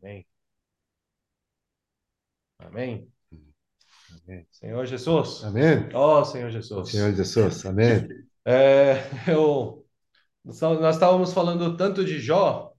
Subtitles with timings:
[0.00, 0.26] Amém.
[2.58, 3.08] Amém.
[4.26, 4.46] Amém.
[4.50, 5.44] Senhor Jesus.
[5.44, 5.88] Amém.
[5.94, 6.90] Ó Senhor Jesus.
[6.90, 7.66] Senhor Jesus.
[7.66, 8.08] Amém.
[8.44, 9.84] É, eu,
[10.44, 12.72] nós estávamos falando tanto de Jó,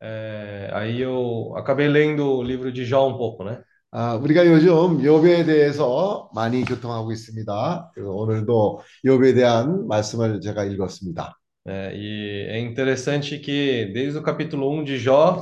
[0.00, 3.62] é, aí eu acabei lendo o livro de Jó um pouco, né?
[3.90, 7.92] 아, 우리가 요즘 욥에 대해서 많이 교통하고 있습니다.
[7.94, 11.34] 그래서 오늘도 욥에 대한 말씀을 제가 읽었습니다.
[11.66, 15.40] É, e é interessante que desde o capítulo 1 de Jó,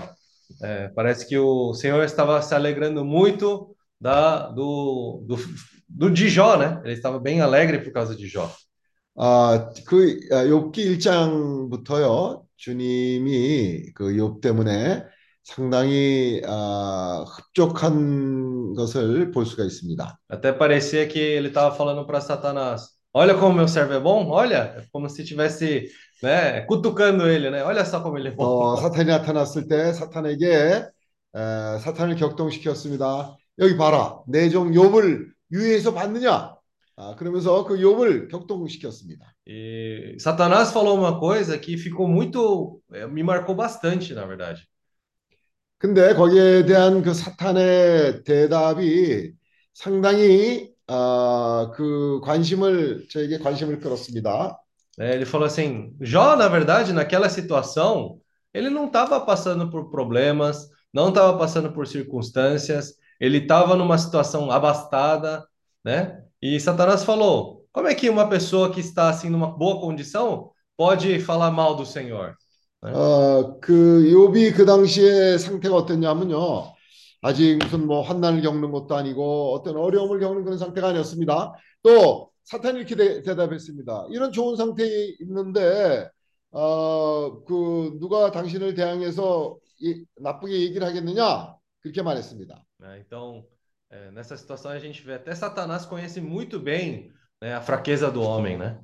[0.62, 5.36] é, parece que o Senhor estava se alegrando muito da, do, do,
[5.88, 6.80] do de Jó, né?
[6.84, 8.50] Ele estava bem alegre por causa de Jó.
[9.18, 12.44] 아, 그 아, 욥기 1장부터요.
[12.56, 15.04] 주님이 그 욥 때문에
[15.44, 20.18] 상당히 아, 흡족한 것을 볼 수가 있습니다.
[20.28, 24.74] Até parecia que ele estava falando para Satanás: Olha como meu servo é bom, olha,
[24.76, 25.88] é como se tivesse,
[26.21, 27.63] né, cutucando ele, né?
[27.63, 28.59] Olha só como ele é bom.
[28.63, 30.47] 어, 사탄이 나타났을 때 사탄에게
[31.35, 33.37] 에, 사탄을 격동시켰습니다.
[33.59, 36.55] 여기 봐라, 내 종 욥을 유해해서 봤느냐?
[36.97, 39.33] 아, 그러면서 그 욥을 격동시켰습니다.
[39.47, 44.67] E Satanás falou uma coisa que ficou muito, eh, me marcou bastante, na verdade.
[45.77, 49.33] 근데 거기에 대한 그 사탄의 대답이
[49.73, 54.61] 상당히 아, 그 관심을 저에게 관심을 끌었습니다.
[55.00, 55.14] né?
[55.14, 58.20] Ele falou assim: Jó, na verdade, naquela situação,
[58.52, 64.50] ele não estava passando por problemas, não estava passando por circunstâncias, ele estava numa situação
[64.50, 65.46] abastada,
[65.84, 66.22] né?
[66.40, 71.18] E Satanás falou: como é que uma pessoa que está assim numa boa condição pode
[71.20, 72.34] falar mal do Senhor?
[72.82, 76.72] 어, 그 욥이 그 당시에 상태가 어땠냐면요.
[77.22, 81.54] 아직 무슨 뭐 환난을 겪는 것도 아니고 어떤 어려움을 겪는 그런 상태가 아니었습니다.
[81.82, 84.07] 또 사탄이 이렇게 대, 대답했습니다.
[84.11, 86.09] 이런 좋은 상태에 있는데
[86.51, 91.55] 어, 그 누가 당신을 대항해서 이, 나쁘게 얘기를 하겠느냐?
[91.81, 92.63] 그렇게 말했습니다.
[92.99, 93.43] Então,
[93.89, 97.11] é, nessa situação a gente vê até Satanás conhece muito bem
[97.41, 98.79] né, a fraqueza do homem, né?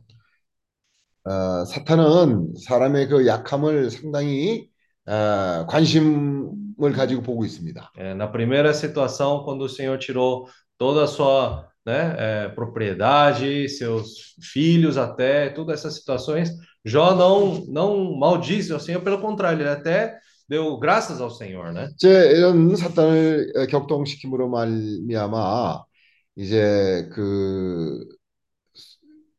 [1.26, 4.70] 어, 사탄은 사람의 그 약함을 상당히
[5.06, 7.92] 어, 관심을 가지고 보고 있습니다.
[7.98, 14.35] É, na primeira situação, quando o Senhor tirou toda a sua né, é, propriedade, seus
[14.53, 16.51] filhos até, todas essas situações,
[16.85, 20.19] Jó não, não maldisse ao Senhor, pelo contrário, ele até
[20.49, 21.89] deu graças ao Senhor, né?
[21.95, 25.83] 이제 이런 사탄을 어, 격동시킴으로 말미암아
[26.37, 28.05] 이제 그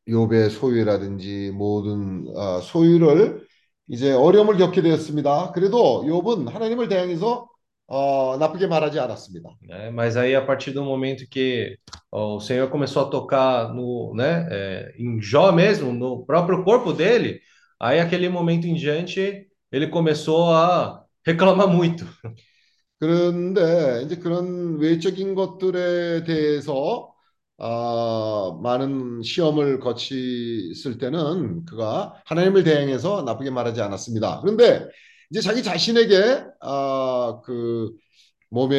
[0.08, 3.46] 욥의 소유라든지 모든 어, 소유를
[3.90, 5.52] 이제 어려움을 겪게 되었습니다.
[5.54, 7.48] 그래도 욥은 하나님을 대항해서
[7.88, 9.50] 어, 나쁘게 말하지 않았습니다.
[9.68, 9.90] né?
[9.92, 11.78] Mas aí, a partir do momento que
[12.12, 16.94] ó, o Senhor começou a tocar no, né, é, em Jó mesmo, no próprio corpo
[16.94, 17.40] dele,
[17.80, 22.06] aí, aquele momento em diante, ele começou a reclamar muito.
[23.00, 27.14] 그런데 이제 그런 외적인 것들에 대해서
[27.58, 34.42] 어, 많은 시험을 거쳤을 때는 그가 하나님을 대항해서 나쁘게 말하지 않았습니다.
[34.42, 34.88] 그런데
[35.31, 37.93] 이제 자기 자신에게 어, 그
[38.51, 38.77] 몸에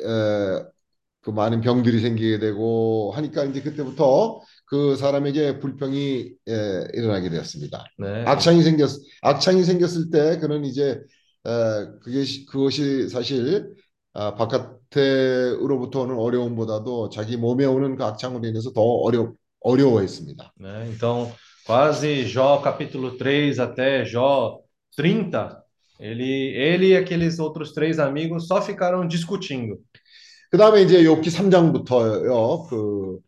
[0.00, 0.64] 에,
[1.22, 7.84] 그 많은 병들이 생기게 되고 하니까 이제 그때부터 그 사람에게 불평이 에, 일어나게 되었습니다.
[7.98, 8.24] Né?
[8.26, 8.90] 악창이 생겼
[9.22, 11.00] 악창이 생겼을 때 그는 이제
[11.46, 11.50] 에,
[12.02, 13.74] 그게 시- 그것이 사실
[14.16, 20.52] 아, 바깥으로부터 오는 어려움보다도 자기 몸에 오는 그 악창으로 인해서 더 어려 어려워했습니다.
[20.60, 20.88] né?
[20.90, 21.32] Então,
[21.66, 24.60] quase Jó capítulo 3 até Jó
[24.95, 25.63] 30,
[25.99, 26.23] ele,
[26.55, 29.79] ele e aqueles outros três amigos só ficaram discutindo.
[30.51, 33.19] 그 다음에 이제 욥기 3장부터요, 그,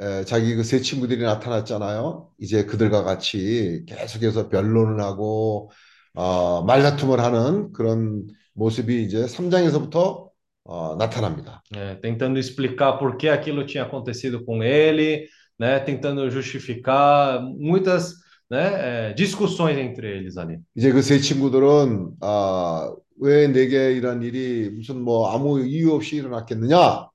[0.00, 2.30] 에, 자기 그 세 친구들이 나타났잖아요.
[2.38, 5.70] 이제 그들과 같이 계속해서 변론을 하고,
[6.14, 10.28] 어, 말다툼을 하는 그런 모습이 이제 3장에서부터
[10.64, 11.62] 어, 나타납니다.
[11.72, 11.96] né?
[12.02, 15.80] Tentando explicar por que aquilo tinha acontecido com ele, né?
[15.80, 18.14] Tentando justificar muitas,
[18.49, 20.59] né, é, discussões entre eles ali.
[20.75, 27.07] 이제 그 세 친구들은, 아, 왜 내게 이런 일이 무슨 뭐 아무 이유 없이 일어났겠느냐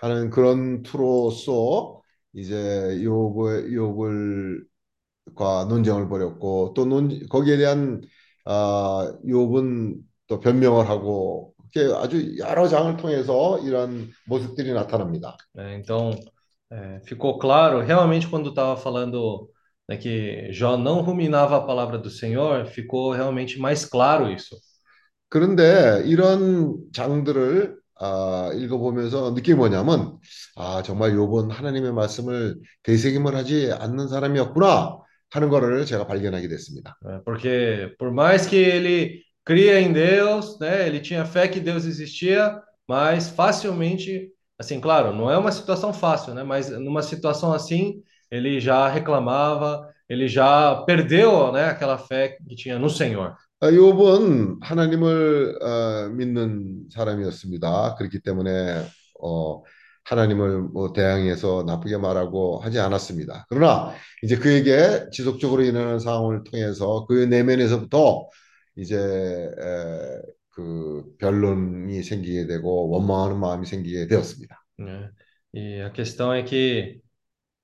[0.00, 2.00] 하는 그런 투로서
[2.34, 2.56] 이제
[3.02, 4.64] 욥을, 욥을
[5.36, 8.02] 과 논쟁을 벌였고 또 논, 거기에 대한
[8.44, 11.54] 아, 욥은 또 변명을 하고
[11.96, 15.36] 아주 여러 장을 통해서 이런 모습들이 나타납니다.
[15.54, 15.76] né?
[15.76, 16.10] Então,
[16.70, 19.48] é, ficou claro, realmente, quando estava falando
[19.91, 24.55] né, que Jó não ruminava a palavra do Senhor, ficou realmente mais claro isso.
[25.29, 30.17] 그런데 이런 장들을 아, 읽어보면서 느낌이 뭐냐면
[30.55, 34.97] 아, 정말 욥은 하나님의 말씀을 되새김을 하지 않는 사람이었구나
[35.31, 36.95] 하는 거를 제가 발견하게 됐습니다.
[37.03, 37.19] né?
[37.25, 40.87] Porque por mais que ele cria em Deus, né?
[40.87, 46.33] Ele tinha fé que Deus existia, mas facilmente, assim, claro, não é uma situação fácil,
[46.33, 46.43] né?
[46.43, 48.01] Mas numa situação assim,
[48.32, 53.36] ele já reclamava, ele já perdeu, né, aquela fé que tinha no Senhor.
[53.60, 57.94] 아, 욥은 하나님을 어, 믿는 사람이었습니다.
[57.96, 58.82] 그렇기 때문에
[59.20, 59.62] 어,
[60.04, 63.46] 하나님을 뭐 대항해서 나쁘게 말하고 하지 않았습니다.
[63.48, 68.28] 그러나 이제 그에게 지속적으로 일어나는 상황을 통해서 그 내면에서부터
[68.76, 74.56] 이제 에, 그 변론이 생기게 되고 원망하는 마음이 생기게 되었습니다.
[74.78, 75.10] né?
[75.54, 77.02] E a questão é que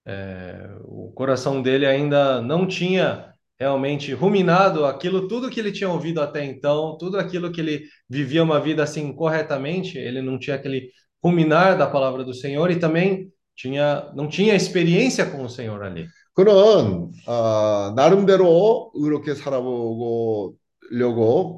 [0.07, 6.22] é, o coração dele ainda não tinha realmente ruminado aquilo, tudo que ele tinha ouvido
[6.22, 10.90] até então, tudo aquilo que ele vivia uma vida assim corretamente, ele não tinha aquele
[11.24, 16.07] ruminar da palavra do Senhor e também tinha, não tinha experiência com o Senhor ali.
[16.36, 20.57] 그는 어, 나름대로 의롭게 살아보려고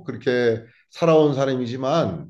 [0.03, 2.27] 그렇게 살아온 사람이지만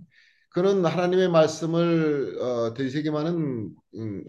[0.50, 4.24] 그는 하나님의 말씀을 어, 되새김하는 음,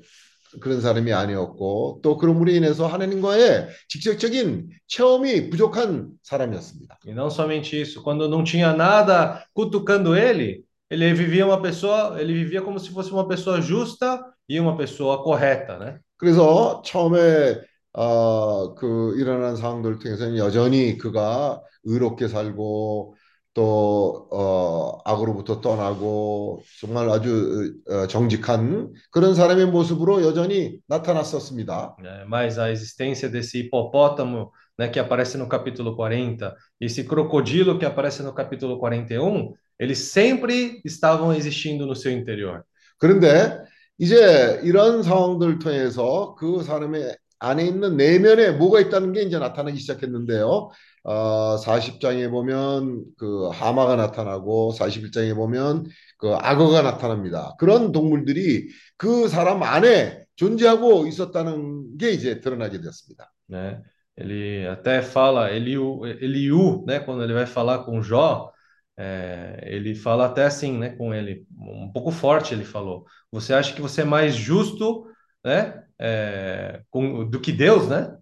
[0.59, 6.99] 그런 사람이 아니었고 또 그럼으로 인해서 하나님과의 직접적인 체험이 부족한 사람이었습니다.
[7.05, 12.33] E não somente isso, quando não tinha nada cutucando ele, ele vivia uma pessoa, ele
[12.33, 15.99] vivia como se fosse uma pessoa justa e uma pessoa correta, né?
[16.17, 17.61] 그래서 처음에
[17.93, 23.15] 어, 그 일어난 상황들을 통해서는 여전히 그가 의롭게 살고
[23.53, 31.97] 또 어, 악으로부터 떠나고 정말 아주 어, 정직한 그런 사람의 모습으로 여전히 나타났었습니다.
[32.27, 38.23] Mas a existência desse hipopótamo, né, que aparece no capítulo 40, esse crocodilo que aparece
[38.23, 42.63] no capítulo 41, eles sempre estavam existindo no seu interior.
[42.97, 43.57] 그런데
[43.97, 50.69] 이제 이런 상황들을 통해서 그 사람의 안에 있는 내면에 뭐가 있다는 게 이제 나타나기 시작했는데요.
[51.03, 55.85] 어, 40장에 보면 그 하마가 나타나고 41장에 보면
[56.17, 57.55] 그 악어가 나타납니다.
[57.59, 63.31] 그런 동물들이 그 사람 안에 존재하고 있었다는 게 이제 드러나게 되었습니다.
[63.51, 63.81] né?
[64.17, 68.51] Ele até fala, Eliú, Eliú, né, quando ele vai falar com Jó,
[68.97, 73.73] é, ele fala até assim, né, com ele, um pouco forte ele falou, você acha
[73.73, 75.05] que você é mais justo,
[75.43, 78.17] né, é, com, do que Deus, né?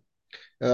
[0.62, 0.68] 어,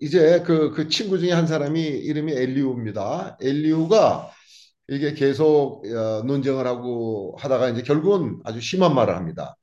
[0.00, 3.38] 이제 그, 그 친구 중에 한 사람이 이름이 엘리우입니다.
[3.40, 4.30] 엘리우가
[4.88, 9.56] 이게 계속 어, 논쟁을 하고 하다가 이제 결국은 아주 심한 말을 합니다.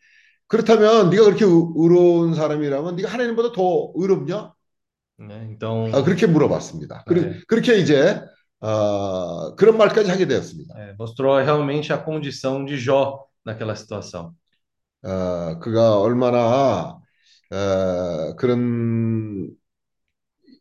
[0.47, 4.53] 그렇다면 네가 그렇게 의- 의로운 사람이라면 네가 하나님보다 더 의롭냐?
[5.17, 5.45] Né?
[5.51, 7.03] Então, 아, 그렇게 물어봤습니다.
[7.07, 7.39] 그리, 네.
[7.47, 8.21] 그렇게 이제
[8.59, 10.75] 어, 그런 말까지 하게 되었습니다.
[10.75, 14.35] é, mostrou realmente a condição de Jó naquela situação.
[15.03, 16.99] 어, 그가 얼마나
[17.51, 19.51] 어, 그런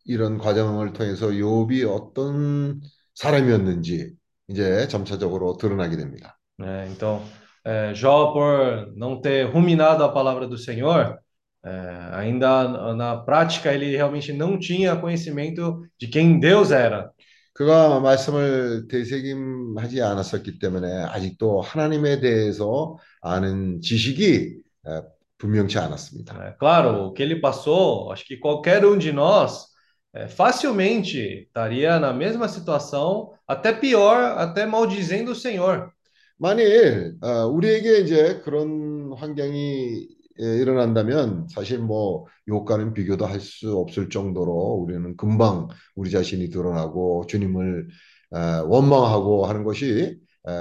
[0.05, 2.81] 이런 과정을 통해서 욥이 어떤
[3.15, 4.13] 사람이었는지
[4.47, 6.37] 이제 점차적으로 드러나게 됩니다.
[6.57, 6.87] né?
[6.89, 7.21] Então,
[7.65, 11.17] é, Jó, por não ter ruminado a palavra do Senhor,
[11.65, 11.69] é,
[12.13, 17.11] ainda na prática ele realmente não tinha conhecimento de quem Deus era.
[17.53, 25.01] 그가 말씀을 되새김하지 않았었기 때문에 아직도 하나님에 대해서 아는 지식이 어,
[25.37, 26.37] 분명치 않았습니다.
[26.37, 26.53] né?
[26.59, 29.67] Claro, o que ele passou, acho que qualquer um de nós
[30.15, 31.17] é, facilmente
[31.47, 35.91] estaria na mesma situação, até pior, até maldizendo o Senhor.
[36.37, 40.07] 만일 어, 우리에게 이제 그런 환경이
[40.41, 44.51] 예, 일어난다면 사실 뭐 욕과는 비교도 할 수 없을 정도로
[44.83, 47.87] 우리는 금방 우리 자신이 드러나고 주님을
[48.31, 48.37] 어,
[48.67, 50.51] 원망하고 하는 것이 어,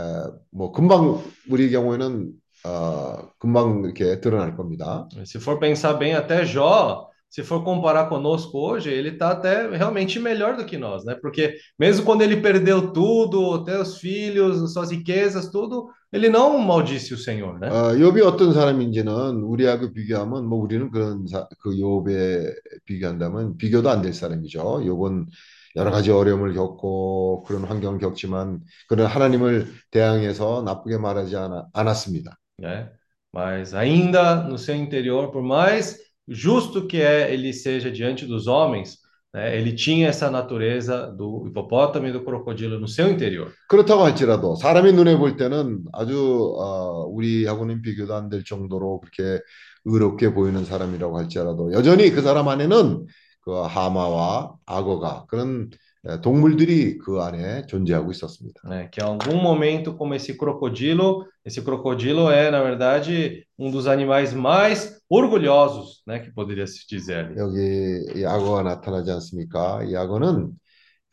[0.53, 2.33] 뭐 금방 우리 경우에는
[2.67, 5.09] 어, 금방 이렇게 드러날 겁니다.
[5.25, 10.20] Se for pensar bem, até Jó, se for comparar conosco hoje, ele está até realmente
[10.20, 11.16] melhor do que nós, né?
[11.22, 17.14] Porque mesmo quando ele perdeu tudo, até os filhos, suas riquezas, tudo, ele não maldisse
[17.14, 17.70] o Senhor, né?
[17.70, 22.52] 어, 욥이 어떤 사람인지는 우리하고 비교하면 뭐 우리는 그런 사, 그 욥에
[22.86, 24.82] 비교한다면 비교도 안 될 사람이죠.
[24.84, 25.28] 욥은
[25.76, 32.38] 여러 가지 어려움을 겪고 그런 환경을 겪지만 그런 하나님을 대항해서 나쁘게 말하지 않아, 않았습니다.
[32.60, 32.90] né?
[33.32, 38.99] Mas ainda no seu interior, por mais justo que é ele seja diante dos homens,
[39.33, 39.57] né?
[39.59, 43.53] Ele tinha essa natureza do hipopótamo e do crocodilo no seu interior.
[43.69, 49.41] 그렇다고 할지라도 사람의 눈에 볼 때는 아주 어, 우리하고는 비교도 안 될 정도로 그렇게
[49.85, 53.07] 의롭게 보이는 사람이라고 할지라도 여전히 그 사람 안에는
[53.43, 55.77] 그 하마와 악어가 그런 에,
[56.22, 58.62] 동물들이 그 안에 존재하고 있었습니다.
[58.64, 58.88] né?
[58.90, 64.34] Que em algum momento, como esse crocodilo, esse crocodilo é, na verdade, um dos animais
[64.34, 66.20] mais orgulhosos, né?
[66.20, 67.36] Que poderia se dizer ali.
[67.38, 69.84] 여기 이 악어가 나타나지 않습니까?
[69.84, 70.52] 이 악어는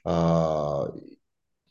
[0.04, 0.86] 어,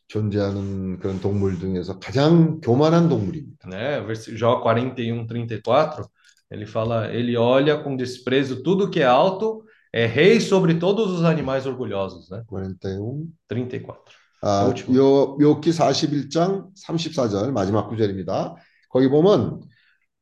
[0.07, 3.67] 존재하는 그런 동물 중에서 가장 교만한 동물입니다.
[3.69, 4.01] né?
[4.05, 6.05] Vers- Jó 41, 34,
[6.51, 11.25] ele fala, ele olha com desprezo tudo que é alto, é rei sobre todos os
[11.25, 12.42] animais orgulhosos, né?
[12.47, 13.26] 41.
[13.49, 14.14] 34.
[14.42, 14.94] 아, 그렇죠.
[14.94, 18.54] 요 욥기 41장 34절 마지막 구절입니다.
[18.88, 19.61] 거기 보면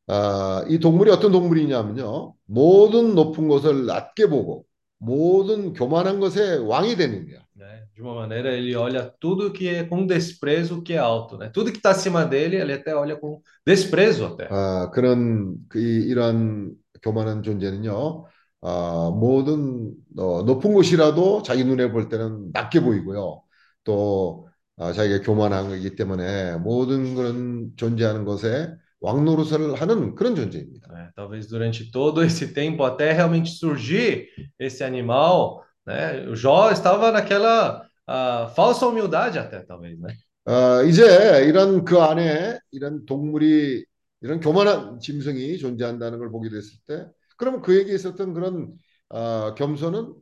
[0.06, 2.34] 아, 이 동물이 어떤 동물이냐면요.
[2.46, 4.64] 모든 높은 것을 낮게 보고
[4.98, 7.40] 모든 교만한 것의 왕이 되는 거야.
[7.58, 7.82] né?
[7.94, 11.50] De uma maneira, ele olha tudo que é com desprezo que é alto, né?
[11.52, 14.46] Tudo que está acima dele, ele até olha com desprezo até.
[14.50, 16.72] 아, 그런 그, 이- 이러한
[17.02, 18.24] 교만한 존재는요.
[18.60, 23.42] 아, 모든 어, 높은 곳이라도 자기 눈에 볼 때는 낮게 보이고요.
[23.84, 30.88] 또 아, 자기가 교만한 거기 때문에 모든 그런 존재하는 것에 왕노릇을 하는 그런 존재입니다.
[30.92, 31.10] né?
[31.14, 34.26] Talvez durante todo esse tempo, até realmente surgir
[34.58, 36.26] esse animal, né?
[36.28, 40.14] O Jó estava naquela ah, falsa humildade até, talvez, né?
[40.46, 43.84] 아, 이제 이런 그 안에 이런 동물이
[44.22, 47.06] 이런 교만한 짐승이 존재한다는 걸 보게 됐을 때,
[47.38, 48.78] 그러면 그에게 있었던 그런
[49.10, 50.16] 아, 겸손은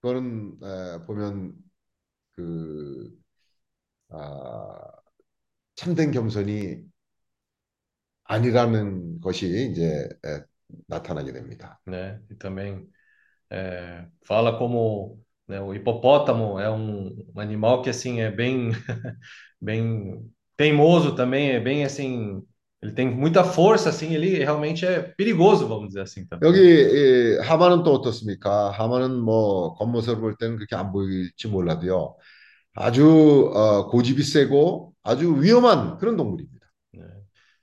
[0.00, 1.54] 그거는 에, 보면
[2.32, 3.10] 그
[4.10, 4.78] 아,
[5.76, 6.84] 참된 겸손이
[8.24, 10.42] 아니라는 것이 이제 에,
[10.88, 11.80] 나타나게 됩니다.
[11.86, 12.20] né?
[12.30, 12.88] E também
[13.50, 18.70] é, fala como né, o hipopótamo é um, um animal que assim é bem
[19.60, 22.42] bem teimoso também, é bem assim,
[22.81, 26.49] ele tem muita força assim, ele realmente é perigoso, vamos dizer assim também.
[26.49, 28.71] 여기 이, 하만은 또 어떻습니까?
[28.71, 32.15] 하만은 뭐 겉모습을 볼 때는 그렇게 안 보일지 몰라도요.
[32.73, 36.65] 아주 어, 고집이 세고 아주 위험한 그런 동물입니다.
[36.93, 37.05] né?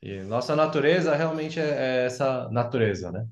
[0.01, 3.27] E nossa natureza realmente é, é essa natureza, né?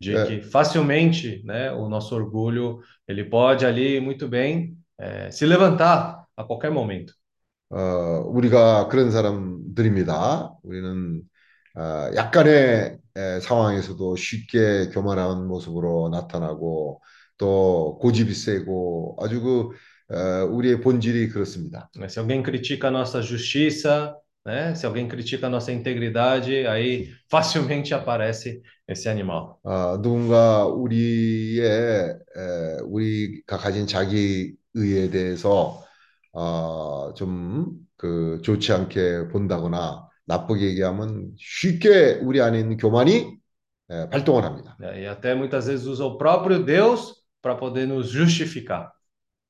[0.00, 0.26] De É.
[0.26, 6.44] que facilmente, né, o nosso orgulho, ele pode ali muito bem é, se levantar a
[6.44, 7.14] qualquer momento.
[7.70, 10.53] 어, 우리가 그런 사람 들입니다.
[10.63, 11.21] 우리는
[11.75, 17.01] 어, 약간의 에, 상황에서도 쉽게 교만한 모습으로 나타나고
[17.37, 19.69] 또 고집이 세고 아주 그
[20.13, 21.89] 어, 우리의 본질이 그렇습니다.
[22.07, 24.75] Se alguém critica a nossa justiça, né?
[24.75, 29.55] Se alguém critica a nossa integridade, aí facilmente aparece esse animal.
[29.63, 35.81] 아, 누군가 우리의 에, 우리가 가진 자기 의에 대해서
[36.33, 43.37] 어, 좀 그 좋지 않게 본다거나 나쁘게 얘기하면 쉽게 우리 안에 있는 교만이
[43.91, 44.75] 에, 발동을 합니다.
[44.81, 48.89] E até muitas vezes usa o próprio Deus para poder nos justificar.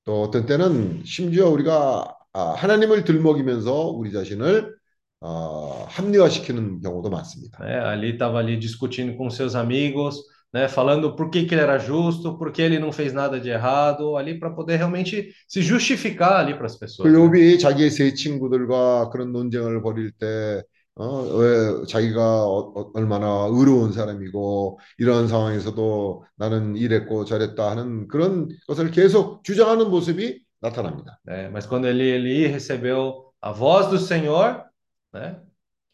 [0.04, 4.76] 또 어떤 때는 심지어 우리가 아, 하나님을 들먹이면서 우리 자신을
[5.22, 7.58] 어, 합리화시키는 경우도 많습니다.
[7.64, 7.80] né?
[7.80, 10.20] Ali estava ali discutindo com seus amigos,
[10.53, 10.69] né?
[10.69, 14.17] Falando por que que ele era justo, por que ele não fez nada de errado,
[14.17, 17.13] ali para poder realmente se justificar ali para as 그 pessoas.
[17.13, 17.19] né?
[17.19, 20.63] 욥이 자기의 세 친구들과 그런 논쟁을 벌일 때,
[20.95, 28.49] 어, 왜 자기가 어, 어, 얼마나 의로운 사람이고 이런 상황에서도 나는 이랬고 저랬다 하는 그런
[28.67, 31.21] 것을 계속 주장하는 모습이 나타납니다.
[31.27, 31.51] né?
[31.51, 34.65] Mas quando ele, ele recebeu a voz do Senhor,
[35.13, 35.37] né?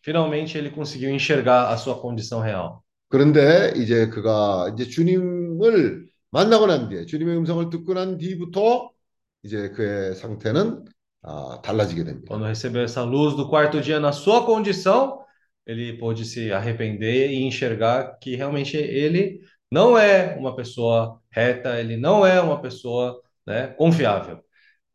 [0.05, 2.85] Finalmente ele conseguiu enxergar a sua condição real.
[3.10, 8.92] 그런데 이제 그가 이제 주님을 만나고 난 뒤에 주님의 음성을 듣고 난 뒤부터
[9.44, 10.86] 이제 그의 상태는
[11.24, 12.28] 아, 달라지게 됩니다.
[12.28, 15.20] Quando recebeu essa luz do quarto dia na sua condição,
[15.66, 21.98] ele pôde se arrepender e enxergar que realmente ele não é uma pessoa reta, ele
[21.98, 24.40] não é uma pessoa, né, confiável.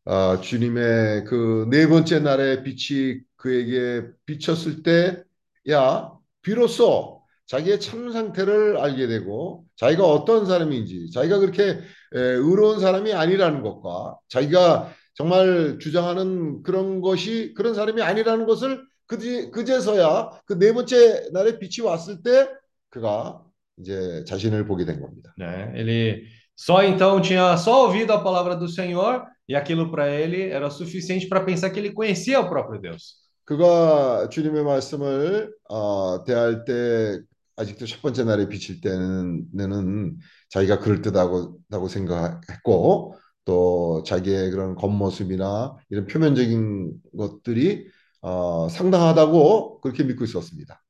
[0.05, 5.23] 아, 주님의 그 네 번째 날의 빛이 그에게 비쳤을 때,
[5.71, 6.11] 야,
[6.43, 7.22] 비로소
[7.53, 11.79] 자기의 참 상태를 알게 되고, 자기가 어떤 사람인지, 자기가 그렇게 에,
[12.15, 20.31] 의로운 사람이 아니라는 것과, 자기가 정말 주장하는 그런 것이 그런 saram이 아니라는 것을 그제, 그제서야
[20.47, 22.49] 그 네 번째 날의 빛이 왔을 때,
[22.89, 23.43] 그가
[23.79, 25.35] 이제 자신을 보게 된 겁니다.
[25.39, 25.73] né?
[25.77, 26.25] Ele
[26.57, 31.29] só então tinha só ouvido a palavra do Senhor e aquilo para ele era suficiente
[31.29, 33.21] para pensar que ele conhecia o próprio Deus.
[33.45, 37.21] 그가 주님의 말씀을 어, 대할 때
[37.57, 40.17] 아직도 첫 번째 날에 비칠 때는 는
[40.49, 47.87] 자기가 그럴듯하고 다고 생각했고 또 자기의 그런 겉모습이나 이런 표면적인 것들이
[48.23, 50.81] 어, 상당하다고 그렇게 믿고 있었습니다.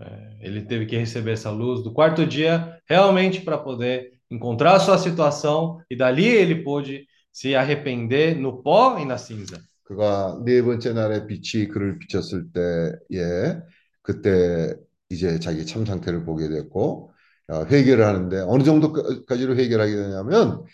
[0.00, 4.98] É, ele teve que receber essa luz do quarto dia realmente para poder encontrar sua
[4.98, 9.58] situação e dali ele pôde se arrepender no pó e na cinza.
[9.84, 13.56] 그가 네 번째 날에 빛이 그를 비쳤을 때에
[14.02, 14.76] 그때
[15.10, 17.12] 이제 자기 참 상태를 보게 됐고
[17.48, 20.64] 어, 회개를 하는데 어느 정도까지로 회개를 하게 되냐면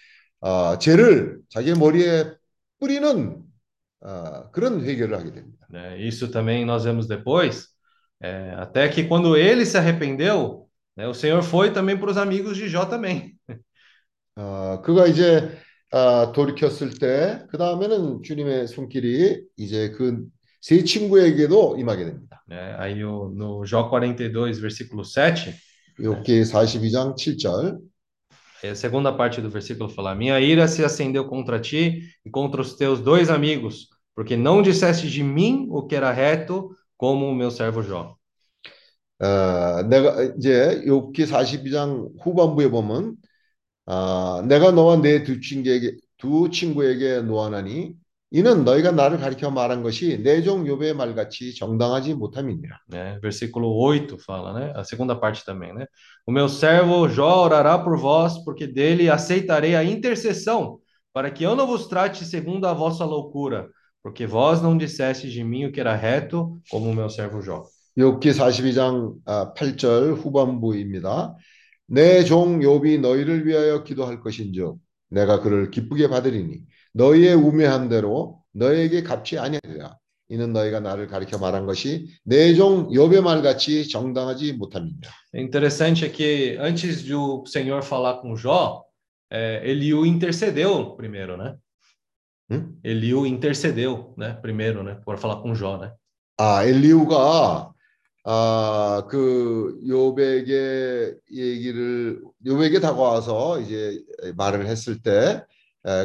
[0.41, 2.33] 어, 죄를 자기 머리에
[2.81, 3.43] 뿌리는
[4.00, 5.67] 어, 그런 회개를 하게 됩니다.
[5.71, 5.99] né?
[5.99, 7.69] Isso também nós vemos depois,
[8.21, 12.57] é, até que quando ele se arrependeu, né, o Senhor foi também para os amigos
[12.57, 13.37] de Jó também.
[14.37, 15.57] 어, 그가 이제
[15.91, 20.26] 아, 돌이켰을 때, 그 다음에는 주님의 손길이 이제 그
[20.63, 22.44] 세 친구에게도 임하게 됩니다.
[22.48, 22.75] né?
[22.79, 25.53] Aí o- no Jó 42, versículo 7,
[26.00, 27.79] 욥기 42장 7절.
[28.63, 32.62] é a segunda parte do versículo fala: Minha ira se acendeu contra ti e contra
[32.62, 37.36] os teus dois amigos, porque não disseste de mim o que era reto, como o
[37.36, 38.15] meu servo Jó.
[39.20, 43.18] 어, 내가 이제 욥기 42장 후반부에 보면
[43.88, 47.96] 아, 내가 너와 내 두 친구에게 두 친구에게 노하나니
[48.37, 52.81] 이는 너희가 나를 가리켜 말한 것이 내종 욥의 말같이 정당하지 못함이니라.
[52.91, 53.21] né?
[53.23, 54.73] Versículo 8 fala, né?
[54.75, 55.87] A segunda parte também, né?
[56.26, 60.81] O meu servo Jó orará por vós, porque dele aceitarei a intercessão,
[61.12, 63.69] para que eu não vos trate segundo a vossa loucura,
[64.03, 67.62] porque vós não disseste de mim o que era reto, como o meu servo Jó.
[67.97, 71.37] 욥기 42장 아, 8절 후반부입니다.
[71.87, 74.75] 내 종 욥이 너희를 위하여 기도할 것인즉
[75.11, 76.62] 내가 그를 기쁘게 받으리니
[76.95, 79.99] 너희의 우매한 대로 너희에게 갚지 아니하리라.
[80.29, 85.11] 이는 너희가 나를 가리켜 말한 것이 내종 욥의 말같이 정당하지 못함이니라.
[85.35, 88.85] É interessante é que antes de o Senhor falar com Jó,
[89.31, 91.57] é, Eliú intercedeu primeiro, né?
[92.51, 92.75] 응?
[92.83, 94.33] Eliú intercedeu, né?
[94.41, 94.99] Primeiro, né?
[95.05, 95.93] Por falar com Jó, né?
[96.39, 97.73] 아, 엘리우가
[98.25, 104.01] 아, 그 욥에게 얘기를 욥에게 다가와서 이제
[104.37, 105.53] 말을 했을 때 에,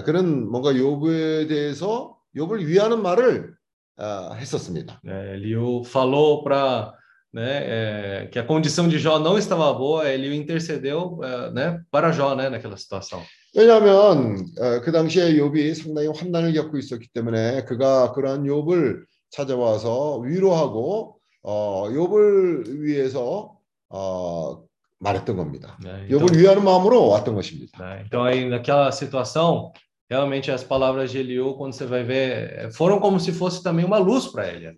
[0.06, 3.54] 그는 뭔가 욥에 대해서 욥을 위하는 말을
[4.00, 5.02] 아, 했었습니다.
[5.06, 6.94] É, Eliú falou para
[7.34, 12.12] né, é, que a condição de Jó não estava boa, Eliú intercedeu é, né, para
[12.14, 13.22] Jó né, naquela situação.
[13.54, 21.20] 왜냐하면 어, 그 당시에 욥이 상당히 환난을 겪고 있었기 때문에 그가 그러한 욥을 찾아와서 위로하고
[21.44, 23.58] 어, 욥을 위해서
[23.90, 24.64] 어,
[25.00, 25.78] 말했던 겁니다.
[25.84, 26.06] né?
[26.10, 27.78] Então, 욥을 위하는 마음으로 왔던 것입니다.
[27.80, 29.72] né, então aí naquela situação,
[30.10, 33.98] realmente as palavras de Eliú, quando você vai ver, foram como se fosse também uma
[33.98, 34.78] luz para ele.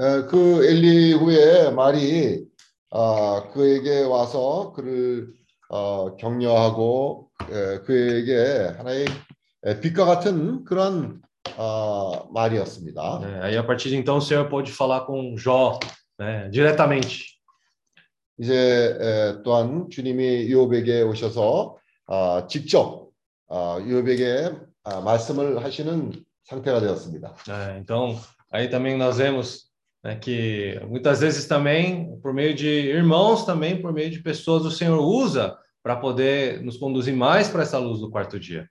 [0.00, 2.44] 에, 그 엘리후의 말이
[2.90, 5.28] 아, 그에게 와서 그를
[5.70, 9.06] 어, 격려하고 에, 그에게 하나의
[9.64, 11.20] 에, 빛과 같은 그런
[11.56, 13.20] 어, 말이었습니다.
[13.20, 13.40] né?
[13.42, 15.78] Aí a partir de então o Senhor pôde falar com Jó
[16.18, 17.31] né, diretamente.
[18.42, 18.54] 이제
[19.00, 21.76] 에, 또한 주님이 욥에게 오셔서
[22.08, 23.08] 아, 직접
[23.48, 23.78] 아,
[24.84, 26.10] 아, 말씀을 하시는
[26.42, 27.36] 상태가 되었습니다.
[27.46, 27.78] né?
[27.78, 28.18] Então
[28.50, 29.70] aí também nós vemos
[30.02, 34.72] né, que muitas vezes também por meio de irmãos, também por meio de pessoas, o
[34.72, 38.68] Senhor usa para poder nos conduzir mais para essa luz do quarto dia.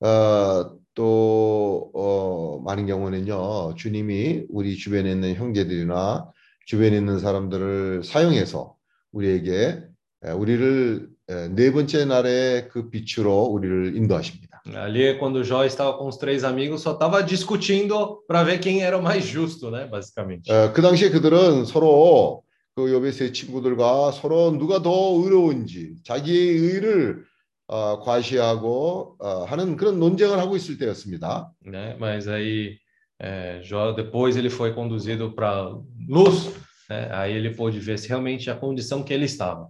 [0.00, 6.32] 어, 또 어, 많은 경우는요, 주님이 우리 주변에 있는 형제들이나
[6.66, 8.74] 주변에 있는 사람들을 사용해서
[9.12, 9.82] 우리에게
[10.24, 14.52] 에, 우리를 에, 네 번째 날의 그 빛으로 우리를 인도하십니다.
[14.74, 18.96] Ali, quando Jó estava com os três amigos, só estava discutindo para ver quem era
[18.96, 19.88] o mais justo, né?
[19.90, 20.50] Basicamente.
[20.52, 22.42] 에, 그 당시에 그들은 서로
[22.74, 27.24] 그 욥의 세 친구들과 서로 누가 더 의로운지 자기의 의를
[27.66, 31.50] 어, 과시하고 어, 하는 그런 논쟁을 하고 있을 때였습니다.
[31.66, 31.96] né?
[31.98, 32.76] Mas aí
[33.20, 35.74] é, Jó depois ele foi conduzido para
[36.08, 36.54] luz,
[36.88, 37.08] né?
[37.12, 39.68] Aí ele pôde ver se realmente a condição que ele estava.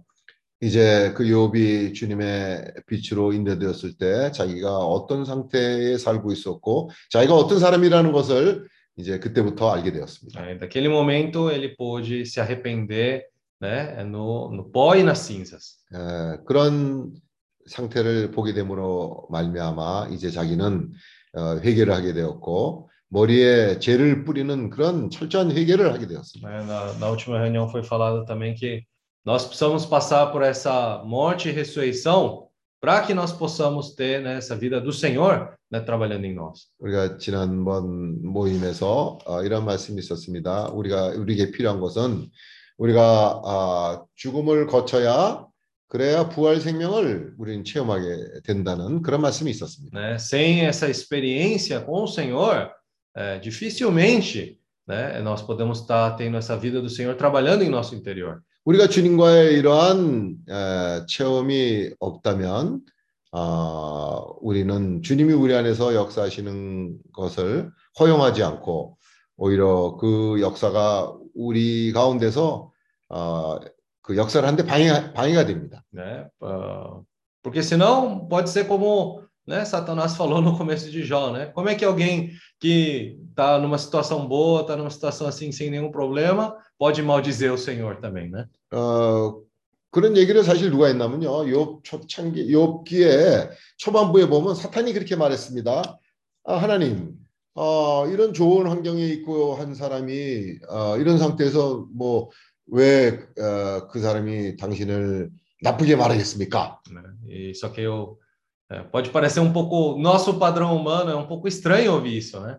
[0.61, 8.13] 이제 그 욥이 주님의 빛으로 인도되었을 때 자기가 어떤 상태에 살고 있었고 자기가 어떤 사람이라는
[8.13, 10.39] 것을 이제 그때부터 알게 되었습니다.
[10.41, 13.25] Aí, daquele momento ele pôde se arrepender,
[13.59, 14.03] né?
[14.03, 15.83] No, no pó e nas cinzas.
[15.93, 17.11] 에, 그런
[17.65, 20.91] 상태를 보게 됨으로 말미암아 이제 자기는
[21.33, 26.49] 어, 회개를 하게 되었고 머리에 죄를 뿌리는 그런 철저한 회개를 하게 되었습니다.
[26.49, 28.83] Na, na última reunião foi falado também que
[29.23, 32.47] nós precisamos passar por essa morte e ressurreição
[32.81, 36.67] para que nós possamos ter né, essa vida do Senhor né, trabalhando em nós.
[36.79, 40.69] 우리가 지난번 모임에서 어, 이런 말씀이 있었습니다.
[40.69, 42.27] 우리가 우리에게 필요한 것은
[42.79, 45.45] 우리가 아, 죽음을 거쳐야
[45.87, 49.99] 그래야 부활 생명을 우리는 체험하게 된다는 그런 말씀이 있었습니다.
[49.99, 50.15] né?
[50.15, 52.71] Sem essa experiência com o Senhor,
[53.15, 58.41] é, dificilmente né, nós podemos estar tendo essa vida do Senhor trabalhando em nosso interior.
[58.65, 62.81] 우리가 주님과의 이러한 에, 체험이 없다면
[63.35, 68.97] 아, 우리는 주님이 우리 안에서 역사하시는 것을 허용하지 않고
[69.37, 72.71] 오히려 그 역사가 우리 가운데서
[73.09, 73.59] 어,
[74.03, 75.83] 그 역사를 하는데 방해, 방해가 됩니다.
[75.91, 76.27] Né?
[76.41, 77.01] Ah,
[77.41, 79.64] porque senão pode ser como né?
[79.64, 81.46] Satanás falou no começo de Jó, né?
[81.46, 85.90] Como é que alguém que está numa situação boa, está numa situação assim sem nenhum
[85.90, 88.46] problema, pode maldizer o Senhor também, né?
[88.72, 89.40] 어,
[89.90, 91.44] 그런 얘기를 사실 누가 했냐면요.
[91.46, 95.98] 욥 초창기 욥기에 초반부에 보면 사탄이 그렇게 말했습니다.
[96.44, 97.14] 아, 하나님,
[97.54, 102.30] 어, 이런 좋은 환경에 있고 한 사람이 어, 이런 상태에서 뭐
[102.70, 103.18] 왜
[103.90, 105.30] 그 사람이 당신을
[105.62, 106.80] 나쁘게 말하겠습니까?
[107.28, 108.18] E só que eu
[108.72, 112.58] é, pode parecer um pouco nosso padrão humano é um pouco estranho ouvir isso, né?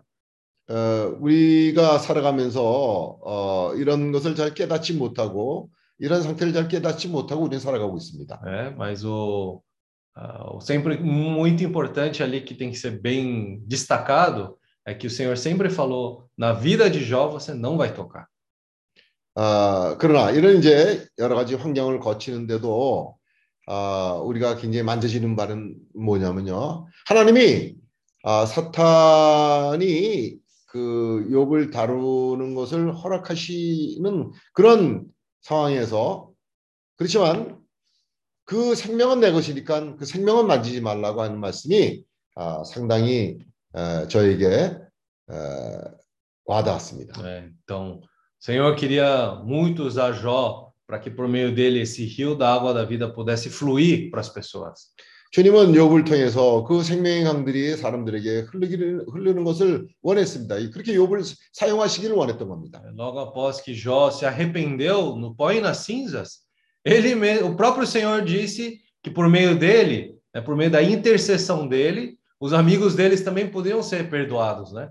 [0.68, 7.60] 어, 우리가 살아가면서 어, 이런 것을 잘 깨닫지 못하고 이런 상태를 잘 깨닫지 못하고 우리는
[7.60, 8.42] 살아가고 있습니다.
[8.46, 9.62] É, mas o,
[10.16, 15.10] uh, o sempre muito importante ali que tem que ser bem destacado é que o
[15.10, 18.26] Senhor sempre falou na vida de Jó você não vai tocar.
[19.36, 23.16] 아, 그러나 이런 이제 여러 가지 환경을 거치는데도
[23.67, 26.87] 아, 우리가 굉장히 만져지는 바는 뭐냐면요.
[27.07, 27.75] 하나님이
[28.23, 35.05] 아, 사탄이 그 욥을 다루는 것을 허락하시는 그런
[35.41, 36.31] 상황에서
[36.97, 37.59] 그렇지만
[38.45, 42.03] 그 생명은 내 것이니까 그 생명은 만지지 말라고 하는 말씀이
[42.35, 43.39] 아, 상당히
[43.75, 45.35] 에, 저에게 에,
[46.45, 47.21] 와닿았습니다.
[47.23, 48.01] É, então,
[48.39, 52.84] Senhor queria muito usar Jó para que por meio dele esse rio da água da
[52.84, 54.92] vida pudesse fluir para as pessoas.
[55.32, 60.56] 주님은 욥을 통해서 그 생명의 강들이 사람들에게 흐르기를 흐르는 것을 원했습니다.
[60.72, 62.82] 그렇게 욥을 사용하시기를 원했던 겁니다.
[62.96, 66.40] Logo após que Jó se arrependeu no pó e nas cinzas,
[66.84, 71.68] ele mesmo, o próprio Senhor disse que por meio dele, né, por meio da intercessão
[71.68, 74.90] dele, os amigos deles também podiam ser perdoados, né?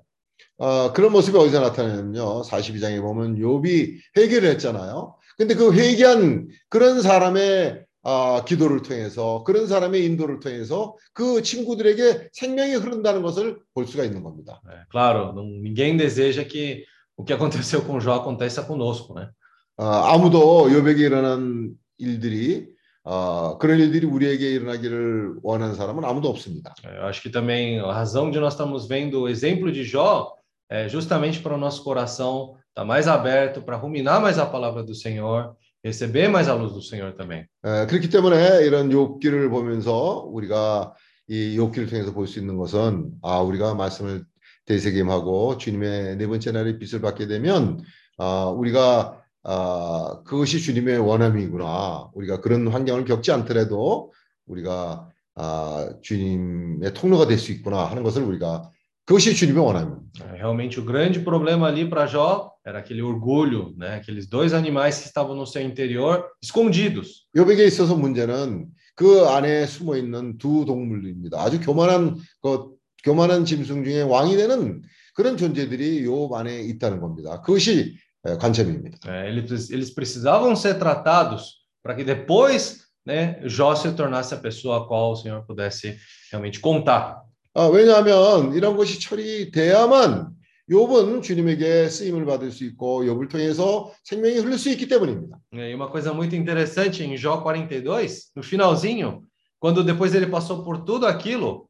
[0.58, 2.43] 어, 그런 모습이 어디서 나타나냐면요.
[2.43, 5.15] 42장에 보면 욥이 회개를 했잖아요.
[5.37, 12.75] 근데 그 회개한 그런 사람의 아, 기도를 통해서 그런 사람의 인도를 통해서 그 친구들에게 생명이
[12.75, 14.61] 흐른다는 것을 볼 수가 있는 겁니다.
[14.68, 16.85] É, claro, ninguém deseja que
[17.16, 19.31] o que aconteceu com Jó aconteça conosco, né?
[19.79, 22.68] 아, 아무도 욥에게 일어난 일들이
[23.05, 26.75] 아, 그런 일들이 우리에게 일어나기를 원하는 사람은 아무도 없습니다.
[26.85, 30.35] Eu acho que também a razão de nós estamos vendo o exemplo de Jó
[30.70, 34.94] é justamente para o nosso coração estar mais aberto para ruminar mais a palavra do
[34.94, 37.46] Senhor, receber mais a luz do Senhor também.
[37.64, 40.94] 에, 그렇기 때문에 이런 욥기를 보면서 우리가
[41.29, 44.24] 이 욥기를 통해서 볼 수 있는 것은 아 우리가 말씀을
[44.66, 47.81] 되새김하고 주님의 네 번째 날의 빛을 받게 되면
[48.18, 54.12] 아 우리가 아 그것이 주님의 원함이구나 우리가 그런 환경을 겪지 않더라도
[54.46, 58.70] 우리가 아 주님의 통로가 될 수 있구나 하는 것을 우리가
[59.06, 60.26] 그것이 주님의 원함입니다.
[60.26, 63.95] É, Realmente o grande problema ali para Jó era aquele orgulho, né?
[63.95, 67.26] Aqueles dois animais que estavam no seu interior escondidos.
[67.36, 71.41] 욥에게 있어서 문제는 그 안에 숨어 있는 두 동물입니다.
[71.41, 72.69] 아주 교만한 그
[73.04, 74.84] 교만한 짐승 중에 왕이 되는
[75.15, 77.41] 그런 존재들이 욥 안에 있다는 겁니다.
[77.41, 79.00] 그것이 에, 관점입니다.
[79.08, 84.84] É, eles, eles precisavam ser tratados para que depois, né, Jó se tornasse a pessoa
[84.84, 85.98] a qual o Senhor pudesse
[86.32, 87.23] realmente contar.
[87.55, 90.35] 아, 왜냐하면 이런 것이 처리돼야만
[90.69, 95.38] 욥은 주님에게 쓰임을 받을 수 있고 욥을 통해서 생명이 흐를 수 있기 때문입니다.
[95.53, 99.23] E uma coisa muito interessante em Jó 42, no finalzinho,
[99.61, 101.69] quando depois ele passou por tudo aquilo,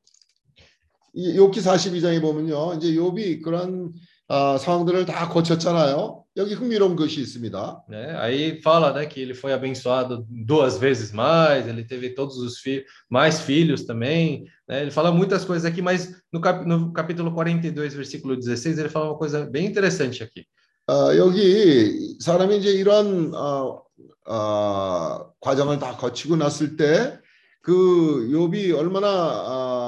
[1.12, 2.75] 이 욥기 42장에 보면요.
[2.75, 3.92] 이제 욥이 그런
[4.28, 6.23] 아, 상황들을 다 거쳤잖아요.
[6.38, 7.86] 여기 흥미로운 것이 있습니다.
[7.89, 8.15] né?
[8.19, 12.86] Aí fala, né, que ele foi abençoado duas vezes mais, ele teve todos os filhos,
[13.10, 14.84] mais filhos também, né?
[14.84, 19.08] Ele fala muitas coisas aqui, mas no, cap, no capítulo 42, versículo 16, ele fala
[19.08, 20.45] uma coisa bem interessante aqui.
[20.88, 23.84] 아, 여기 사람이 이제 이런 어,
[24.28, 27.19] 어, 과정을 다 거치고 났을 때
[27.62, 29.83] 그 욥이 얼마나 아,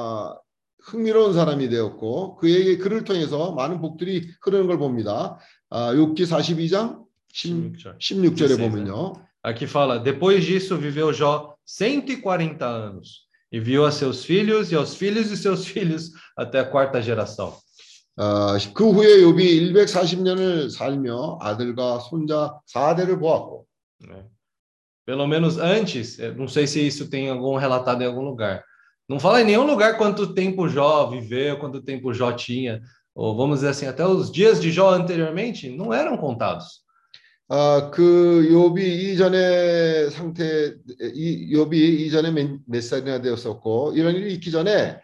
[0.85, 5.37] 흥미로운 사람이 되었고 그에게 그를 통해서 많은 복들이 흐르는 걸 봅니다.
[5.69, 7.97] 아, 욥기 42장 10, 16.
[7.99, 9.13] 16절에 보면요.
[9.43, 14.95] Aqui fala: Depois disso viveu Jó 140 anos e viu a seus filhos e aos
[14.95, 17.57] filhos de seus filhos até a quarta geração.
[18.17, 23.65] 아, 그 후에 욥이 140년을 살며 아들과 손자 4대를 보았고
[24.07, 24.25] né?
[25.05, 28.63] Pelo menos antes, eu não sei se isso tem algum relatado em algum lugar.
[29.07, 32.81] Não fala em nenhum lugar quanto tempo Jó viveu, quanto tempo Jó tinha,
[33.13, 36.81] ou vamos dizer assim, até os dias de Jó anteriormente não eram contados.
[37.53, 40.73] 아, 그 욥이 이전의 상태,
[41.13, 44.97] 이 욥이 이전에 몇, 몇 살이나 되었었고 이런 일이 있기 전에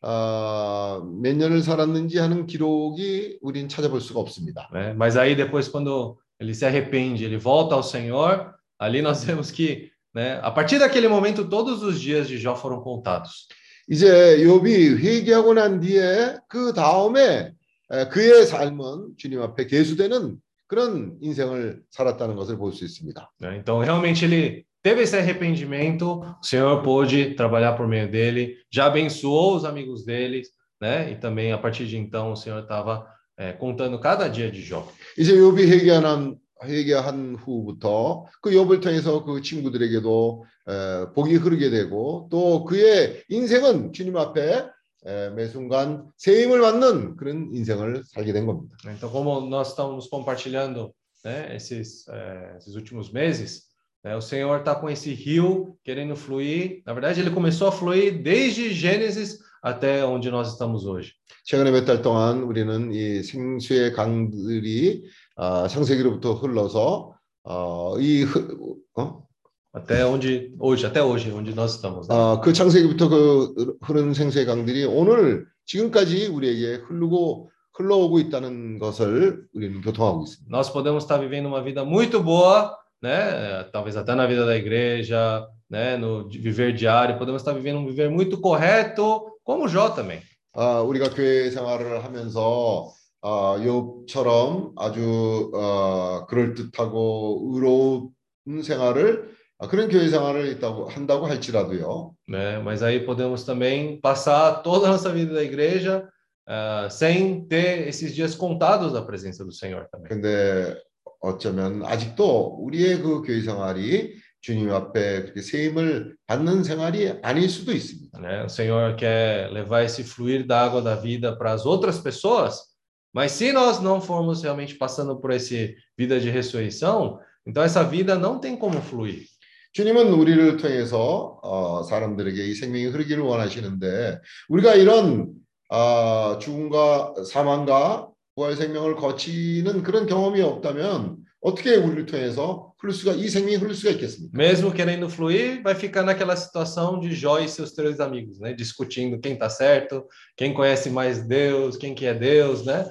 [0.00, 4.70] 아, 몇 년을 살았는지 하는 기록이 우린 찾아볼 수가 없습니다.
[4.72, 4.94] né?
[4.94, 9.90] Mas aí depois, quando ele se arrepende, ele volta ao Senhor, ali nós vemos que,
[10.14, 13.48] né, a partir daquele momento, todos os dias de Jó foram contados.
[13.88, 17.52] 이제 욥이 회개하고 난 뒤에 그 다음에
[17.90, 20.36] 에, 그의 삶은 주님 앞에 계수되는
[20.68, 23.32] 그런 인생을 살았다는 것을 볼 수 있습니다.
[23.40, 23.56] né?
[23.56, 29.56] Então, realmente, ele teve esse arrependimento, o Senhor pôde trabalhar por meio dele, já abençoou
[29.56, 30.42] os amigos dele,
[30.80, 31.10] né?
[31.10, 33.04] E também, a partir de então, o Senhor estava
[33.36, 34.86] é, contando cada dia de Jó.
[35.18, 42.63] 이제 욥이 회개한 회개한 후부터 그 욥을 통해서 그 친구들에게도 에, 복이 흐르게 되고 또
[42.65, 44.65] 그의 인생은 주님 앞에
[45.05, 48.75] 에, 매 순간 새 힘을 받는 그런 인생을 살게 된 겁니다.
[48.87, 53.63] Então, como nós estamos compartilhando né, esses, é, esses últimos meses,
[54.03, 56.81] né, o Senhor está com esse rio querendo fluir.
[56.85, 61.13] Na verdade, ele começou a fluir desde Gênesis até onde nós estamos hoje.
[61.43, 65.03] 최근에 몇 달 동안 우리는 이 생수의 강들이
[65.35, 69.25] 아, 창세기로부터 흘러서 어, 이 흐- 어?
[69.73, 72.07] Até onde hoje, até hoje, onde nós estamos.
[72.07, 72.15] né?
[72.15, 79.81] 아, 그 창세기부터 그 흐르는 생수의 강들이 오늘 지금까지 우리에게 흐르고 흘러오고 있다는 것을 우리는
[79.81, 80.47] 교통하고 있습니다.
[80.49, 82.71] Nós podemos estar vivendo uma vida muito boa,
[83.03, 83.65] né?
[83.73, 85.97] Talvez até na vida da igreja, né?
[85.97, 90.21] No viver diário, podemos estar vivendo um viver muito correto, como Jó também.
[90.53, 92.93] 아, 우리가 교회 생활을 하면서
[93.27, 102.13] 아, 욥처럼 아주 어, 그럴듯하고 의로운 생활을 아, 그런 교회 생활을 있다고 한다고 할지라도요.
[102.29, 102.59] né?
[102.59, 106.07] Mas aí podemos também passar toda a nossa vida da igreja
[106.47, 110.07] ah, sem ter esses dias contados da presença do Senhor também.
[110.07, 110.77] 근데
[111.19, 117.71] 어쩌면 아직도 우리의 그 교회 생활이 주님 앞에 그렇게 새 힘을 받는 생활이 아닐 수도
[117.71, 118.19] 있습니다.
[118.19, 118.43] Né?
[118.45, 122.74] O Senhor quer levar esse fluir da água da vida para as outras pessoas,
[123.14, 128.16] mas se nós não formos realmente passando por esse vida de ressurreição, então essa vida
[128.16, 129.26] não tem como fluir.
[129.72, 135.32] 주님은 우리를 통해서 어, 사람들에게 이 생명이 흐르기를 원하시는데 우리가 이런
[135.68, 143.28] 아, 죽음과 사망과 부활 생명을 거치는 그런 경험이 없다면 어떻게 우리를 통해서 흐를 수가 이
[143.28, 144.36] 생명이 흐를 수가 있겠습니까?
[144.36, 148.52] Mesmo querendo fluir, vai ficar naquela situação de Jó e seus três amigos, né?
[148.52, 150.04] Discutindo quem está certo,
[150.36, 152.84] quem conhece mais Deus, quem que é Deus, né?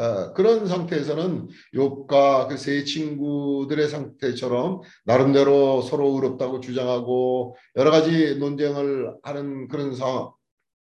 [0.00, 9.12] 어, 그런 상태에서는 욥과 그 세 친구들의 상태처럼 나름대로 서로 의롭다고 주장하고 여러 가지 논쟁을
[9.22, 10.30] 하는 그런 상황,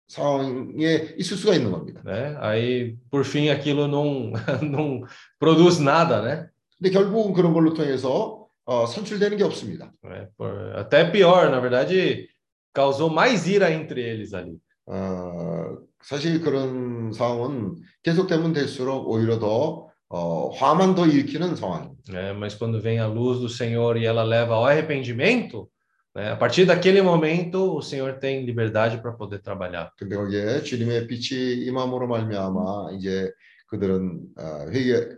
[0.07, 2.01] 상황에 있을 수가 있는 겁니다.
[2.05, 2.37] né?
[2.39, 4.31] Aí, por fim, aquilo não,
[4.63, 5.01] não
[5.39, 6.47] produz nada, né?
[6.77, 9.91] 근데 결국은 그런 걸로 통해서 어, 산출되는 게 없습니다.
[10.05, 12.27] É, por- até pior, na verdade,
[12.73, 14.57] causou mais ira entre eles ali.
[14.87, 22.13] 어, 사실 그런 상황은 계속되면 될수록 오히려 더 어, 화만 더 일으키는 상황입니다.
[22.13, 22.31] né?
[22.31, 25.69] Mas quando vem a luz do Senhor e ela leva ao arrependimento,
[26.15, 26.31] né?
[26.31, 29.91] A partir daquele momento, o Senhor tem liberdade para poder trabalhar.
[29.97, 33.29] 근데 거기에 주님의 빛이 임함으로 말미암아 이제
[33.67, 35.09] 그들은 어, 회개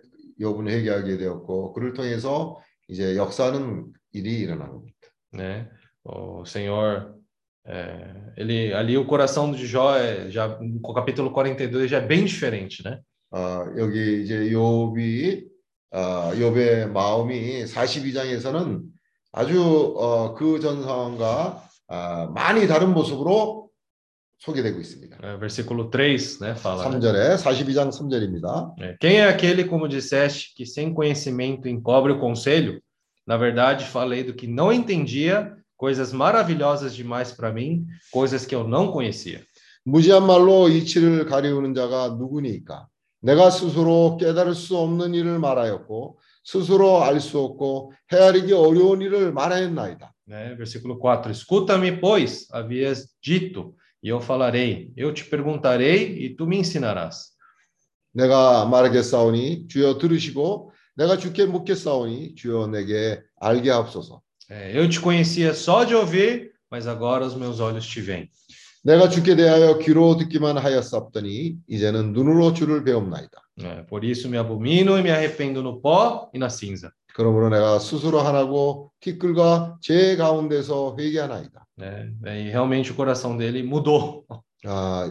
[0.42, 4.98] 여분 회개하게 되었고 그를 통해서 이제 역사하는 일이 일어난 겁니다.
[5.32, 5.70] né?
[6.04, 7.14] O Senhor,
[7.67, 12.25] é, ele ali o coração de Jó é já no capítulo 42 já é bem
[12.25, 13.01] diferente, né?
[13.31, 15.47] 어, 여기 이제 욥이
[15.93, 18.83] 어, 욥의 마음이 42장에서는
[19.33, 23.71] 아주 어, 그 전 상황과 아, 많이 다른 모습으로
[24.39, 25.17] 소개되고 있습니다.
[25.23, 26.99] É, versículo 3, né, fala, né?
[26.99, 28.75] 3절에 42장 3절입니다.
[28.81, 32.83] É, Quem é aquele, como disseste, que sem conhecimento encobre o conselho?
[33.27, 38.68] Na verdade, falei do que não entendia, coisas maravilhosas demais para mim, coisas que eu
[38.68, 39.42] não conhecia.
[39.86, 42.88] 무지한 말로 이치를 가리우는 자가 누구니까?
[43.22, 50.14] 내가 스스로 깨달을 수 없는 일을 말하였고 스스로 알 수 없고 헤아리기 어려운 일을 말하였나이다.
[50.28, 50.56] Né?
[50.58, 54.92] Versículo 4: Escuta-me, pois, havias dito, e eu falarei.
[54.96, 57.36] Eu te perguntarei, e tu me ensinarás.
[58.12, 64.22] 내가 말하겠사오니 주여 들으시고 내가 주께 묻겠사오니 주여 내게 알게 하옵소서.
[64.51, 68.29] É, eu te conhecia só de ouvir, mas agora os meus olhos te veem.
[68.85, 73.41] 내가 주께 대하여 귀로 듣기만 하였사옵더니 이제는 눈으로 주를 배움나이다.
[73.61, 76.91] É, por isso me abomino e me arrependo no pó e na cinza.
[77.15, 81.65] 그러므로 내가 스스로 하나고 티끌과 제 가운데서 회개하나이다.
[81.79, 82.13] né?
[82.27, 84.25] E realmente o coração dele mudou.
[84.67, 85.09] 아,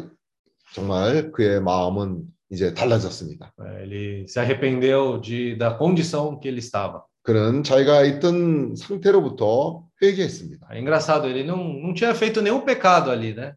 [0.73, 3.53] 정말 그의 마음은 이제 달라졌습니다.
[3.59, 7.03] É, Ele se arrependeu de, da condição que ele estava.
[7.28, 10.66] 그는 자기가 있던 상태로부터 회개했습니다.
[10.72, 13.52] É engraçado, ele não, não tinha feito nenhum pecado ali, né?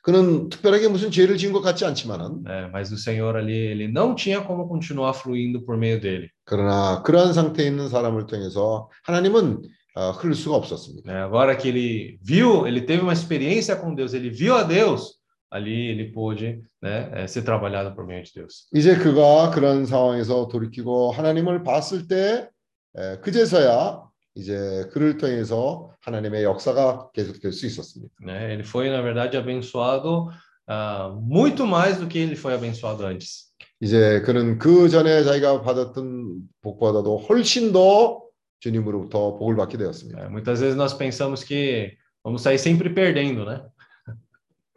[0.00, 4.14] 그는 특별하게 무슨 죄를 지은 것 같지 않지만은 É, mas o Senhor ali, ele não
[4.14, 6.30] tinha como continuar fluindo por meio dele.
[6.44, 9.60] 그러나 그러한 상태에 있는 사람을 통해서 하나님은
[9.96, 11.12] 어, 흐를 수가 없었습니다.
[11.12, 11.20] né?
[11.22, 15.90] Agora que ele viu, ele teve uma experiência com Deus, ele viu a Deus, ali
[15.90, 18.66] ele pôde né, eh, ser trabalhado por meio de Deus.
[18.74, 22.48] 이제 그가 그런 상황에서 돌이키고 하나님을 봤을 때
[22.96, 24.02] 에, 그제서야
[24.34, 28.14] 이제 그를 통해서 하나님의 역사가 계속될 수 있었습니다.
[28.22, 28.52] né?
[28.54, 30.28] Ele foi, na verdade, abençoado
[30.68, 33.50] ah, muito mais do que ele foi abençoado antes.
[33.82, 38.22] 이제 그는 그 전에 자기가 받았던 복보다도 훨씬 더
[38.60, 40.20] 주님으로부터 복을 받게 되었습니다.
[40.20, 40.28] né?
[40.28, 43.62] Muitas vezes nós pensamos que vamos sair sempre perdendo, né?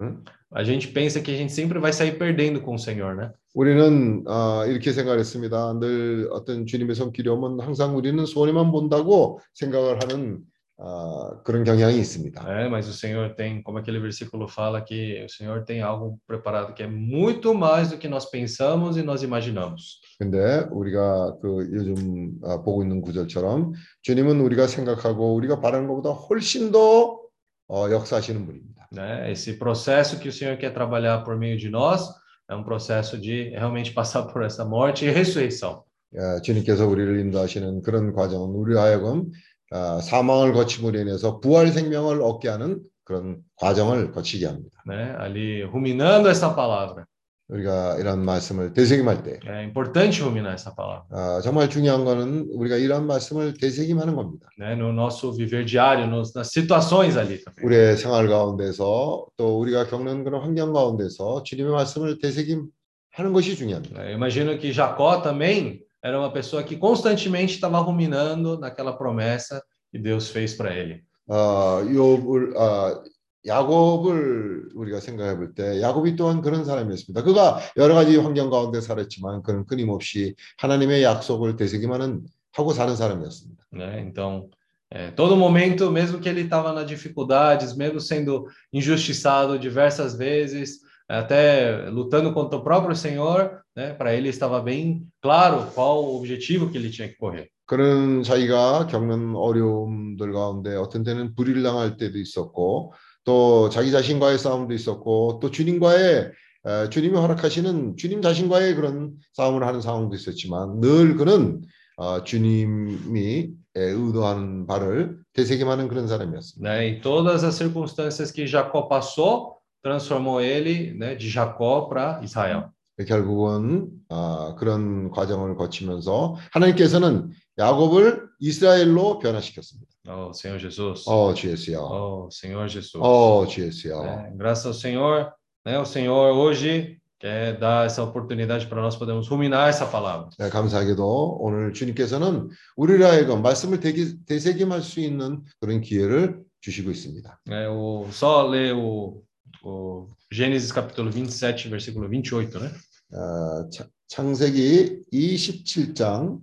[0.01, 0.23] Hum?
[0.52, 3.30] A gente pensa que a gente sempre vai sair perdendo com o Senhor, né?
[3.54, 5.78] 우리는 아, 이렇게 생각했습니다.
[5.80, 10.40] 늘 어떤 주님의 손길이 오면 항상 우리는 손해만 본다고 생각을 하는
[10.80, 12.40] 아, 그런 경향이 있습니다.
[12.46, 16.72] É, mas o Senhor tem, como aquele versículo fala, que o Senhor tem algo preparado
[16.72, 20.00] que é muito mais do que nós pensamos e nós imaginamos.
[20.20, 23.72] 근데 우리가 그 요즘 아, 보고 있는 구절처럼
[24.02, 27.20] 주님은 우리가 생각하고 우리가 바라는 것보다 훨씬 더
[27.66, 28.71] 어, 역사하시는 분입니다.
[28.92, 29.30] né?
[29.30, 32.08] Esse processo que o Senhor quer trabalhar por meio de nós
[32.50, 35.84] é um processo de realmente passar por essa morte e ressurreição.
[36.14, 39.30] 예, 주님께서 우리를 인도하시는 그런 과정은 우리 하여금
[39.70, 44.82] 아, 사망을 거침으로 인해서 부활 생명을 얻게 하는 그런 과정을 거치게 합니다.
[44.86, 45.14] né?
[45.18, 47.04] Ali ruminando essa palavra.
[47.52, 52.76] 우리가 이런 말씀을 되새김할 때 É importante ruminar essa palavra, 아, 정말 중요한 거는 우리가
[52.76, 54.48] 이런 말씀을 되새김하는 겁니다.
[54.58, 54.74] né?
[54.76, 57.64] No nosso viver diário, nos, nas situações ali também.
[57.64, 63.96] 우리의 생활 가운데서 또 우리가 겪는 그런 환경 가운데서 주님의 말씀을 되새김하는 것이 중요합니다.
[64.02, 64.12] né?
[64.12, 69.98] Eu imagino que Jacó também era uma pessoa que constantemente estava ruminando naquela promessa que
[69.98, 71.00] Deus fez para ele.
[71.30, 73.02] 어, 욥을 어,
[73.45, 77.23] 야곱을 우리가 생각해 볼 때 야곱이 또한 그런 사람이었습니다.
[77.23, 83.63] 그가 여러 가지 환경 가운데 살았지만 그는 끊임없이 하나님의 약속을 되새기만은 하고 사는 사람이었습니다.
[83.73, 83.99] né?
[84.01, 84.49] Então,
[84.91, 90.79] é, todo momento, mesmo que ele estava nas dificuldades, mesmo sendo injustiçado diversas vezes,
[91.09, 93.93] até lutando contra o próprio Senhor, né?
[93.93, 97.49] Para ele estava bem claro qual o objetivo que ele tinha que correr.
[97.65, 104.73] 그는 자기가 겪는 어려움들 가운데 어떤 때는 불의를 당할 때도 있었고 또 자기 자신과의 싸움도
[104.73, 106.31] 있었고 또 주님과의
[106.65, 111.61] 에, 주님이 허락하시는 주님 자신과의 그런 싸움을 하는 상황도 있었지만 늘 그는
[111.97, 116.83] 어, 주님이 에, 의도하는 바를 되새김하는 그런 사람이었습니다.
[116.83, 122.69] E todas as circunstâncias que Jacó passou transformou ele, né, de Jacó para Israel.
[123.07, 129.92] 결국은 아, 그런 과정을 거치면서 하나님께서는 야곱을 이스라엘로 변화시켰습니다.
[130.07, 131.05] Oh, Senhor Jesus.
[131.07, 131.79] 어, 주 예수여.
[131.81, 132.95] Oh, Senhor Jesus.
[133.01, 134.03] 어, 주 예수여.
[134.03, 134.31] né?
[134.35, 135.31] Graças ao Senhor,
[135.65, 135.79] né?
[135.79, 140.27] O Senhor hoje quer dar essa oportunidade para nós podermos ruminar essa palavra.
[140.37, 147.39] 네, 감사하게도 오늘 주님께서는 우리를 하여금 말씀을 되기, 되새김할 수 있는 그런 기회를 주시고 있습니다.
[147.47, 149.23] É, o, só ler o,
[149.63, 152.71] o Gênesis capítulo 27, versículo 28, né?
[153.13, 156.39] 어, 차- 창세기 27장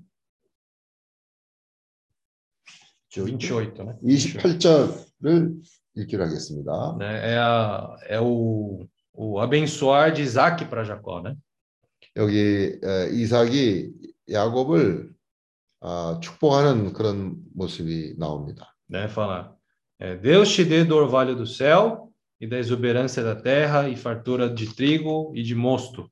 [3.10, 3.96] 28, né?
[4.04, 5.60] 28절을
[5.96, 6.96] 읽기로 하겠습니다.
[6.98, 7.32] Né?
[7.32, 11.34] É, a, é o, o abençoar de Isaac para Jacó, né?
[12.16, 13.92] 여기 에, 이삭이
[14.30, 15.10] 야곱을
[15.80, 18.74] 아, 축복하는 그런 모습이 나옵니다.
[18.88, 19.04] né?
[19.04, 19.56] Fala,
[19.98, 24.48] é, Deus te dê do orvalho do céu e da exuberância da terra e fartura
[24.48, 26.08] de trigo e de mosto.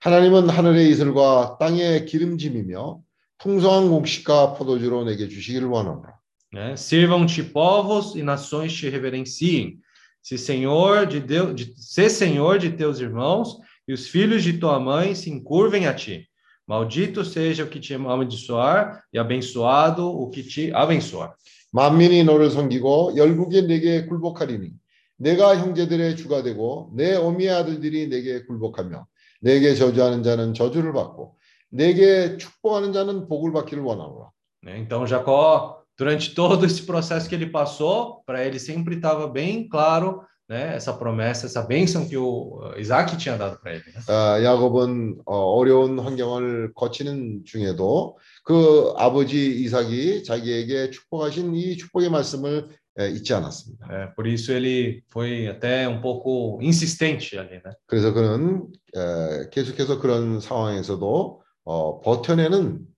[0.00, 3.00] 하나님은 하늘의 이슬과 땅의 기름짐이며
[3.38, 6.19] 풍성한 곡식과 포도주로 내게 주시기를 원하노라.
[6.51, 6.75] né?
[6.75, 9.79] Sirvam-te povos e nações te reverenciem.
[10.21, 14.79] Se Senhor de Deus, de, se Senhor de teus irmãos e os filhos de tua
[14.79, 16.27] mãe se encurvem a ti.
[16.67, 21.35] Maldito seja o que te amaldiçoar e abençoado o que te abençoar.
[21.71, 24.71] 만민이 너를 섬기고 열국이 내게 굴복하리니
[25.17, 29.05] 내가 형제들의 주가 되고 내 어미의 아들들이 내게 굴복하며
[29.41, 31.35] 내게 저주하는 자는 저주를 받고
[31.69, 34.31] 내게 축복하는 자는 복을 받기를 원하노라.
[34.63, 34.79] né?
[34.79, 40.22] Então Jacó, durante todo esse processo que ele passou, para ele sempre estava bem claro,
[40.48, 40.74] né?
[40.74, 43.84] Essa promessa, essa bênção que o eh, Isaac tinha dado para ele.
[44.08, 52.68] 아, 야곱은 어, 어려운 환경을 거치는 중에도 그 아버지 이삭이 자기에게 축복하신 이 축복의 말씀을
[52.98, 53.86] 에, 잊지 않았습니다.
[53.90, 57.72] É, por isso ele foi até um pouco insistente ali, né?
[57.86, 62.89] 그래서 그는 에, 계속해서 그런 상황에서도 어, 버텨내는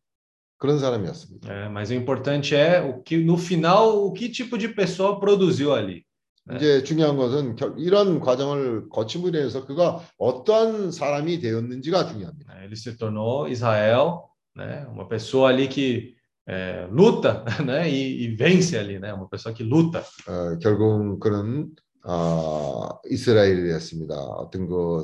[0.62, 1.50] 그런 사람이었습니다.
[1.50, 5.74] É, mas o importante é o que no final o que tipo de pessoa produziu
[5.74, 6.04] ali.
[6.46, 6.56] 네.
[6.56, 12.62] 이제 중요한 것은 결- 이런 과정을 거침으로 인해서 그가 어떠한 사람이 되었는지가 중요합니다.
[12.62, 14.22] Ele se tornou Israel,
[14.56, 14.86] né?
[14.88, 16.14] Uma pessoa ali que
[16.48, 17.88] é, luta, né?
[17.90, 19.12] E, e vence ali, né?
[19.12, 20.04] Uma pessoa que luta.
[20.28, 21.70] 어, 결국 그는
[22.04, 24.14] 어, 이스라엘이 되었습니다.
[24.14, 25.02] 어떤 그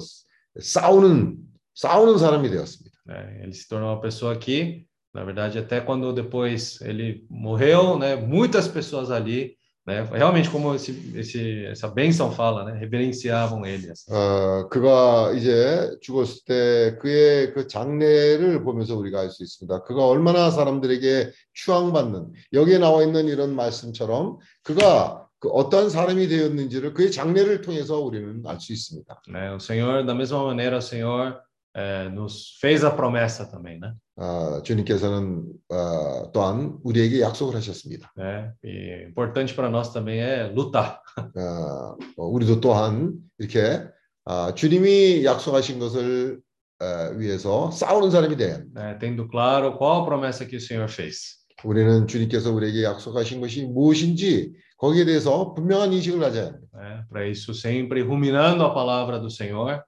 [0.61, 1.37] 싸우는
[1.75, 2.99] 싸우는 사람이 되었습니다.
[3.07, 3.41] né?
[3.43, 4.88] Ele se tornou uma pessoa que,
[5.19, 8.15] na verdade, até quando depois ele morreu, né?
[8.15, 10.07] Muitas pessoas ali, né?
[10.13, 12.79] Realmente, como esse, esse, essa bênção fala, né?
[12.79, 13.91] Reverenciavam ele.
[13.91, 14.13] assim.
[14.15, 19.83] 어, 그가 이제 죽었을 때 그의 그 장례를 보면서 우리가 알 수 있습니다.
[19.83, 27.11] 그가 얼마나 사람들에게 추앙받는 여기에 나와 있는 이런 말씀처럼 그가 그 어떠한 사람이 되었는지를 그의
[27.11, 29.23] 장례를 통해서 우리는 알 수 있습니다.
[29.31, 29.51] né?
[29.53, 31.41] O Senhor, da mesma maneira, o Senhor
[31.77, 33.93] eh, nos fez a promessa também, né?
[34.19, 38.13] 어, 주님께서는 어, 또한 우리에게 약속을 하셨습니다.
[38.17, 38.53] né?
[38.65, 41.01] E importante para nós também é lutar,
[41.37, 43.85] 어, 어, 우리도 또한 이렇게
[44.25, 46.41] 아, 주님이 약속하신 것을
[46.81, 48.99] 어, 위해서 싸우는 사람이 돼야 né?
[48.99, 51.39] Tendo claro qual a promessa que o Senhor fez.
[51.65, 56.67] 우리는 주님께서 우리에게 약속하신 것이 무엇인지 거기에 대해서 분명한 인식을 가져야 합니다.
[56.75, 57.05] né?
[57.09, 59.83] Para isso, sempre ruminando a palavra do Senhor,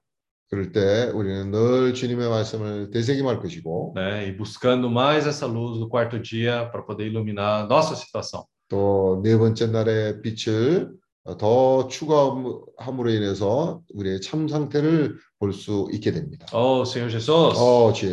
[0.51, 4.27] 그럴 때 우리는 늘 주님의 말씀을 되새김할 것이고 né?
[4.27, 8.43] E buscando mais essa luz do quarto dia para poder iluminar nossa situação.
[8.67, 10.91] 또 네 번째 날의 빛을
[11.39, 16.45] 더 추가함으로 인해서 우리의 참 상태를 볼 수 있게 됩니다.
[16.53, 17.57] Oh, Senhor Jesus.
[17.57, 18.07] 어, 주.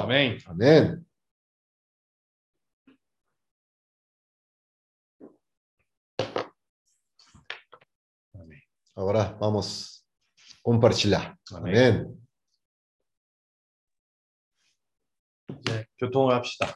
[0.00, 0.38] Amém.
[0.46, 1.04] 아멘.
[8.34, 8.62] Amém.
[8.94, 9.91] Ahora vamos
[10.62, 11.36] compartilhar.
[11.54, 11.74] Amém.
[11.74, 12.22] 아멘.
[15.60, 16.74] 이제 교통을 합시다.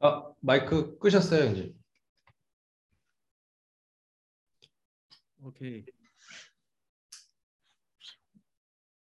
[0.00, 1.74] 아, 마이크 끄셨어요, 이제.
[5.42, 5.84] 오케이.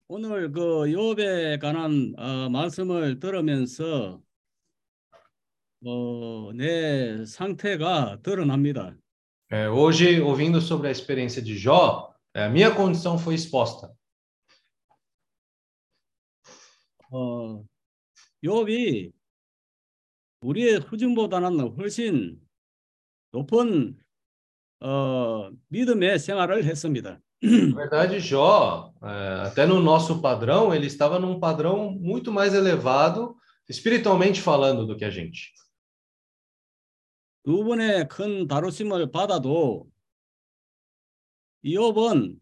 [0.07, 4.21] 오늘 그 욥에 관한 어, 말씀을 들으면서
[5.84, 8.96] 어, 내 상태가 드러납니다.
[9.50, 13.92] É, hoje, ouvindo sobre a experiência de Jó, é, a minha condição foi exposta.
[17.12, 17.64] 어,
[18.44, 19.12] 욥이
[20.42, 22.40] 우리의 수준보다는 훨씬
[23.32, 23.98] 높은
[24.80, 27.20] 어, 믿음의 생활을 했습니다.
[27.42, 33.34] Na verdade, Jó, é, até no nosso padrão, ele estava num padrão muito mais elevado,
[33.68, 35.52] espiritualmente falando, do que a gente.
[37.45, 39.87] 두 번의 큰 다루심을 받아도
[41.63, 42.39] 욥은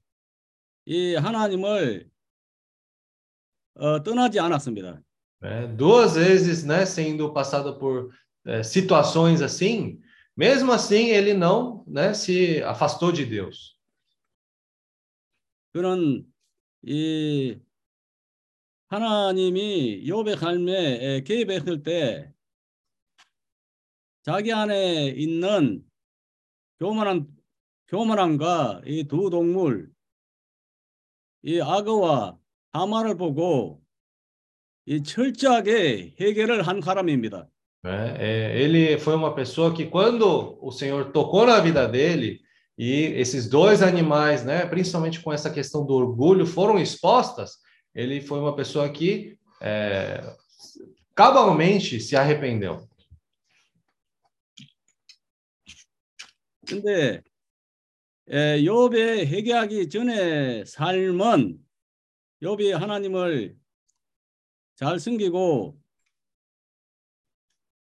[0.86, 2.10] 이 하나님을
[3.76, 5.02] 어, 떠나지 않았습니다.
[5.42, 5.68] né?
[5.76, 8.14] Duas vezes, né, sendo passado por
[8.46, 10.00] é, situações assim,
[10.38, 13.78] mesmo assim, ele não né, se afastou de Deus.
[15.74, 16.26] 그는
[16.84, 17.60] 이
[18.88, 22.33] 하나님이 욥의 삶에 개입했을 때
[24.23, 25.83] 자기 안에 있는
[26.81, 27.27] 교만한
[27.89, 29.89] 교만함과 이 두 동물
[31.43, 32.37] 이 악어와
[32.73, 33.81] 하마를 보고
[34.87, 37.49] 이 철저하게 해결을 한 사람입니다.
[37.85, 38.17] né?
[38.19, 42.41] É, ele foi uma pessoa que, quando o Senhor tocou na vida dele,
[42.77, 47.59] e esses dois animais, né, principalmente com essa questão do orgulho, foram expostas,
[47.95, 50.23] ele foi uma pessoa que é,
[51.15, 52.87] cabalmente se arrependeu.
[56.68, 57.22] 근데
[58.30, 61.60] 에, 욥의 회개하기 전에 삶은
[62.42, 63.56] 욥이 하나님을
[64.76, 65.80] 잘 숨기고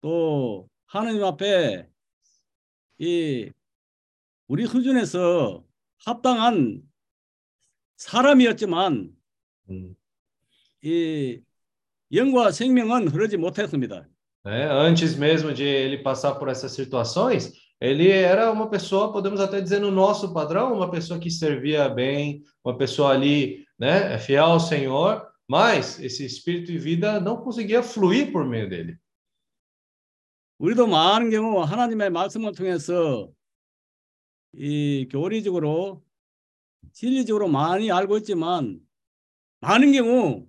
[0.00, 1.88] 또 하나님 앞에
[2.98, 3.50] 이
[4.46, 5.64] 우리 수준에서
[6.04, 6.82] 합당한
[7.96, 9.14] 사람이었지만.
[10.82, 11.40] 이
[12.12, 14.08] 영과 생명은 흐르지 못했습니다.
[14.44, 14.66] né?
[14.70, 19.79] Antes mesmo de ele passar por essas situações, ele era uma pessoa, podemos até dizer
[19.79, 25.27] no nosso padrão, uma pessoa que servia bem, uma pessoa ali, né, fiel ao Senhor,
[25.47, 28.97] mas esse espírito e vida não conseguia fluir por meio dele.
[30.57, 33.29] 우리도 많은 경우 하나님의 말씀을 통해서
[34.53, 36.01] 이 교리적으로
[36.93, 38.79] 진리적으로 많이 알고 있지만
[39.59, 40.47] 많은 경우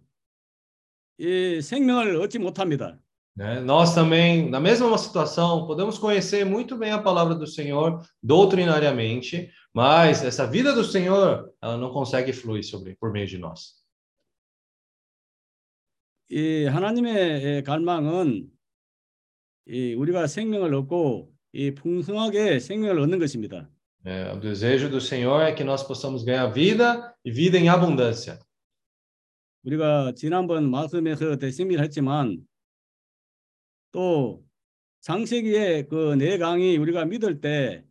[1.18, 3.01] 이 생명을 얻지 못합니다.
[3.37, 3.61] né?
[3.61, 10.24] Nós também, na mesma situação, podemos conhecer muito bem a palavra do Senhor doutrinariamente, mas
[10.24, 13.85] essa vida do Senhor, ela não consegue fluir sobre por meio de nós.
[16.29, 18.51] 이 하나님의 갈망은
[19.68, 23.70] 이 우리가 생명을 얻고 이 풍성하게 생명을 얻는 것입니다.
[24.05, 28.41] É, o desejo do Senhor é que nós possamos ganhar vida e vida em abundância.
[29.64, 32.45] 우리가 지난번 말씀에서 대심을 했지만
[33.92, 34.44] 또
[35.02, 37.84] 장세기의 그 네 강이 우리가 믿을 때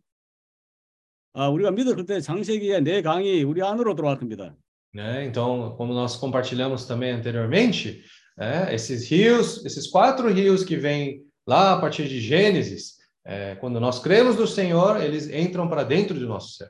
[1.33, 4.55] 아, 우리가 믿을 때 장세기의 네 강이 우리 안으로 들어갈 겁니다.
[4.93, 5.25] né?
[5.25, 8.03] Então, como nós compartilhamos também anteriormente,
[8.37, 13.79] é, esses rios, esses quatro rios que vêm lá a partir de Gênesis, é, quando
[13.79, 16.69] nós cremos no Senhor, eles entram para dentro do nosso ser.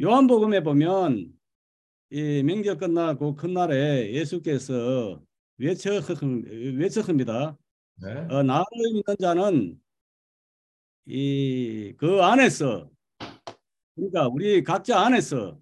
[0.00, 1.32] 요한복음에 보면
[2.10, 5.20] 이 명절 끝나고 큰 날에 예수께서
[5.58, 6.00] 외쳐
[6.78, 7.56] 외쳤습니다.
[8.02, 8.26] Né?
[8.30, 9.80] 어, 나를 믿는 자는
[11.06, 12.90] 이 그 안에서
[13.94, 15.58] 그러니까 우리 각자 안에서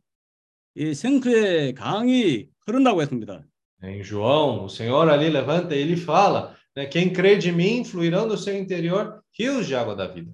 [0.75, 3.45] 이 생수의 강이 흐른다고 했습니다.
[3.83, 8.29] Em João, o Senhor ali levanta e ele fala, né, quem crê de mim, fluirão
[8.29, 10.33] do seu interior rios de água da vida.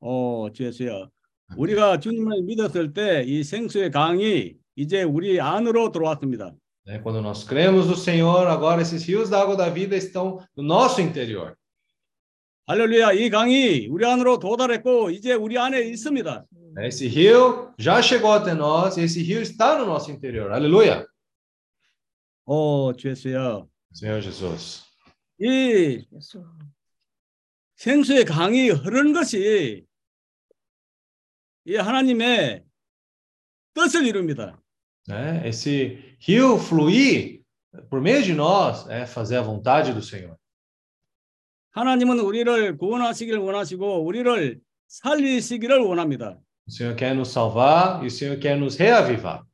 [0.00, 1.08] 어, 주였어요.
[1.56, 6.52] 우리가 주님을 믿었을 때 이 생수의 강이 이제 우리 안으로 들어왔습니다.
[6.85, 6.99] Né?
[6.99, 11.01] Quando nós cremos no Senhor, agora esses rios da água da vida estão no nosso
[11.01, 11.55] interior.
[12.67, 16.45] 할렐루야, 이 강이 우리 안으로 도달했고 이제 우리 안에 있습니다.
[16.75, 16.87] né?
[16.87, 20.51] Esse rio já chegou até nós e esse rio está no nosso interior.
[20.51, 21.05] Aleluia!
[22.45, 23.67] 어, 주였어요.
[23.93, 24.83] Senhor Jesus.
[25.39, 26.05] 이
[27.75, 29.85] 생수의 강이 흐르는 것이
[31.65, 32.63] 이 하나님의
[33.73, 34.61] 뜻을 이룹니다.
[35.07, 35.41] Né?
[35.47, 37.42] Esse rio fluir
[37.90, 40.36] por meio de nós é fazer a vontade do Senhor.
[41.72, 46.38] 하나님은 우리를 구원하시기를 원하시고 우리를 살리시기를 원합니다.
[46.66, 49.44] O Senhor quer nos salvar e o Senhor quer nos reavivar.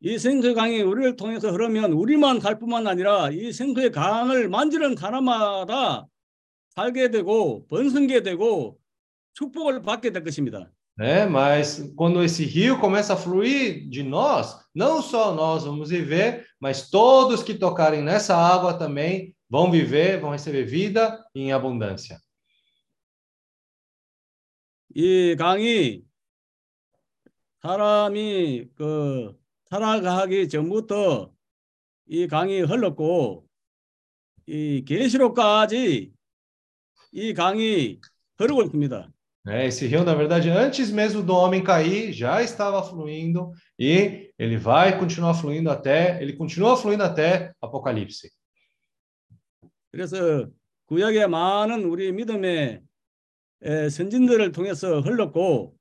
[0.00, 6.06] 이 생수의 강이 우리를 통해서 흐르면 우리만 갈 뿐만 아니라 이 생수의 강을 만지는 사람마다
[6.70, 8.78] 살게 되고 번성게 되고
[9.34, 10.70] 축복을 받게 될 것입니다.
[10.97, 11.25] Né?
[11.25, 16.89] Mas quando esse rio começa a fluir de nós, não só nós vamos viver, mas
[16.89, 22.19] todos que tocarem nessa água também vão viver, vão receber vida em abundância.
[24.93, 26.03] 이 강이
[27.61, 29.39] 사람이 그
[29.69, 31.31] 살아가기 전부터
[32.07, 33.47] 이 강이 흘렀고
[34.47, 36.11] 이 계시록까지
[37.13, 38.01] 이 강이
[38.37, 39.09] 흐르고 있습니다.
[39.46, 39.68] Né?
[39.68, 44.98] Esse rio, na verdade, antes mesmo do homem cair, já estava fluindo e ele vai
[44.98, 48.28] continuar fluindo até, ele continua fluindo até Apocalipse.
[49.92, 50.50] 그래서
[50.86, 52.82] 구약의 많은 우리 믿음의
[53.62, 55.76] 에, 선진들을 통해서 흘렀고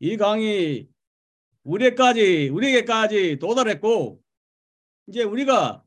[0.00, 0.88] 이 강이
[1.64, 4.20] 우리까지 우리에게까지 도달했고
[5.08, 5.84] 이제 우리가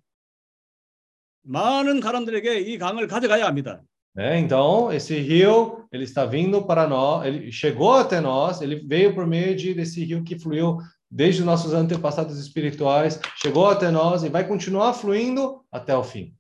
[1.42, 3.82] 많은 사람들에게 이 강을 가져가야 합니다.
[4.15, 4.39] Né?
[4.39, 9.27] Então, esse rio, ele está vindo para nós, ele chegou até nós, ele veio por
[9.27, 10.79] meio de, desse rio que fluiu
[11.11, 16.35] desde os nossos antepassados espirituais, chegou até nós e vai continuar fluindo até o fim.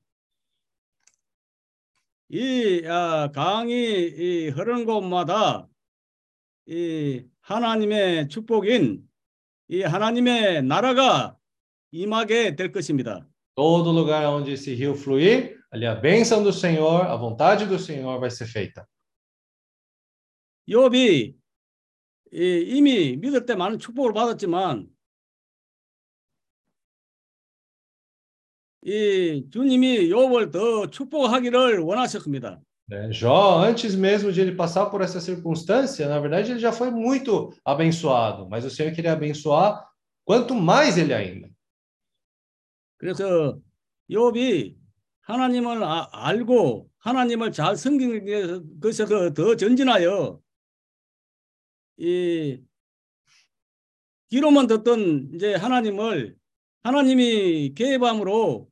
[2.30, 5.68] 이 아, 강이 이 흐르는 곳마다
[6.66, 9.06] 이 하나님의 축복인
[9.68, 11.36] 이 하나님의 나라가
[11.92, 13.26] 임하게 될 것입니다.
[13.54, 18.18] Todo lugar onde esse rio fluir, ali a bênção do Senhor, a vontade do Senhor
[18.20, 18.86] vai ser feita.
[20.68, 21.34] 욥이
[22.32, 24.88] 이, 이미 믿을 때 많은 축복을 받았지만
[28.86, 32.60] 이 주님이 욥을 더 축복하기를 원하셨습니다.
[32.86, 33.10] Né?
[33.12, 37.54] Jó, antes mesmo de ele passar por essa circunstância, na verdade ele já foi muito
[37.64, 39.88] abençoado, mas o Senhor queria abençoar
[40.24, 41.50] quanto mais ele ainda.
[42.98, 43.58] 그래서
[44.10, 44.76] 욥이
[45.33, 50.41] 하나님을 아- 알고 하나님을 잘 섬기는 것에서 더 전진하여
[51.97, 52.59] 이
[54.29, 56.35] 귀로만 듣던 이제 하나님을
[56.81, 58.69] 하나님이 개입함으로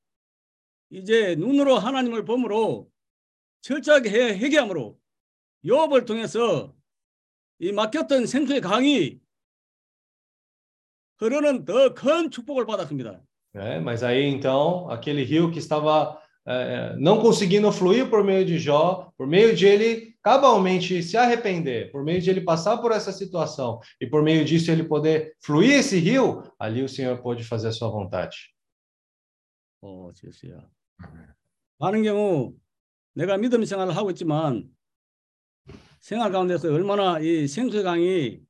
[0.89, 2.89] 이제 눈으로 하나님을 보므로
[3.61, 4.97] 철저하게 해- 회개함으로
[5.63, 6.73] 욥을 통해서
[7.59, 9.19] 이 막혔던 생수의 강이
[11.19, 13.21] 흐르는 더 큰 축복을 받았습니다.
[13.53, 13.79] né?
[13.79, 16.21] Mas aí então, aquele rio que estava
[16.98, 22.04] não conseguindo fluir por meio de Jó, por meio de ele cabalmente se arrepender, por
[22.04, 25.98] meio de ele passar por essa situação e por meio disso ele poder fluir esse
[25.98, 28.52] rio, ali o Senhor pôde fazer a sua vontade.
[29.82, 30.70] 어, 주였어요.
[31.78, 32.54] 많은 경우
[33.14, 34.70] 내가 믿음 생활을 하고 있지만
[36.00, 38.40] 생활 가운데서 얼마나 이 생수의 강이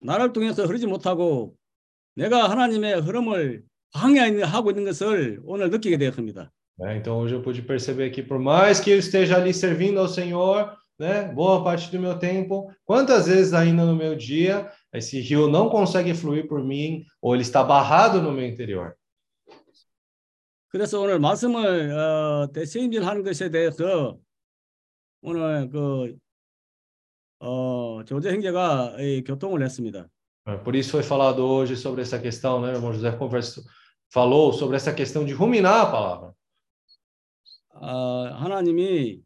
[0.00, 1.56] 나를 통해서 흐르지 못하고
[2.14, 6.50] 내가 하나님의 흐름을 방해하고 있는 것을 오늘 느끼게 되었습니다.
[6.78, 6.96] né?
[6.96, 10.76] Então hoje eu pude perceber que por mais que eu esteja ali servindo ao Senhor,
[10.98, 15.68] né, boa parte do meu tempo, quantas vezes ainda no meu dia esse rio não
[15.68, 18.94] consegue fluir por mim ou ele está barrado no meu interior?
[20.68, 24.18] 그래서 오늘 말씀을 어, 대체임질하는 것에 대해서
[25.22, 26.16] 오늘 그
[27.38, 30.08] 어, 조제 형제가 이 교통을 했습니다.
[30.46, 32.72] É, Por isso foi falado hoje sobre essa questão, né?
[32.72, 33.64] O irmão José conversou,
[34.12, 36.34] falou sobre essa questão de ruminar a palavra.
[37.81, 39.21] 아, 하나님이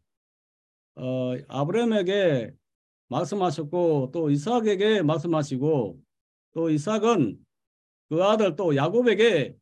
[0.96, 2.52] 어, 아브라함에게
[3.08, 5.98] 말씀하셨고 또 이삭에게 말씀하시고
[6.52, 7.38] 또 이삭은
[8.08, 9.56] 그 아들 또 야곱에게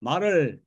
[0.00, 0.60] 말을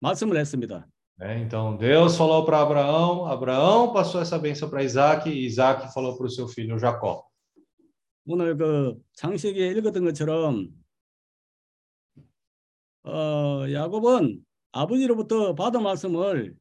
[0.00, 0.86] 말씀을 했습니다.
[1.18, 1.40] né?
[1.40, 6.26] Então Deus falou para Abraão, Abraão passou essa bênção para Isaac e Isaac falou para
[6.26, 7.24] o seu filho Jacó.
[8.26, 10.68] 오늘 그 창세기에 읽었던 것처럼
[13.04, 16.54] 어, 야곱은 아버지로부터 받은 말씀을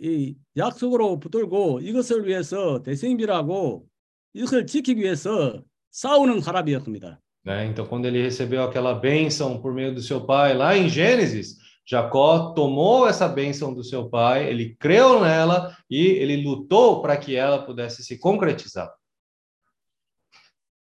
[0.00, 3.86] 이 약속으로 붙들고 이것을 위해서 대생비라고
[4.34, 7.20] 이것을 지키기 위해서 싸우는 사람이었습니다.
[7.44, 7.66] né?
[7.66, 12.52] Então, quando ele recebeu aquela bênção por meio do seu pai, lá em Gênesis, Jacó
[12.52, 17.64] tomou essa bênção do seu pai, ele creu nela e ele lutou para que ela
[17.64, 18.94] pudesse se concretizar.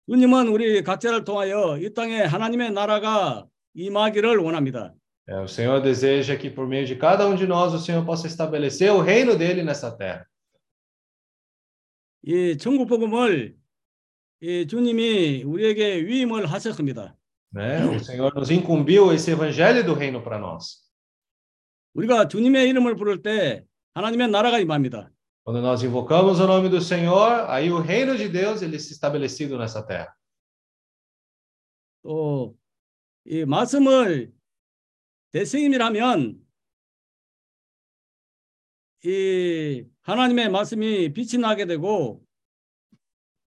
[0.08, 4.92] 주님은 우리 각자를 통하여 이 땅에 하나님의 나라가 임하기를 원합니다.
[5.29, 8.27] É, o Senhor deseja que por meio de cada um de nós o Senhor possa
[8.27, 10.27] estabelecer o reino dele nessa terra.
[12.27, 13.55] 이 천국 복음을
[14.41, 17.15] 이 주님이 우리에게 위임을 하셨습니다.
[17.53, 17.85] Né?
[17.85, 20.83] O Senhor nos incumbiu esse evangelho do reino para nós.
[21.93, 25.09] 우리가 주님의 이름을 부를 때 하나님의 나라가 임합니다.
[25.43, 29.57] Quando nós invocamos o nome do Senhor, aí o reino de Deus ele se estabelecido
[29.57, 30.13] nessa terra.
[32.03, 32.55] 또
[33.25, 34.31] 이 말씀을
[35.32, 36.40] 대승임이라면
[39.04, 42.22] 이 하나님의 말씀이 빛이 나게 되고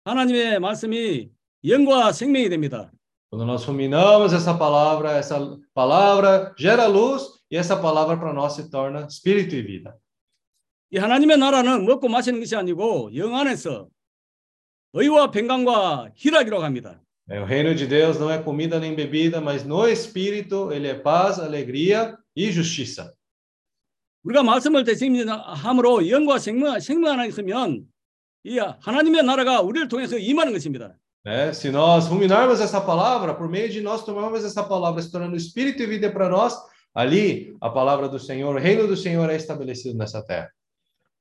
[0.04, 1.30] 하나님의 말씀이
[1.64, 2.90] 영과 생명이 됩니다.
[3.30, 5.38] Quando nós ruminamos essa palavra, essa
[5.72, 9.96] palavra gera luz e essa palavra para nós se torna espírito e vida.
[10.90, 13.88] 이 하나님의 나라는 먹고 마시는 것이 아니고 영 안에서
[14.92, 17.00] 의와 평강과 희락이라고 합니다.
[17.31, 20.93] É, o reino de Deus não é comida nem bebida, mas no espírito ele é
[20.93, 23.13] paz, alegria e justiça.
[24.23, 27.85] 우리가 말씀을 대승임함으로 영과 생명, 생명 안에 있으면
[28.43, 30.95] 이 하나님의 나라가 우리를 통해서 임하는 것입니다.
[31.25, 31.51] Né?
[31.51, 35.83] Se nós ruminarmos essa palavra, por meio de nós tomarmos essa palavra, se tornando espírito
[35.83, 36.55] e vida para nós,
[36.93, 40.49] ali a palavra do Senhor, o reino do Senhor é estabelecido nessa terra.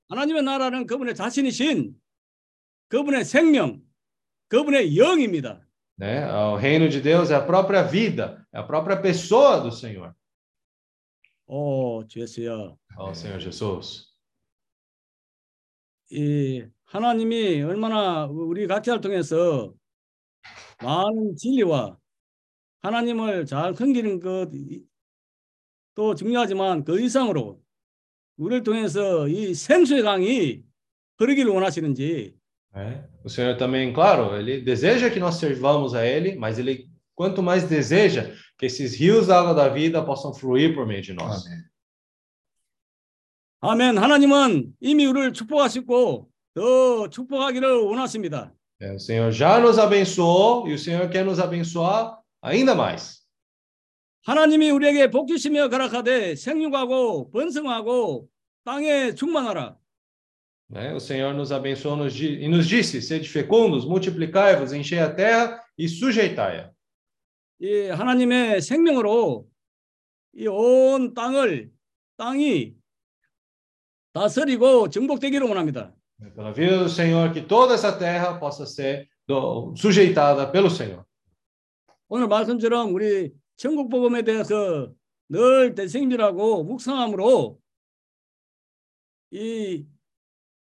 [0.08, 1.94] 하나님의 나라는 그분의 자신이신
[2.88, 3.82] 그분의 생명,
[4.48, 5.60] 그분의 영입니다.
[6.01, 6.25] Né?
[6.33, 10.15] O reino de Deus é a própria vida, é a própria pessoa do Senhor.
[11.45, 12.75] 오, 주였어요.
[12.97, 14.11] Ó Senhor Jesus.
[16.09, 19.75] 이 하나님이 얼마나 우리 각자를 통해서
[20.81, 21.95] 많은 진리와
[22.81, 24.19] 하나님을 잘 섬기는
[25.95, 27.61] 것도 중요하지만 그 이상으로
[28.37, 30.63] 우리를 통해서 이 생수의 강이
[31.19, 32.40] 흐르기를 원하시는지
[32.72, 33.08] né?
[33.24, 37.64] O Senhor também, claro, ele deseja que nós servamos a Ele, mas ele quanto mais
[37.64, 41.46] deseja que esses rios da água da vida possam fluir por meio de nós.
[41.46, 41.64] 아멘.
[43.60, 43.98] 아멘.
[43.98, 48.52] 하나님은 이미 우리를 축복하시고 더 축복하기를 원하십니다.
[48.78, 53.24] É, o Senhor já nos abençoou e o Senhor quer nos abençoar ainda mais.
[54.24, 58.28] 하나님이 우리에게 복 주시며 가락하되 생육하고 번성하고
[58.64, 59.78] 땅에 충만하라.
[60.70, 60.92] Né?
[60.94, 65.62] O Senhor nos abençoou nos di- e nos disse: sede fecundos, multiplicai-vos, enchei a terra
[65.78, 66.72] e sujeitai-a.
[67.60, 69.46] 이 하나님의 생명으로
[70.34, 71.70] 이 온 땅을
[72.18, 72.74] 땅이
[74.12, 75.94] 다스리고 정복되기를 원합니다.
[76.20, 81.04] É Pela vida do Senhor, que toda essa terra possa ser do- sujeitada pelo Senhor.
[82.08, 84.92] 오늘 말씀처럼 우리 천국 복음에 대해서
[85.28, 87.58] 늘 대생비라고 묵상함으로
[89.32, 89.86] 이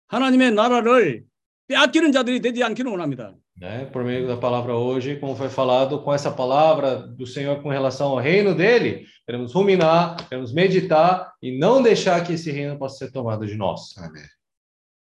[0.09, 1.25] 하나님의 나라를
[1.69, 3.35] 빼앗기는 자들이 되지 않기를 원합니다.
[3.57, 3.89] Né?
[3.93, 8.09] Por meio da palavra hoje, como foi falado, com essa palavra do Senhor com relação
[8.09, 13.13] ao reino dele, queremos ruminar, queremos meditar e não deixar que esse reino possa ser
[13.13, 13.95] tomado de nós.
[13.97, 14.25] 아멘.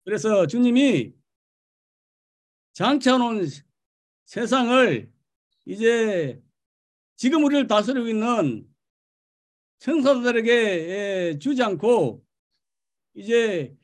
[0.05, 1.13] 그래서 주님이
[2.73, 3.47] 장차놓은
[4.25, 5.09] 세상을
[5.65, 6.39] 이제
[7.15, 8.67] 지금 우리를 다스리고 있는
[9.79, 12.23] 청사들에게 예, 주지 않고
[13.15, 13.75] 이제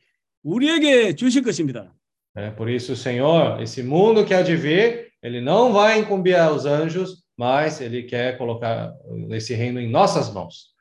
[0.43, 1.93] 우리에게 주실 것입니다.
[2.35, 6.65] É, por isso, Senhor, esse mundo que há de vir, ele não vai incumbir aos
[6.65, 8.93] anjos, mas ele quer colocar
[9.31, 10.73] esse reino em nossas mãos.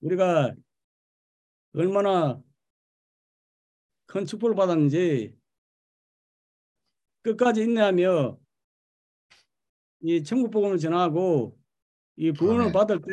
[0.00, 0.54] 우리가
[1.74, 2.42] 얼마나
[4.06, 5.36] 큰 축복을 받았는지
[7.22, 8.38] 끝까지 인내하며
[10.02, 11.58] 이 천국 복음을 전하고
[12.16, 12.72] 이 구원을 아멘.
[12.72, 13.06] 받을 때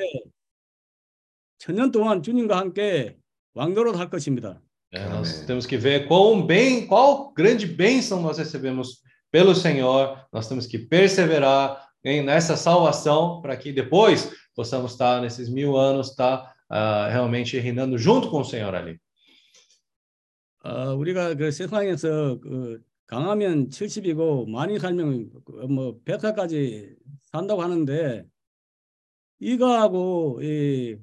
[1.57, 3.18] 천년 동안 주님과 함께
[3.53, 4.61] 왕노릇 할 것입니다.
[4.91, 10.17] É, nós temos que ver quão bem, qual grande bênção nós recebemos pelo Senhor.
[10.31, 16.11] Nós temos que perseverar em, nessa salvação para que depois possamos estar nesses mil anos,
[16.11, 18.99] estar ah, realmente reinando junto com o Senhor ali.
[20.63, 26.95] 어, 우리가 그 세상에서 그 강하면 70이고 많이 살면 그뭐 100살까지
[27.31, 28.25] 산다고 하는데
[29.39, 30.97] 이거하고 이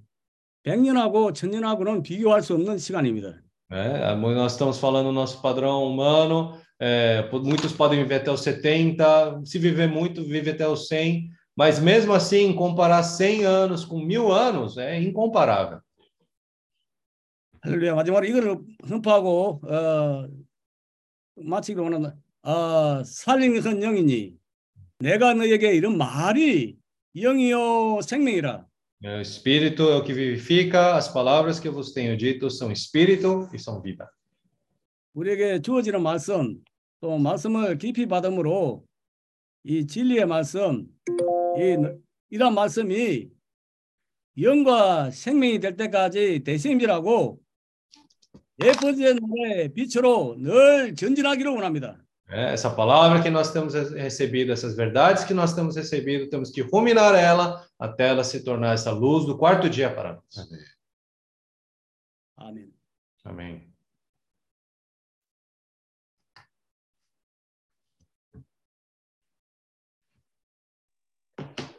[0.65, 3.44] 100년하고 1000년하고는 비교할 수 없는 시간입니다.
[3.70, 4.04] né?
[4.04, 6.60] Ah, Nós estamos falando do nosso padrão humano.
[6.80, 11.30] é, po- muitos podem viver até os 70, se viver muito, vive até os 100.
[11.58, 15.80] Mas mesmo assim, comparar 100 anos com mil anos é incomparável.
[17.62, 20.28] 할렐루야 마지막으로 이거를 선포하고 어,
[21.36, 22.16] 마치기로 원한다.
[22.44, 24.36] 어, 살린 것은 영이니
[25.00, 26.78] 내가 너에게 이런 말이
[27.16, 28.66] 영이요 생명이라.
[29.03, 33.49] O espírito é o que vivifica, as palavras que eu vos tenho dito são espírito
[33.53, 34.09] e são vida.
[35.15, 36.63] 우리에게 주어지는 말씀
[37.01, 38.85] 또 말씀을 깊이 받음으로
[39.63, 40.87] 이 진리의 말씀
[41.57, 41.77] 이
[42.31, 43.31] 이런 말씀이
[44.41, 47.41] 영과 생명이 될 때까지 대생이라고
[48.63, 52.04] 예뻐진 날의 빛으로 늘 전진하기를 원합니다.
[52.30, 56.52] É, essa palavra que nós temos re- recebido, essas verdades que nós temos recebido, temos
[56.52, 60.38] que ruminar ela até ela se tornar essa luz do quarto dia para nós.
[60.38, 60.60] 아멘.
[62.38, 62.72] 아멘.
[63.26, 63.70] Amém.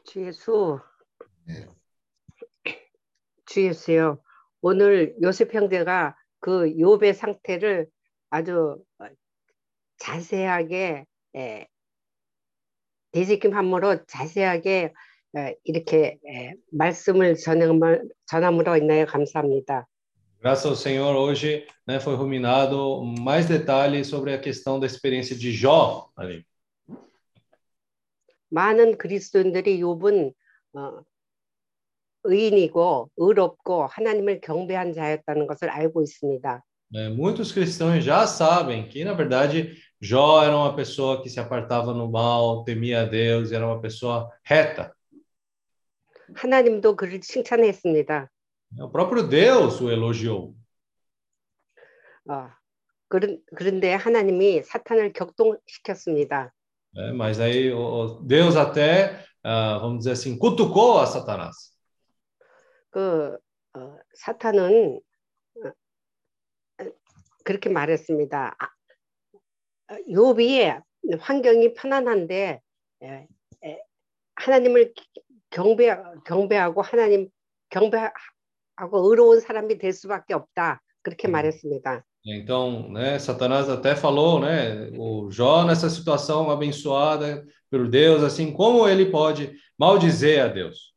[0.04, 0.80] 주 예수,
[1.46, 1.66] 네.
[3.46, 4.20] 주 예수요.
[4.60, 7.88] 오늘 요셉 형제가 그 욥의 상태를
[8.30, 9.06] 아주 어,
[9.97, 11.67] 자세하게 에,
[13.11, 14.93] 대지김함으로 자세하게
[15.37, 19.87] 에, 이렇게 에, 말씀을 전함을, 전함으로 인하여 감사합니다.
[20.41, 25.51] Graças ao Senhor, hoje né, foi ruminado mais detalhes sobre a questão da experiência de
[25.51, 26.43] Jó ali.
[28.49, 30.33] 많은 그리스도인들이 욥은
[30.73, 30.99] 어,
[32.23, 36.63] 의인이고 의롭고 하나님을 경배한 자였다는 것을 알고 있습니다.
[36.91, 37.09] né?
[37.09, 42.10] muitos cristãos já sabem que, na verdade, Jó era uma pessoa que se apartava no
[42.10, 44.94] mal, temia a Deus, era uma pessoa reta.
[46.34, 48.30] 하나님도 그를 칭찬했습니다.
[48.80, 50.54] O próprio Deus o elogiou.
[52.28, 52.50] 어,
[53.08, 56.52] 그런, 그런데 하나님이 사탄을 격동시켰습니다.
[56.94, 57.12] né?
[57.12, 61.76] Mas aí o- o Deus até, ah, vamos dizer assim, cutucou a Satanás.
[62.90, 63.38] 그
[63.74, 65.00] 어, 사탄은
[65.64, 65.68] 어,
[66.82, 66.84] 어,
[67.44, 68.56] 그렇게 말했습니다.
[68.58, 68.68] 아,
[69.89, 70.81] 어, 욥이
[71.19, 72.61] 환경이 편안한데
[74.35, 74.93] 하나님을
[75.49, 77.29] 경배 경배하고 하나님
[77.69, 78.13] 경배하고
[79.09, 80.81] 의로운 사람이 될 수밖에 없다.
[81.01, 81.33] 그렇게 음.
[81.33, 82.03] 말했습니다.
[82.27, 88.87] Então, né, Satanás até falou, né, o Jó nessa situação abençoada por Deus, assim, como
[88.87, 90.91] ele pode maldizer a Deus?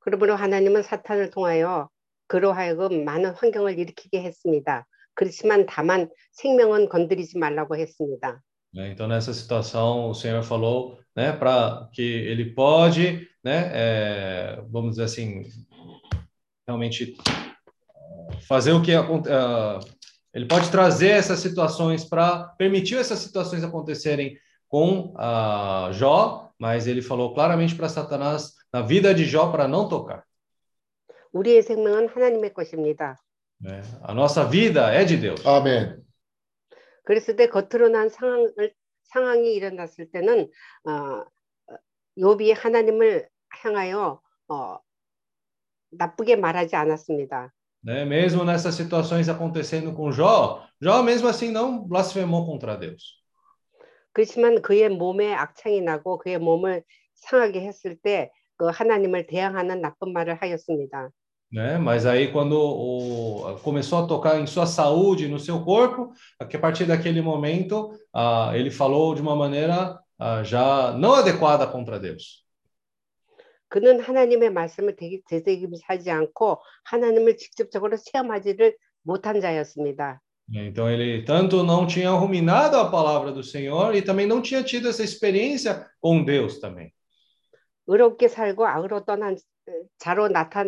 [0.00, 1.88] 그러므로 하나님은 사탄을 통하여
[2.28, 4.86] 그로 하여금 많은 환경을 일으키게 했습니다.
[5.15, 8.41] 그렇지만 다만 생명은 건드리지 말라고 했습니다.
[8.73, 8.91] né?
[8.91, 15.03] Então, nessa situação, o Senhor falou, né, para que ele pode, né, é, vamos dizer
[15.03, 15.43] assim,
[16.65, 19.79] realmente eh, fazer o que aconte- ah,
[20.33, 24.37] ele pode trazer essas situações para permitir essas situações acontecerem
[24.69, 29.89] com ah, Jó, mas ele falou claramente para Satanás na vida de Jó para não
[29.89, 30.23] tocar.
[31.33, 33.17] 우리의 생명은 하나님의 것입니다.
[33.60, 33.82] Né?
[34.02, 35.46] A nossa vida é de Deus.
[35.46, 36.02] 아멘.
[37.04, 38.72] 그랬을 때 겉으로 난 상황을
[39.04, 40.50] 상황이 일어났을 때는
[40.84, 41.76] 어, 어,
[42.18, 43.28] 욥이 하나님을
[43.62, 44.78] 향하여 어,
[45.90, 47.52] 나쁘게 말하지 않았습니다.
[47.84, 48.04] né?
[48.04, 53.22] Mesmo nessas situações acontecendo com Jó, Jó mesmo assim não blasfemou contra Deus.
[54.12, 56.82] 그렇지만 그의 몸에 악창이 나고 그의 몸을
[57.14, 61.10] 상하게 했을 때 그 하나님을 대항하는 나쁜 말을 하였습니다.
[61.51, 61.77] né?
[61.77, 66.55] Mas aí quando o, começou a tocar em sua saúde, no seu corpo, a que
[66.55, 71.99] a partir daquele momento ah, ele falou de uma maneira ah, já não adequada contra
[71.99, 72.41] Deus.
[73.67, 80.21] 그는 하나님의 말씀을 되게 되새김하지 않고 하나님을 직접적으로 체험하지를 못한 자였습니다.
[80.53, 84.89] Então ele tanto não tinha ruminado a palavra do Senhor e também não tinha tido
[84.89, 86.91] essa experiência com Deus também.
[87.87, 89.37] 의롭게 살고 악으로 떠난
[89.97, 90.65] 자로 나타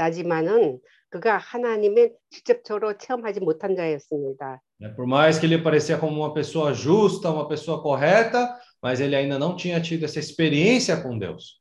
[0.00, 0.78] 나지만은
[1.08, 4.60] 그가 하나님의 직접적으로 체험하지 못한 자였습니다.
[4.80, 4.94] né?
[4.94, 9.38] Por mais que ele parecia como uma pessoa justa, uma pessoa correta, mas ele ainda
[9.38, 11.60] não tinha tido essa experiência com Deus.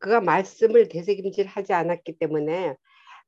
[0.00, 2.76] 그가 말씀을 되새김질하지 않았기 때문에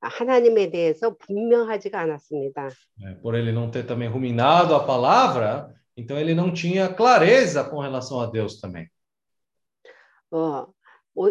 [0.01, 2.71] 하나님에 대해서 분명하지가 않았습니다.
[2.99, 3.14] né?
[3.23, 8.21] Por ele não ter também ruminado a palavra, então ele não tinha clareza com relação
[8.21, 8.89] a Deus também.
[10.31, 10.75] 어, 오-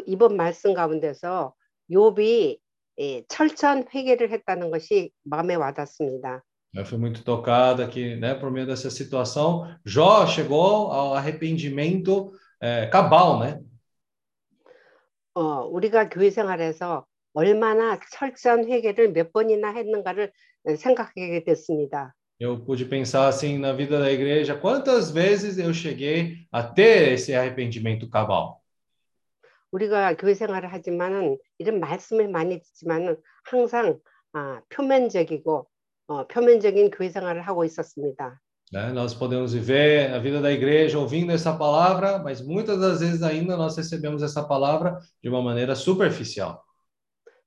[0.06, 1.54] 이번 말씀 가운데서
[1.92, 2.60] 욥이
[2.98, 6.44] 예, 철저한 회개를 했다는 것이 마음에 와닿습니다.
[6.74, 9.66] Eu fui muito tocado aqui, né, por meio dessa situação.
[9.86, 13.62] Jó chegou ao arrependimento é, cabal, né?
[15.34, 20.32] 어, 우리가 교회 생활에서 얼마나 철저한 회개를 몇 번이나 했는가를
[20.78, 22.14] 생각하게 됐습니다.
[22.38, 27.34] Eu pude pensar assim na vida da igreja, quantas vezes eu cheguei a ter esse
[27.34, 28.59] arrependimento cabal.
[29.72, 34.00] 우리가 교회 생활을 하지만은 이런 말씀을 많이 듣지만은 항상
[34.34, 35.68] 아, 표면적이고
[36.08, 38.40] 어, 표면적인 교회 생활을 하고 있었습니다.
[38.72, 38.92] Né?
[38.92, 43.56] Nós podemos viver a vida da igreja ouvindo essa palavra, mas muitas das vezes ainda
[43.56, 46.62] nós recebemos essa palavra de uma maneira superficial.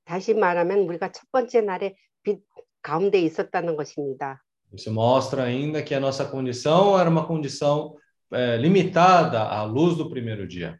[0.05, 2.41] 다시 말하면 우리가 첫 번째 날에 빛
[2.81, 4.43] 가운데 있었다는 것입니다.
[4.73, 7.95] Isso mostra ainda que a nossa condição era uma condição
[8.31, 10.79] é, limitada à luz do primeiro dia.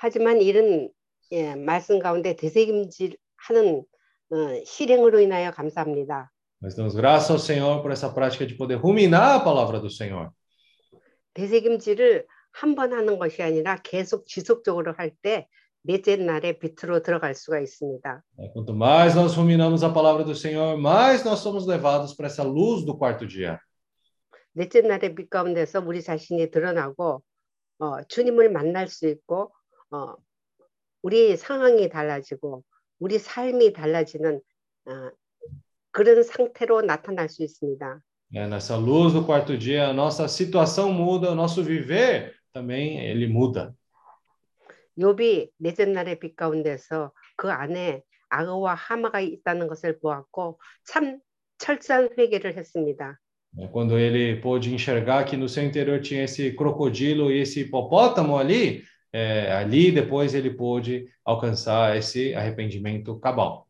[0.00, 0.88] 하지만 이런
[1.30, 3.84] 예, 말씀 가운데 되새김질하는
[4.30, 6.32] 어, 실행으로 인하여 감사합니다.
[6.62, 10.30] Nós damos graças ao Senhor por essa prática de poder ruminar a palavra do Senhor.
[11.34, 15.46] 되새김질을 한 번 하는 것이 아니라 계속 지속적으로 할 때
[15.82, 18.22] 넷째 날에 빛으로 들어갈 수가 있습니다.
[18.54, 22.84] Quanto mais nós ruminamos a palavra do Senhor, mais nós somos levados para essa luz
[22.86, 23.58] do quarto dia.
[24.54, 27.22] 넷째 날의 빛 가운데서 우리 자신이 드러나고
[27.78, 29.52] 어, 주님을 만날 수 있고
[29.90, 30.14] 어,
[31.02, 32.64] 우리 상황이 달라지고
[32.98, 34.40] 우리 삶이 달라지는
[34.86, 35.10] 어,
[35.90, 38.02] 그런 상태로 나타날 수 있습니다.
[38.32, 43.26] É, nessa luz do quarto dia, a nossa situação muda, o nosso viver também ele
[43.26, 43.74] muda.
[44.96, 51.18] 욥이 넷째 날의 빛 가운데서 그 안에 악어와 하마가 있다는 것을 보았고 참
[51.58, 53.18] 철저한 회개를 했습니다.
[53.72, 58.84] Quando ele pôde enxergar que no seu interior tinha esse crocodilo e esse hipopótamo ali,
[59.13, 63.65] é, ali depois ele pôde alcançar esse arrependimento cabal.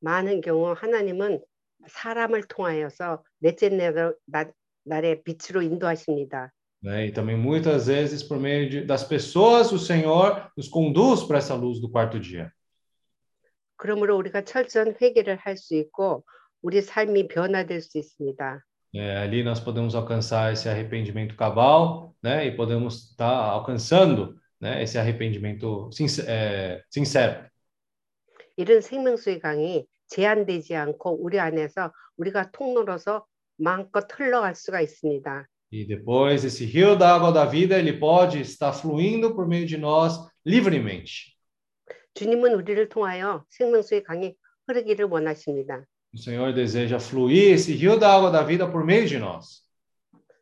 [0.00, 1.40] 많은 경우 하나님은
[1.88, 4.52] 사람을 통하여서 넷째 날, 날-
[4.84, 6.52] 날의 빛으로 인도하십니다.
[6.80, 7.06] né?
[7.06, 11.54] E também muitas vezes por meio de, das pessoas o Senhor nos conduz para essa
[11.56, 12.52] luz do quarto dia.
[13.76, 16.24] 그러므로 우리가 철저한 회개를 할 수 있고
[16.62, 18.64] 우리 삶이 변화될 수 있습니다.
[18.94, 22.46] É, ali nós podemos alcançar esse arrependimento cabal, né?
[22.46, 24.82] E podemos estar alcançando, né?
[24.82, 27.46] Esse arrependimento sincer- é, sincero.
[28.56, 33.26] 이런 생명수의 강이 제한되지 않고 우리 안에서 우리가 통로로서
[33.58, 35.46] 마음껏 흘러갈 수가 있습니다.
[35.70, 39.76] E depois esse rio da água da vida ele pode estar fluindo por meio de
[39.76, 41.36] nós livremente.
[42.14, 44.34] 주님은 우리를 통하여 생명수의 강이
[44.66, 45.84] 흐르기를 원하십니다.
[46.12, 49.62] O Senhor deseja fluir esse rio da água da vida por meio de nós.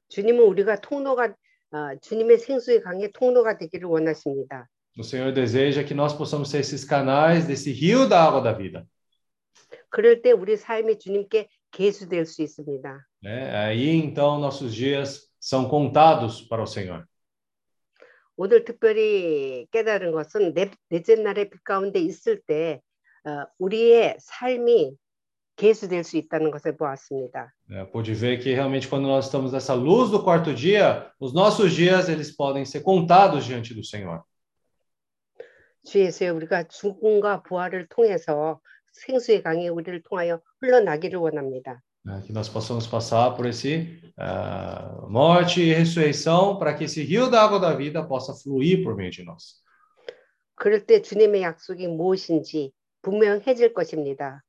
[0.08, 1.34] 주님은 우리가 통로가
[1.72, 4.68] 어, 주님의 생수의 강의 통로가 되기를 원하십니다.
[4.98, 8.86] O Senhor deseja que nós possamos ser esses canais desse rio da água da vida.
[9.90, 13.06] 그럴 때 우리 삶이 주님께 계수될 수 있습니다.
[13.22, 13.50] Né?
[13.56, 17.04] Aí então nossos dias são contados para o Senhor.
[18.36, 22.80] 오늘 특별히 깨달은 것은 넷, 넷째 날의 빛 가운데 있을 때
[23.24, 24.96] 어, 우리의 삶이
[25.60, 27.52] 계수될 수 있다는 것을 보았습니다.
[27.70, 31.72] É, pude ver que realmente quando nós estamos nessa luz do quarto dia, os nossos
[31.72, 34.22] dias eles podem ser contados diante do Senhor.
[35.84, 38.60] 주 예수의 우리가 죽음과 부활을 통해서
[38.92, 41.80] 생수의 강이 우리를 통하여 흘러나기를 원합니다.
[42.06, 42.22] né?
[42.24, 47.42] Que nós possamos passar por esse ah, morte e ressurreição para que esse rio da
[47.42, 49.60] água da vida possa fluir por meio de nós.
[50.54, 54.42] 그럴 때 주님의 약속이 무엇인지 분명해질 것입니다.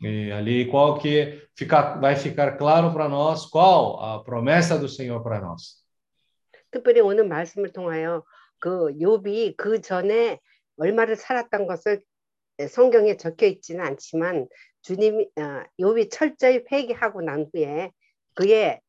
[0.00, 5.22] E ali qual que fica, vai ficar claro para nós qual a promessa do Senhor
[5.22, 5.84] para nós.
[6.70, 8.22] 특별히 오늘 말씀을 통하여
[8.60, 10.38] 그 욥이 그 전에
[10.76, 12.02] 얼마를 살았던 것을
[12.68, 14.46] 성경에 적혀 있지는 않지만
[14.82, 17.90] 주님이 어, 욥이 철저히 회개하고 난 후에
[18.34, 18.80] 그의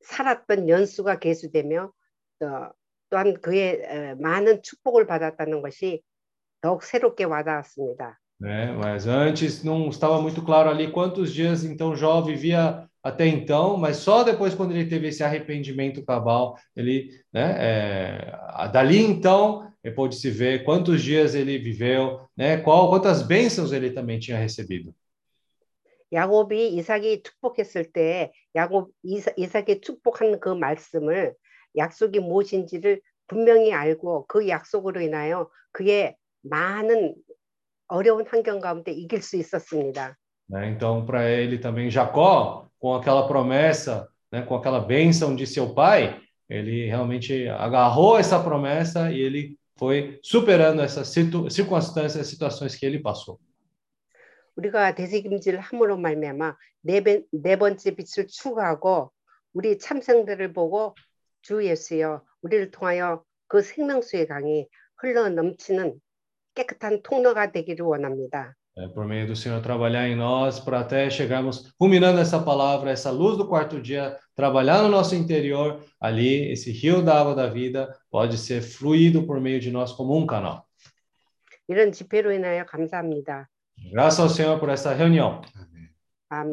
[0.00, 1.92] 살았던 연수가 계수되며
[2.38, 2.46] 또,
[3.10, 6.02] 또한 그의 에, 많은 축복을 받았다는 것이
[6.60, 8.18] 더욱 새롭게 와닿았습니다.
[8.39, 8.71] Né?
[8.73, 13.97] Mas antes não estava muito claro ali quantos dias então Jó vivia até então, mas
[13.97, 20.15] só depois quando ele teve esse arrependimento cabal, ele, né, é, dali então e pôde
[20.15, 22.57] se ver quantos dias ele viveu, né?
[22.57, 24.95] Qual quantas bênçãos ele também tinha recebido.
[26.13, 31.33] 야곱이 이삭이 축복했을 때 야곱 이삭, 이삭이 축복한 그 말씀을
[31.75, 37.15] 약속이 무엇인지를 분명히 알고 그 약속으로 인하여 그의 많은
[37.88, 40.16] 어려운 환경 가운데 이길 수 있었습니다.
[40.48, 40.70] Né?
[40.70, 46.20] Então, para ele também Jacó, com aquela promessa, né, com aquela bênção de seu pai,
[46.48, 53.38] ele realmente agarrou essa promessa e ele foi superando essas circunstâncias, situações que ele passou.
[54.56, 59.12] 우리가 대책임질 함으로 말미암아 네, 네 번째 빛을 추구하고
[59.52, 60.96] 우리 참생들을 보고
[61.42, 64.66] 주 예수여 우리를 통하여 그 생명수의 강이
[64.96, 66.00] 흘러 넘치는
[66.57, 68.55] 깨끗한 통로가 되기를 원합니다.
[68.75, 73.11] É, por meio do Senhor trabalhar em nós, para até chegarmos ruminando essa palavra, essa
[73.11, 77.95] luz do quarto dia, trabalhar no nosso interior, ali, esse rio da água da vida
[78.09, 80.65] pode ser fluído por meio de nós como um canal.
[81.67, 83.47] 이런 집회로 인하여 감사합니다.
[83.91, 85.41] Graças ao Senhor por essa reunião.
[86.29, 86.43] 아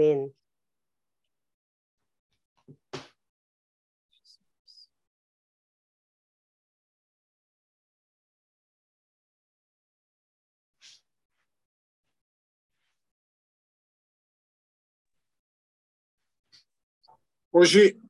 [17.55, 18.01] Hoje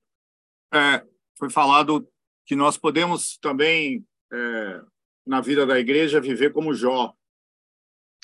[0.73, 1.05] é,
[1.39, 2.07] foi falado
[2.47, 4.81] que nós podemos também, é,
[5.27, 7.15] na vida da igreja, viver como Jó.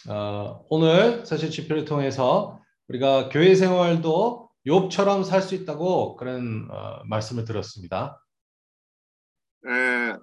[0.08, 7.44] 어, 오늘 사실 집회를 통해서 우리가 교회 생활도 욥처럼 살 수 있다고 그런 어, 말씀을
[7.44, 8.20] 들었습니다.
[9.64, 10.18] É,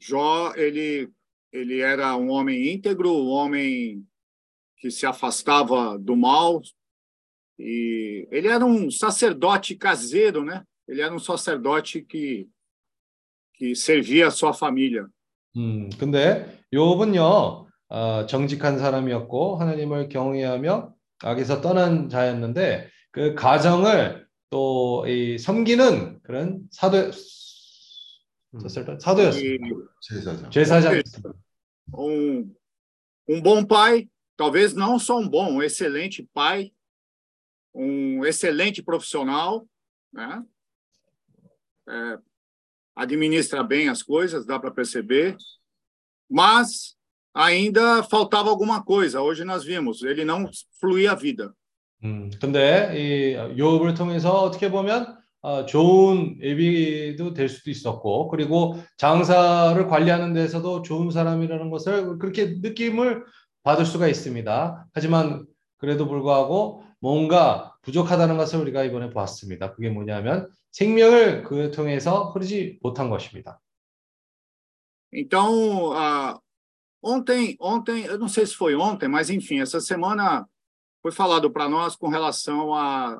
[0.00, 1.08] Jó, ele,
[1.52, 4.04] ele era um homem íntegro, um homem
[4.78, 6.60] que se afastava do mal,
[7.58, 10.64] e ele era um sacerdote caseiro, né?
[10.88, 12.48] Ele era um sacerdote que
[13.56, 15.06] que servia a sua família.
[15.56, 25.36] 음, 근데 욥은요, 어, 정직한 사람이었고 하나님을 경외하며 악에서 떠난 자였는데 그 가정을 또 이
[25.38, 27.10] 섬기는 그런 사도
[28.98, 29.66] 사도였습니다.
[30.00, 30.50] 제사장.
[30.50, 31.32] 제사장이었습니다.
[31.92, 32.54] Um,
[33.28, 36.72] um bom pai, talvez não só um bom, um excelente pai,
[37.74, 39.66] um excelente profissional,
[40.12, 40.42] né?
[41.88, 42.18] É,
[42.94, 45.36] administra bem as coisas, dá para perceber,
[46.30, 46.96] mas
[47.34, 49.20] ainda faltava alguma coisa.
[49.20, 50.48] Hoje nós vimos, ele não
[50.80, 51.52] fluía a vida.
[52.04, 59.86] 음, 근데 이 욥을 통해서 어떻게 보면 어, 좋은 예비도 될 수도 있었고 그리고 장사를
[59.86, 63.24] 관리하는 데서도 좋은 사람이라는 것을 그렇게 느낌을
[63.62, 64.86] 받을 수가 있습니다.
[64.94, 65.46] 하지만
[65.78, 69.73] 그래도 불구하고 뭔가 부족하다는 것을 우리가 이번에 보았습니다.
[69.73, 73.59] 그게 뭐냐면 생명을 그 통해서 흐르지 못한 것입니다.
[75.11, 76.39] Então, uh,
[77.01, 80.45] ontem, ontem, eu não sei se foi ontem, mas enfim, essa semana
[81.01, 83.19] foi falado para nós com relação a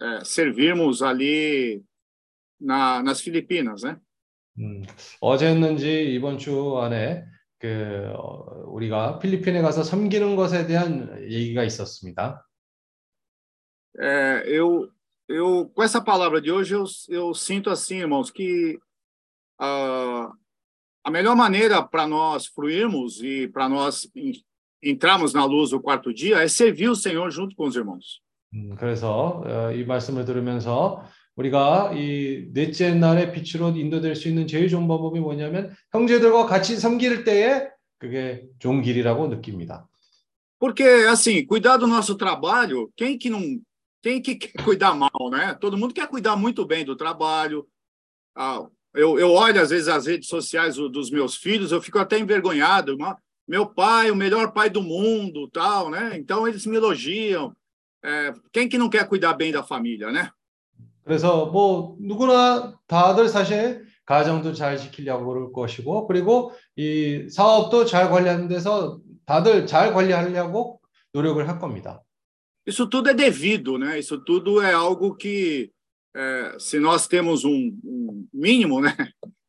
[0.00, 1.82] é, servirmos ali
[2.60, 3.96] na, nas Filipinas, né?
[4.58, 4.82] 음,
[5.20, 7.24] 어제였는지 이번 주 안에
[7.58, 12.46] 그 어, 우리가 필리핀에 가서 섬기는 것에 대한 얘기가 있었습니다.
[13.97, 14.89] É, eu,
[15.27, 18.79] eu, com essa palavra de hoje, eu, eu sinto assim, irmãos, que
[19.59, 20.31] uh,
[21.03, 24.09] a melhor maneira para nós fruirmos e para nós
[24.81, 28.21] entrarmos na luz do quarto dia é servir o Senhor junto com os irmãos.
[28.53, 31.03] 음, 그래서 어, 이 말씀을 들으면서
[31.35, 37.23] 우리가 이 넷째 날의 빛으로 인도될 수 있는 제일 좋은 방법이 뭐냐면 형제들과 같이 섬길
[37.23, 39.87] 때에 그게 좋은 길이라고 느낍니다.
[40.59, 43.39] Porque assim, cuidar do nosso trabalho, quem que não,
[44.03, 45.53] quem que quer cuidar mal, né?
[45.55, 47.67] Todo mundo quer cuidar muito bem do trabalho.
[48.35, 52.17] Ah, eu, eu olho às vezes as redes sociais dos meus filhos, eu fico até
[52.17, 52.97] envergonhado.
[53.47, 56.11] Meu pai, o melhor pai do mundo, tal, né?
[56.15, 57.55] Então eles me elogiam.
[58.03, 60.31] É, quem que não quer cuidar bem da família, né?
[61.03, 68.47] 그래서 뭐 누구나 다들 사실 가정도 잘 지키려고 그럴 것이고 그리고 이 사업도 잘 관리하는
[68.47, 70.79] 데서 다들 잘 관리하려고
[71.11, 72.03] 노력을 할 겁니다.
[72.65, 73.97] Isso tudo é devido, né?
[73.97, 75.71] Isso tudo é algo que
[76.15, 78.95] é, se nós temos um, um mínimo, né?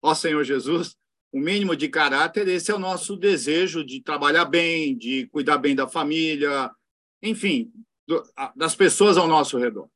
[0.03, 0.97] Ó Senhor Jesus,
[1.33, 5.75] um mínimo de caráter, esse é o nosso desejo de trabalhar bem, de cuidar bem
[5.75, 6.71] da família,
[7.23, 7.71] enfim,
[8.07, 8.23] do,
[8.57, 9.89] das pessoas ao nosso redor.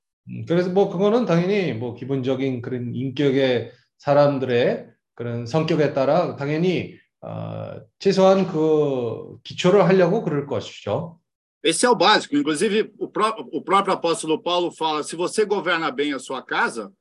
[0.46, 8.46] 그래서 뭐 그거는 당연히 뭐 기본적인 그런 인격의 사람들의 그런 성격에 따라 당연히 어, 최소한
[8.46, 11.17] 그 기초를 하려고 그럴 것이죠.
[11.62, 12.36] Esse é o básico.
[12.36, 16.92] Inclusive, o, pró o próprio apóstolo Paulo fala: se você governa bem a sua casa,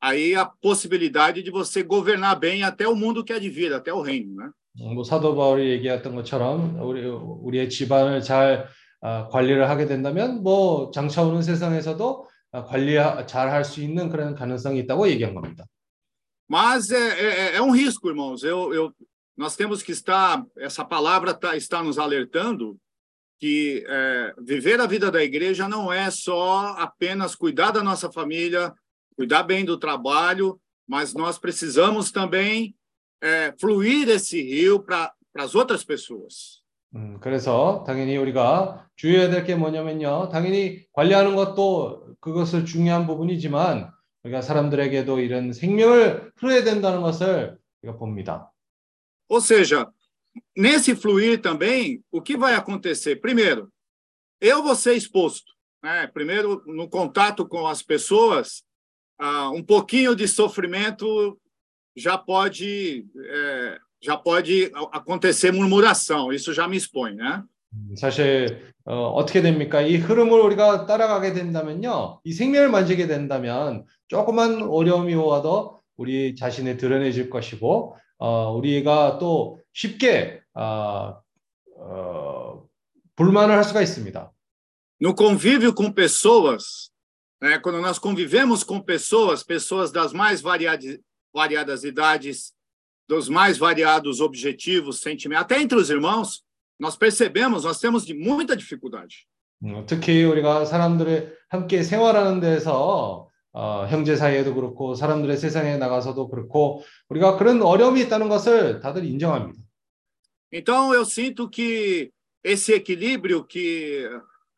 [0.00, 3.92] aí a possibilidade de você governar bem até o mundo que é de vida, até
[3.92, 4.50] o reino, né?
[4.76, 8.66] 뭐 사도 바울이 얘기했던 것처럼 우리 우리의 집안을 잘
[9.00, 12.94] 아, 관리를 하게 된다면 뭐 장차 오는 세상에서도 아, 관리
[13.26, 15.64] 잘 할 수 있는 그런 가능성이 있다고 얘기한 겁니다.
[16.48, 18.42] Mas é, é, é um risco, irmãos.
[18.42, 18.92] Eu, eu,
[19.36, 22.76] nós temos que estar, essa palavra tá, está nos alertando
[23.38, 28.72] que é, viver a vida da igreja não é só apenas cuidar da nossa família,
[29.16, 32.74] cuidar bem do trabalho, mas nós precisamos também
[33.22, 36.62] é, fluir esse rio para as outras pessoas.
[36.94, 40.28] 음, 그래서 당연히 우리가 주의해야 될 게 뭐냐면요.
[40.30, 43.90] 당연히 관리하는 것도 그것을 중요한 부분이지만
[44.22, 48.52] 우리가 사람들에게도 이런 생명을 흘려야 된다는 것을 우리가 봅니다.
[49.28, 49.86] Ou seja,
[50.56, 53.16] nesse fluir também, o que vai acontecer?
[53.16, 53.70] Primeiro,
[54.40, 55.52] eu vou ser exposto.
[55.82, 56.06] Né?
[56.08, 58.62] Primeiro, no contato com as pessoas,
[59.20, 61.38] uh, um pouquinho de sofrimento
[61.96, 66.32] já pode é, já pode acontecer murmuração.
[66.32, 67.42] Isso já me expõe, né?
[67.96, 69.80] 사실 어, 어떻게 됩니까?
[69.80, 77.30] 이 흐름을 우리가 따라가게 된다면요, 이 생명을 만지게 된다면 조그만 어려움이 와도 우리 자신을 드러내질
[77.30, 81.20] 것이고, 어, 우리가 또 쉽게 어,
[81.76, 82.66] 어,
[83.16, 84.30] 불만을 할 수가 있습니다.
[85.00, 86.90] No convívio com pessoas,
[87.42, 90.98] né, quando nós convivemos com pessoas, pessoas das mais variadas,
[91.32, 92.54] variadas idades,
[93.08, 96.42] dos mais variados objetivos, sentimentos, até entre os irmãos,
[96.78, 99.26] nós percebemos, nós temos de muita dificuldade.
[99.62, 106.82] 음, 특히 우리가 사람들의 함께 생활하는 데서 어, 형제 사이에도 그렇고 사람들의 세상에 나가서도 그렇고
[107.08, 109.62] 우리가 그런 어려움이 있다는 것을 다들 인정합니다.
[110.52, 112.10] Então eu sinto que
[112.42, 114.06] esse equilíbrio que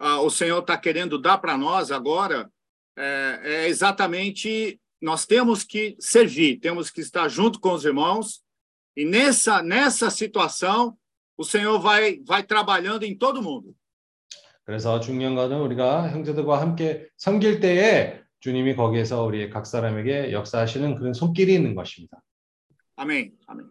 [0.01, 2.51] uh, o Senhor está querendo dar para nós agora
[2.97, 8.43] é, é exatamente nós temos que servir, temos que estar junto com os irmãos
[8.97, 10.97] e nessa nessa situação
[11.37, 13.75] o Senhor vai vai trabalhando em todo mundo.
[14.65, 21.14] 그래서 중요한 것은 우리가 형제들과 함께 섬길 때에 주님이 거기에서 우리 각 사람에게 역사하시는 그런
[21.14, 22.22] 손길이 있는 것입니다.
[22.96, 23.32] 아멘.
[23.48, 23.66] 아멘.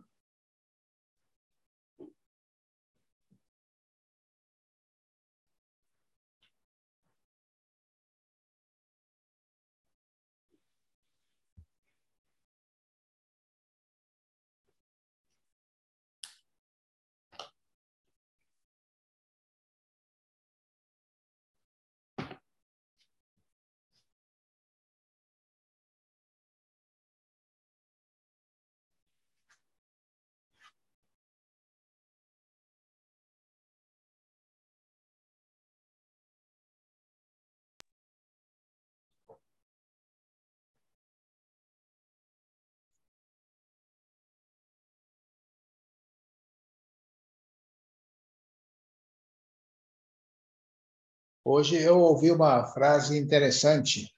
[51.50, 54.14] Hoje eu ouvi uma frase interessante.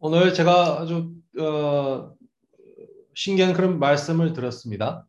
[0.00, 2.14] 오늘 제가 아주 어,
[3.14, 5.06] 신기한 그런 말씀을 들었습니다.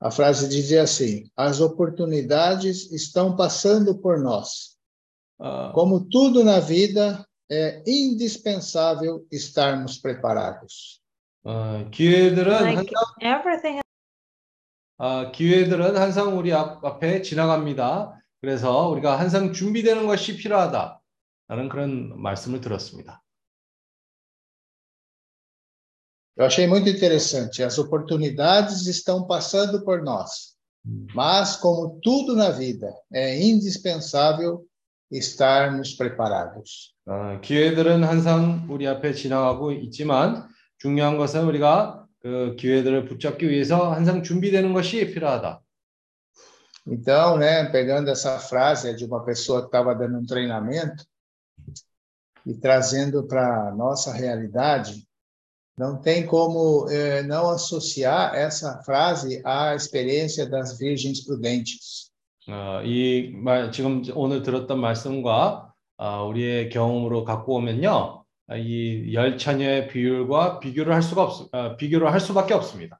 [0.00, 4.76] A frase dizia assim: As oportunidades estão passando por nós.
[5.38, 11.00] 어, Como tudo na vida, é indispensável estarmos preparados.
[11.44, 13.80] 어, 기회들은 Like 항상 everything
[14.98, 18.20] 아, 기회들은 항상 우리 앞, 앞에 지나갑니다.
[18.43, 23.23] 그래서 우리가 항상 준비되는 것이 필요하다라는 그런 말씀을 들었습니다.
[26.35, 27.63] Eu achei muito interessante.
[27.63, 30.57] As oportunidades estão passando por nós.
[31.15, 34.65] Mas, como tudo na vida, é indispensável
[35.09, 36.93] estarmos preparados.
[37.05, 40.49] 어, 기회들은 항상 우리 앞에 지나가고 있지만
[40.79, 45.62] 중요한 것은 우리가 그 기회들을 붙잡기 위해서 항상 준비되는 것이 필요하다.
[46.86, 51.04] Então, né, pegando essa frase é de uma pessoa que estava dando um treinamento
[52.46, 55.06] e trazendo para a nossa realidade,
[55.76, 62.08] não tem como eh, não associar essa frase à experiência das virgens prudentes.
[62.48, 68.24] 어, 이 말, 지금 오늘 들었던 말씀과 어, 우리의 경험으로 갖고 오면요,
[68.56, 72.98] 이 열처녀의 비율과 비교를 할 수가 없, 어, 비교를 할 수밖에 없습니다.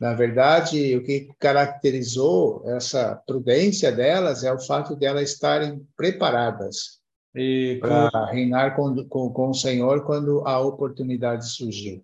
[0.00, 7.00] Na verdade, o que caracterizou essa prudência delas é o fato de elas estarem preparadas
[7.36, 12.02] 이그 para reinar com, com, com o Senhor quando a oportunidade surgiu.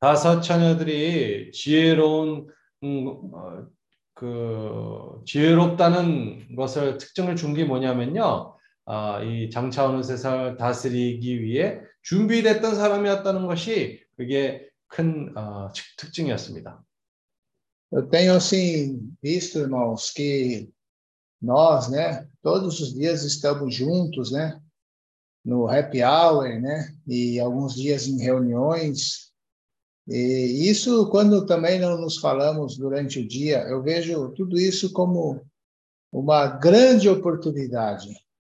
[0.00, 2.48] 다섯 처녀들이 지혜로운
[2.82, 3.66] 음, 어,
[4.14, 8.54] 그 지혜롭다는 것을 특징을 준 게 뭐냐면요,
[8.86, 16.82] 아, 이 장차 오는 세상을 다스리기 위해 준비됐던 사람이었다는 것이 그게 큰 어, 특- 특징이었습니다.
[17.92, 20.72] Eu tenho assim visto, irmãos, que
[21.40, 24.58] nós, né, todos os dias estamos juntos, né,
[25.44, 29.30] no happy hour, né, e alguns dias em reuniões.
[30.08, 35.44] E isso, quando também não nos falamos durante o dia, eu vejo tudo isso como
[36.10, 38.08] uma grande oportunidade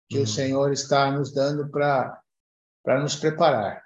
[0.08, 0.24] que Uhum.
[0.24, 2.20] o Senhor está nos dando para
[2.84, 3.82] para nos preparar.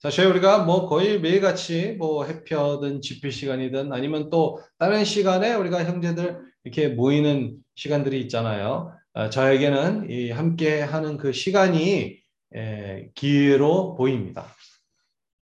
[0.00, 6.40] 사실 우리가 뭐 거의 매일같이 뭐 해피어든 집회 시간이든 아니면 또 다른 시간에 우리가 형제들
[6.62, 8.92] 이렇게 모이는 시간들이 있잖아요.
[9.12, 12.18] 아, 저에게는 이 함께 하는 그 시간이
[12.54, 14.46] 에, 기회로 보입니다.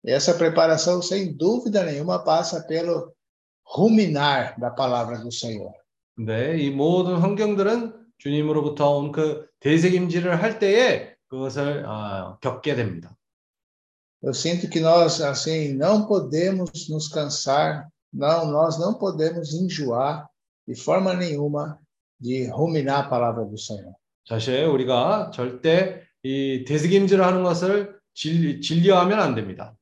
[0.07, 3.11] E essa preparação, sem dúvida nenhuma, passa pelo
[3.75, 5.73] ruminar da palavra do Senhor.
[6.15, 13.17] 근데 이 모든 환경들은 주님으로부터 온 그 대책임질을 할 때에 그것을 아, 겪게 됩니다.
[14.24, 20.28] Eu sinto que nós, assim, não podemos nos cansar, não, nós não podemos enjoar
[20.66, 21.80] de forma nenhuma
[22.20, 23.94] de ruminar a palavra do Senhor.
[24.28, 29.74] 사실 우리가 절대 이 대책임질을 하는 것을 질, 진리하면 안 됩니다.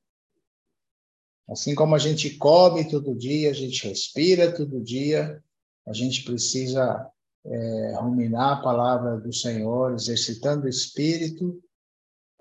[1.49, 5.43] Assim como a gente come todo dia, a gente respira todo dia,
[5.87, 7.11] a gente precisa
[7.45, 11.59] é, ruminar a palavra do Senhor, exercitando o espírito,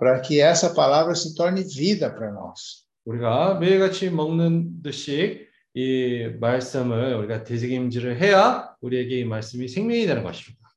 [0.02, 2.86] para que essa palavra se torne vida para nós.
[3.06, 10.68] 우리가 매일같이 먹는 듯이 이 말씀을 우리가 되새김질을 해야 우리에게 이 말씀이 생명이 되는 것입니다.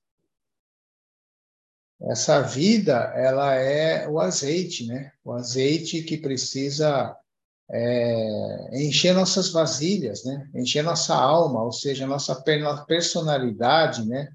[2.10, 5.12] Essa vida, ela é o azeite, né?
[5.22, 7.14] O azeite que precisa
[7.70, 10.48] é, encher nossas vasilhas, né?
[10.54, 14.32] Encher nossa alma, ou seja, nossa per- personalidade, né?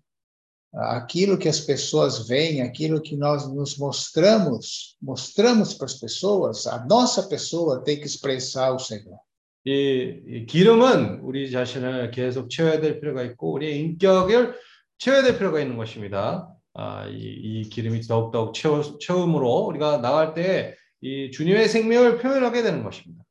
[0.74, 6.86] Aquilo que as pessoas veem, aquilo que nós nos mostramos, mostramos para as pessoas, a
[6.86, 9.18] nossa pessoa tem que expressar o Senhor.
[9.66, 14.54] 이, 이 기름은 우리 자신을 계속 채워야 될 필요가 있고 우리의 인격을
[14.98, 16.50] 채워야 될 필요가 있는 것입니다.
[16.74, 20.76] 아, 이, 이 기름이 더욱더욱 채워, 채움으로 우리가 나갈 때
[21.06, 23.24] 이 주님의 생명을 표현하게 되는 것입니다.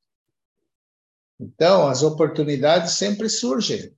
[1.40, 3.92] Então, as oportunidades sempre surgem,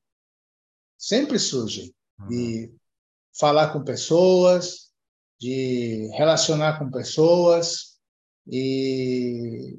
[0.99, 1.93] sempre surgem.
[2.31, 2.73] de
[3.39, 4.91] falar com pessoas,
[5.41, 7.99] de relacionar com pessoas,
[8.51, 9.79] e,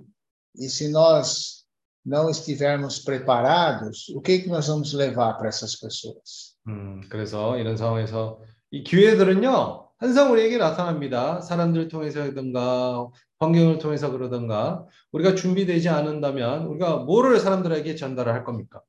[0.56, 1.66] e se nós
[2.06, 6.56] não estivermos preparados, o que, que nós vamos levar para essas pessoas?
[6.68, 8.42] 음, 그래서 이런 상황에서
[8.72, 11.42] 이 기회들은요, 항상 우리에게 나타납니다.
[11.42, 13.10] 사람들을 통해서든가,
[13.40, 18.82] 환경을 통해서 그러든가, 우리가 준비되지 않는다면, 우리가 뭐를 사람들에게 전달을 할 겁니까?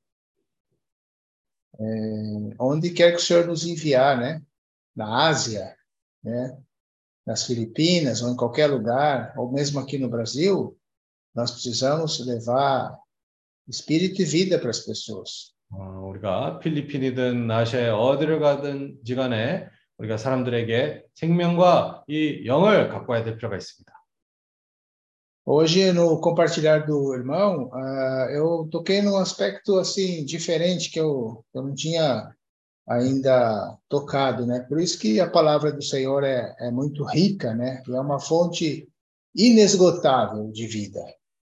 [2.57, 4.41] Onde quer que o Senhor nos enviar, né?
[4.95, 5.75] Na Ásia,
[6.23, 6.57] né?
[7.25, 10.75] nas Filipinas, ou em qualquer lugar, ou mesmo aqui no Brasil,
[11.35, 12.97] nós precisamos levar
[13.67, 15.53] espírito e vida para as pessoas.
[15.71, 19.67] 어, 우리가 필리핀이든 아시아에 어디를 가든지 간에
[19.99, 23.93] 우리가 사람들에게 생명과 이 영을 갖고 와야 될 필요가 있습니다.
[25.45, 31.63] Hoje, no compartilhar do irmão, ah, eu toquei num aspecto assim diferente que eu, eu
[31.63, 32.31] não tinha
[32.87, 34.61] ainda tocado, né?
[34.61, 37.83] Por isso que a palavra do Senhor é, é muito rica, né?
[37.87, 38.87] E é uma fonte
[39.35, 40.99] inesgotável de vida.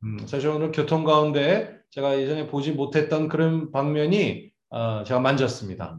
[0.02, 5.98] 음, 사실 오늘 교통 가운데 제가 예전에 보지 못했던 그런 방면이 어, 제가 만졌습니다.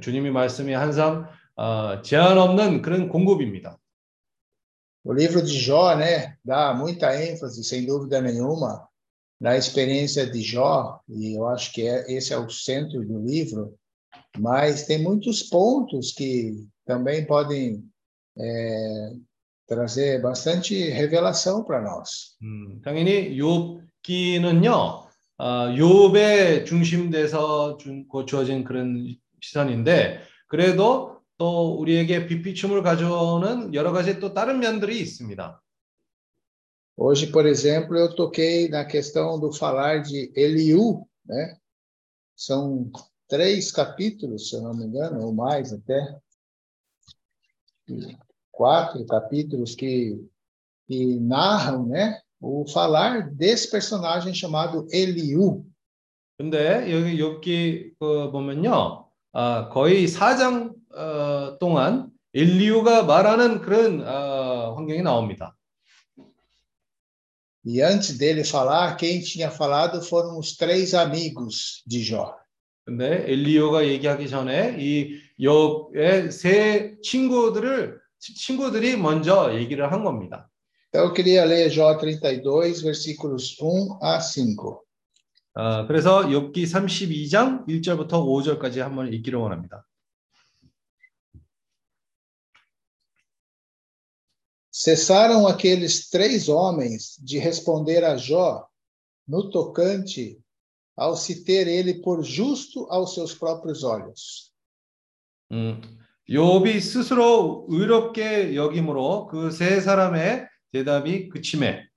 [0.00, 1.26] 주님이 말씀이 항상
[1.56, 3.78] 어, 제한 없는 그런 공급입니다.
[5.02, 8.86] O livro de Jó, né, dá muita ênfase, sem dúvida nenhuma,
[9.40, 13.74] na experiência de Jó, e eu acho que é, esse é o centro do livro,
[14.38, 17.84] mas tem muitos pontos que também podem
[18.38, 19.12] é,
[19.66, 22.36] trazer bastante revelação para nós.
[22.42, 25.06] 음, 당연히 욥기는요,
[25.38, 25.44] 어,
[25.76, 34.34] 욥의 중심돼서 주, 고- 주어진 그런 시선인데, 그래도 또 우리에게 빛비춤을 가져오는 여러 가지 또
[34.34, 35.62] 다른 면들이 있습니다.
[36.98, 41.56] Hoje, por exemplo, eu toquei na questão do falar de Eliú, né?
[42.36, 42.90] São
[43.28, 46.18] três capítulos, se eu não me engano, ou mais até.
[48.50, 50.20] Quatro capítulos que,
[50.86, 52.20] que narram, né?
[52.40, 55.66] O falar desse personagem chamado Eliú.
[56.38, 65.02] 근데 여기 욥기 그 보면요, 아, 거의 4장 어, 동안 엘리우가 말하는 그런 어, 환경이
[65.02, 65.56] 나옵니다.
[67.62, 72.34] E antes dele falar, quem tinha falado foram os três amigos de Jó.
[72.85, 80.49] 근데 엘리오가 얘기하기 전에 이 욥의 세 친구들을 친구들이 먼저 얘기를 한 겁니다.
[80.93, 84.81] Então, eu queria ler Jó 32, versículos 1 a 5.
[85.55, 89.85] 어, 그래서 욥기 32장 1절부터 5절까지 한번 읽기를 원합니다.
[94.71, 98.67] Cessaram aqueles três homens de responder a Jó
[99.27, 100.37] no tocante
[100.96, 104.50] ao se ter ele por justo aos seus próprios olhos.
[105.52, 105.80] 음,
[106.28, 111.90] 욥이 스스로 의롭게 여김으로 그 세 사람의 대답이 그침에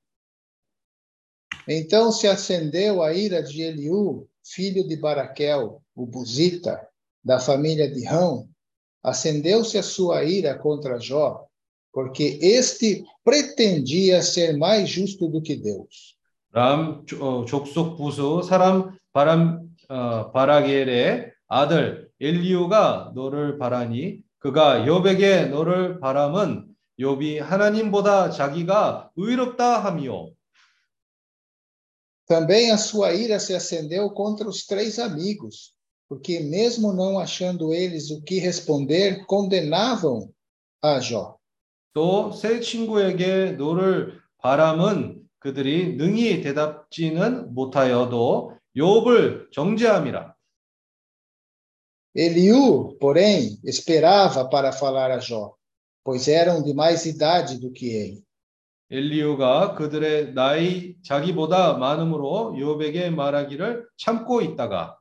[1.68, 6.86] Então se acendeu a ira de Eliú, filho de Baraquel, o Buzita,
[7.24, 8.50] da família de Rão,
[9.02, 11.46] acendeu-se a sua ira contra Jó,
[11.94, 16.17] porque este pretendia ser mais justo do que Deus.
[16.59, 26.01] 람 어, 족속 부수 사람 바람 어, 바라겔의 아들 엘리우가 너를 바라니 그가 욥에게 너를
[26.01, 26.67] 바람은
[26.99, 30.33] 욥이 하나님보다 자기가 의롭다 함이요
[32.27, 35.73] Também a sua ira se acendeu contra os três amigos,
[36.11, 40.29] porque, mesmo não achando eles o que responder, condenavam
[40.83, 41.39] a Jó.
[41.95, 45.18] 또새 친구에게 너를 바람은
[45.49, 50.35] 그들이 능히 대답지는 못하여도 욥을 정죄함이라
[52.15, 55.55] Eliú, porém, esperava para falar a Jó,
[56.05, 58.23] pois eram de mais idade do que ele.
[58.91, 64.99] 엘리우가 그들의 나이 자기보다 많음으로 욥에게 말하기를 참고 있다가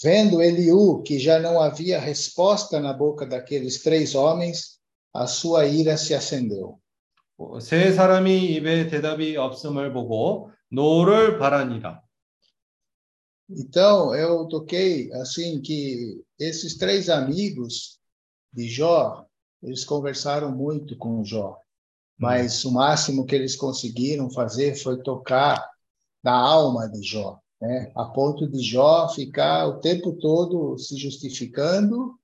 [0.00, 4.78] Vendo Eliú que já não havia resposta na boca daqueles três homens,
[5.12, 6.80] a sua ira se acendeu.
[7.61, 12.01] 세 사람이 입에 대답이 없음을 보고 노를 바라니라.
[13.49, 17.99] Então, eu toquei assim que esses três amigos
[18.51, 19.25] de Jó,
[19.61, 21.59] eles conversaram muito com Jó,
[22.17, 25.69] mas o máximo que eles conseguiram fazer foi tocar
[26.23, 27.91] na alma de Jó, né?
[27.95, 32.17] A ponto de Jó ficar o tempo todo se justificando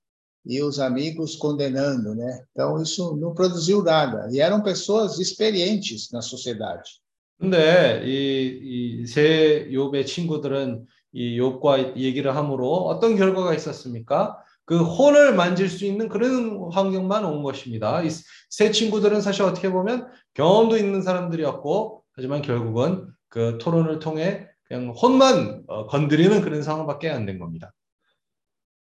[0.46, 2.44] e os amigos condenando, né?
[2.52, 4.28] Então isso não produziu nada.
[4.30, 7.00] E eram pessoas experientes na sociedade.
[7.40, 14.38] 근데 이이세 욥의 친구들은 이 욥과 얘기를 함으로 어떤 결과가 있었습니까?
[14.64, 18.02] 그 혼을 만질 수 있는 그런 환경만 온 것입니다.
[18.02, 18.08] 이
[18.50, 25.64] 세 친구들은 사실 어떻게 보면 경험도 있는 사람들이었고 하지만 결국은 그 토론을 통해 그냥 혼만
[25.66, 27.72] 어, 건드리는 그런 상황밖에 안 된 겁니다.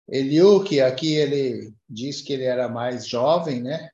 [0.09, 3.91] Eliú, que aqui ele diz que ele era mais jovem, né?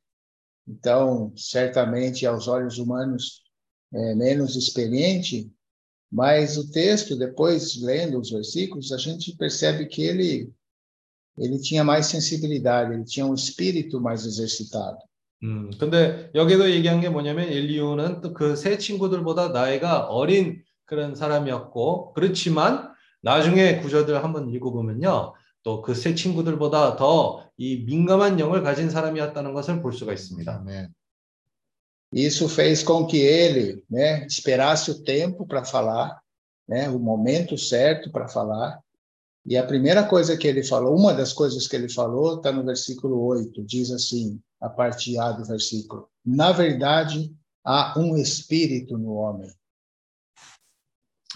[0.68, 3.42] Então, certamente aos olhos humanos
[3.92, 5.50] é menos experiente,
[6.10, 10.52] mas o texto, depois lendo os versículos, a gente percebe que ele
[11.38, 14.98] ele tinha mais sensibilidade, ele tinha um espírito mais exercitado.
[15.42, 22.12] 음, 근데 여기도 얘기한 게 뭐냐면 엘리오는 또 그 세 친구들보다 나이가 어린 그런 사람이었고
[22.12, 22.92] 그렇지만
[23.22, 25.32] 나중에 구절들 한번 읽어보면요.
[25.66, 30.52] 또 그 세 친구들보다 더 이 민감한 영을 가진 사람이었다는 것을 볼 수가 있습니다.
[30.52, 30.92] 아멘.
[32.14, 36.20] Isso fez com que ele, né, esperasse o tempo para falar,
[36.68, 38.80] né, o momento certo para falar.
[39.46, 42.64] E a primeira coisa que ele falou, uma das coisas que ele falou, está no
[42.64, 49.14] versículo 8, diz assim, a parte A do versículo: Na verdade, há um espírito no
[49.14, 49.50] homem.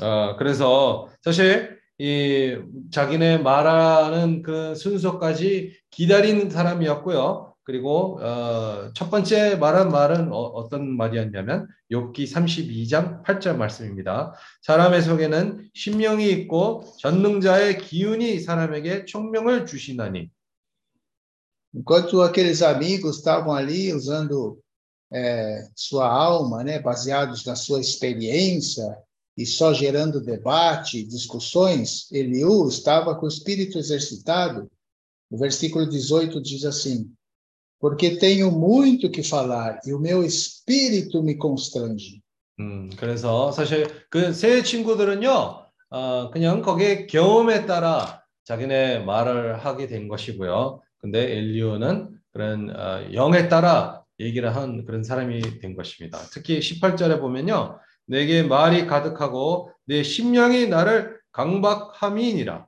[0.01, 2.58] 어, 그래서 사실 이
[2.90, 7.54] 자기네 말하는 그 순서까지 기다리는 사람이었고요.
[7.62, 14.34] 그리고 어, 첫 번째 말한 말은 어, 떤 말이었냐면 욥기 32장 8절 말씀입니다.
[14.64, 20.32] 사람의 속에는 신명이 있고 전능자의 기운이 사람에게 총명을 주시나니
[21.76, 24.58] Enquanto aqueles amigos estavam ali usando
[25.14, 28.98] é, sua alma, né, baseados na sua experiência
[29.42, 34.70] e só gerando debate, discussões, Eliú estava com o espírito exercitado.
[35.30, 37.12] O versículo 18 diz assim:
[37.80, 42.22] Porque tenho muito que falar e o meu espírito me constrange.
[42.60, 50.08] 음, 그래서 사실 그 세 친구들은요, 어, 그냥 거기에 경험에 따라 자기네 말을 하게 된
[50.08, 50.82] 것이고요.
[50.98, 56.20] 근데 엘리오는 그런 어, 영에 따라 얘기를 한 그런 사람이 된 것입니다.
[56.32, 57.80] 특히 18절에 보면요,
[58.12, 62.68] 내게 말이 가득하고 내 심령이 나를 강박함이니라.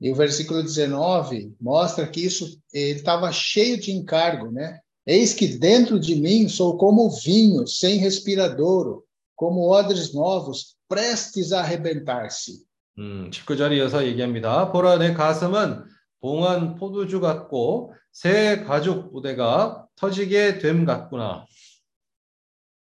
[0.00, 4.78] E o versículo 19 mostra que isso ele estava cheio de encargo, né?
[5.04, 9.04] Eis que dentro de mim sou como vinho sem respiradouro,
[9.34, 12.62] como odres novos prestes a arrebentar-se.
[12.98, 14.70] 음, 19절에 이어서 얘기합니다.
[14.70, 15.84] 보라 내 가슴은
[16.20, 21.46] 봉한 포도주 같고 새 가죽 부대가 터지게 됨 같구나.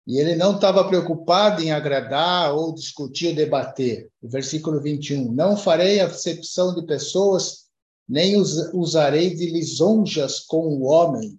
[0.08, 4.10] E ele não estava preocupado em agradar ou discutir ou debater.
[4.22, 5.32] O versículo 21.
[5.34, 7.68] Não farei acepção de pessoas,
[8.08, 11.38] nem us- usarei de lisonjas com o homem.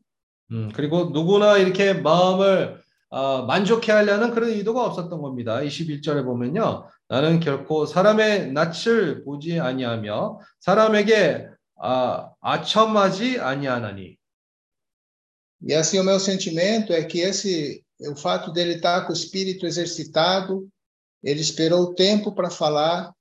[0.53, 5.61] 음, 그리고 누구나 이렇게 마음을 어, 만족해 하려는 그런 의도가 없었던 겁니다.
[5.61, 6.87] 21절에 보면요.
[7.09, 11.49] 나는 결코 사람의 낯을 보지 아니하며 사람에게
[11.83, 14.17] 아, 아첨하지 아니하나니.
[15.63, 19.67] E assim, o meu sentimento é que esse, o fato dele estar com o espírito
[19.67, 20.69] exercitado,
[21.23, 23.13] ele esperou o tempo para falar,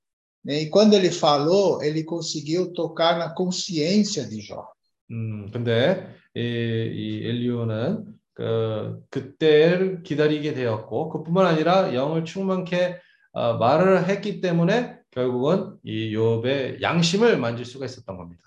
[0.44, 0.62] né?
[0.62, 4.64] e quando ele falou, ele conseguiu tocar na consciência de Jó.
[5.10, 12.96] 음, 근데 이, 이 엘리오는 그 그때를 기다리게 되었고 그뿐만 아니라 영을 충만케
[13.32, 18.42] 어, 말을 했기 때문에 결국은 이 욥의 양심을 만질 수가 있었던 겁니다.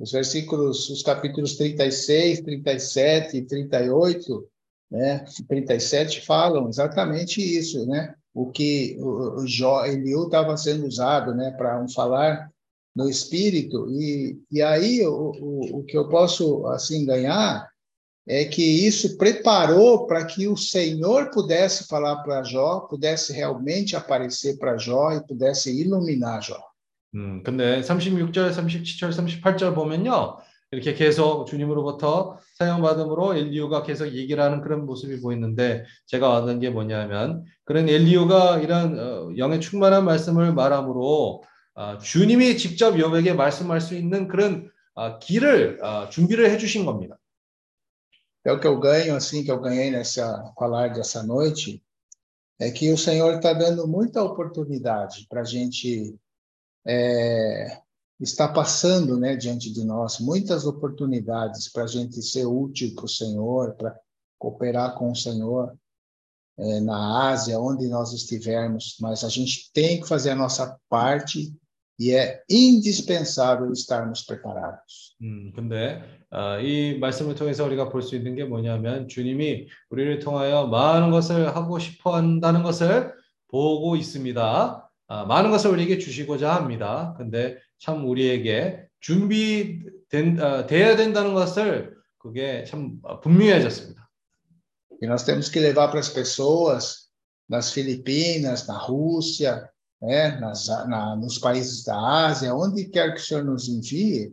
[0.00, 4.48] Os versículos, os capítulos 36, 37 e 38,
[4.90, 8.14] né, 37 falam exatamente isso, né?
[8.34, 12.50] O que o, o Jó, Eliú estava sendo usado, né, para um falar
[12.94, 17.68] no espírito e, e aí o, o, o que eu posso assim ganhar
[18.26, 24.58] é que isso preparou para que o Senhor pudesse falar para Jó, pudesse realmente aparecer
[24.58, 26.70] para Jó e pudesse iluminar Jó.
[27.14, 30.38] 음, 근데 36절, 37절, 38절 보면요.
[30.75, 37.45] 이렇게 계속 주님으로부터 사용받음으로 엘리우가 계속 얘기를 하는 그런 모습이 보이는데 제가 얻은 게 뭐냐면
[37.63, 41.43] 그런 엘리우가 이런 어, 영의 충만한 말씀을 말함으로
[41.75, 47.17] 아, 주님이 직접 욥에게 말씀할 수 있는 그런 아, 길을 아, 준비를 해주신 겁니다.
[48.47, 51.81] É o que eu ganho, assim, que eu ganhei nessa falar dessa noite,
[52.59, 56.15] é que o Senhor está dando muita oportunidade para a gente
[56.85, 57.81] é,
[58.20, 63.08] estar passando, né, diante de nós, muitas oportunidades para a gente ser útil para o
[63.08, 63.98] Senhor, para
[64.38, 65.74] cooperar com o Senhor
[66.58, 71.54] é, na Ásia, onde nós estivermos, mas a gente tem que fazer a nossa parte
[71.98, 75.16] e é indispensável estarmos preparados.
[75.22, 80.66] 음, 근데 아, 이 말씀을 통해서 우리가 볼 수 있는 게 뭐냐면 주님이 우리를 통하여
[80.66, 83.12] 많은 것을 하고 싶어 한다는 것을
[83.48, 84.90] 보고 있습니다.
[85.08, 87.14] 아, 많은 것을 우리에게 주시고자 합니다.
[87.18, 94.00] 근데 참 우리에게 준비된 아, 돼야 된다는 것을 그게 참 분명해졌습니다.
[95.02, 97.08] E nós temos que levar para as pessoas
[97.48, 99.66] nas Filipinas, na Rússia,
[100.00, 104.32] né, nas, na, nos países da Ásia, onde quer que o Senhor nos envie,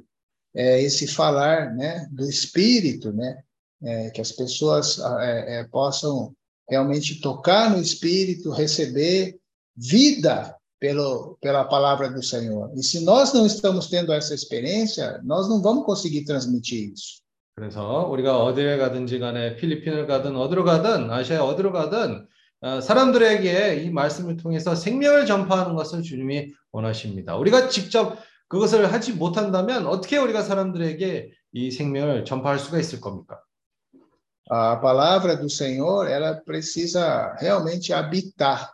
[0.54, 3.42] é, esse falar né, do Espírito, né,
[3.82, 6.36] é, que as pessoas é, é, possam
[6.70, 9.40] realmente tocar no Espírito, receber
[9.76, 12.73] vida pelo, pela palavra do Senhor.
[12.75, 17.23] E se nós não estamos tendo essa experiência, nós não vamos conseguir transmitir isso.
[17.55, 22.27] 그래서 우리가 어디를 가든지 간에 필리핀을 가든 어디로 가든 아시아에 어디로 가든
[22.63, 27.37] 어, 사람들에게 이 말씀을 통해서 생명을 전파하는 것을 주님이 원하십니다.
[27.37, 28.17] 우리가 직접
[28.49, 33.41] 그것을 하지 못한다면 어떻게 우리가 사람들에게 이 생명을 전파할 수가 있을 겁니까?
[34.51, 38.71] A palavra do Senhor, ela precisa realmente habitar,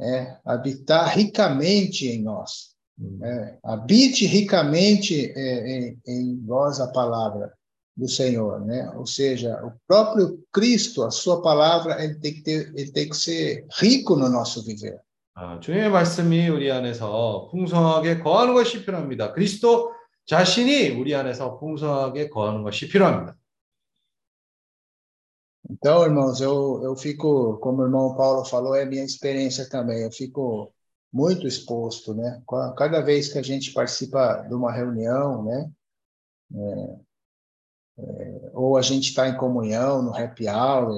[0.00, 2.70] é, habitar ricamente em nós.
[2.98, 7.52] 음, É, habite ricamente é, em, em nós a palavra
[7.96, 8.90] do Senhor, né?
[8.96, 13.16] Ou seja, o próprio Cristo, a sua palavra, ele tem que ter, ele tem que
[13.16, 14.98] ser rico no nosso viver.
[15.34, 19.32] 아, 주님의 말씀이 우리 안에서 풍성하게 거하는 것이 필요합니다.
[19.32, 19.92] 그리스도
[20.26, 23.36] 자신이 우리 안에서 풍성하게 거하는 것이 필요합니다.
[25.69, 30.03] Então, irmãos, eu, eu fico, como o irmão Paulo falou, é minha experiência também.
[30.03, 30.71] Eu fico
[31.11, 32.41] muito exposto, né?
[32.77, 35.71] Cada vez que a gente participa de uma reunião, né?
[36.53, 36.95] É,
[37.97, 40.93] é, ou a gente está em comunhão, no happy hour,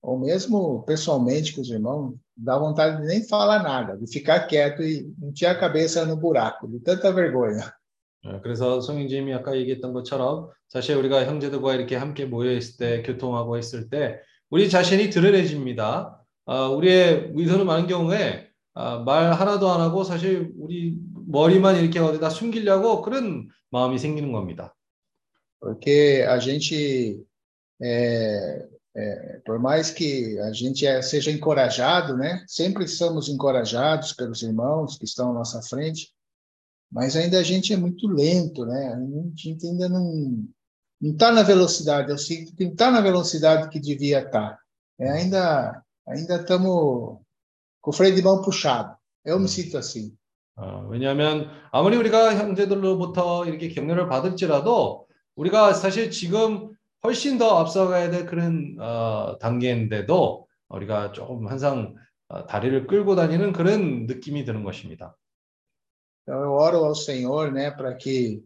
[0.00, 4.82] ou mesmo pessoalmente com os irmãos, dá vontade de nem falar nada, de ficar quieto
[4.82, 7.72] e enfiar a cabeça no buraco, de tanta vergonha.
[8.24, 13.58] 어, 그래서 송영진이 아까 얘기했던 것처럼 사실 우리가 형제들과 이렇게 함께 모여 있을 때 교통하고
[13.58, 14.20] 있을 때
[14.50, 16.24] 우리 자신이 드러내집니다.
[16.46, 20.96] 아, 우리의 의도는 많은 경우에 아, 말 하나도 안 ha고 사실 우리
[21.26, 24.74] 머리만 이렇게 어디다 숨기려고 그런 마음이 생기는 겁니다.
[25.60, 27.24] Porque a gente,
[27.80, 28.66] é,
[28.96, 32.44] é, por mais que a gente seja encorajado, né?
[32.48, 36.12] Sempre somos encorajados pelos irmãos que estão à nossa frente,
[36.92, 38.92] mas ainda a gente é muito lento, né?
[38.92, 38.98] A
[39.34, 40.44] gente ainda não
[41.00, 42.10] não está na velocidade.
[42.10, 44.58] Eu sinto que não está na velocidade que devia estar.
[45.00, 47.18] É, ainda ainda estamos
[47.80, 48.94] com o freio de mão puxado.
[49.24, 50.14] Eu me sinto assim.
[50.54, 56.70] 어, 왜냐하면 아무리 우리가 형제들로부터 이렇게 격려를 받을지라도 우리가 사실 지금
[57.04, 61.94] 훨씬 더 앞서가야 될 그런 어, 단계인데도 우리가 조금 항상
[62.28, 65.16] 어, 다리를 끌고 다니는 그런 느낌이 드는 것입니다.
[66.22, 68.42] Então eu oro ao Senhor, né, para que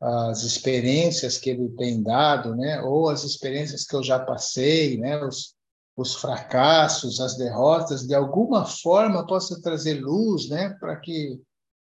[0.00, 5.22] as experiências que Ele tem dado, né, ou as experiências que eu já passei, né,
[5.24, 5.56] os,
[5.96, 11.40] os fracassos, as derrotas, de alguma forma possa trazer luz, né, para que,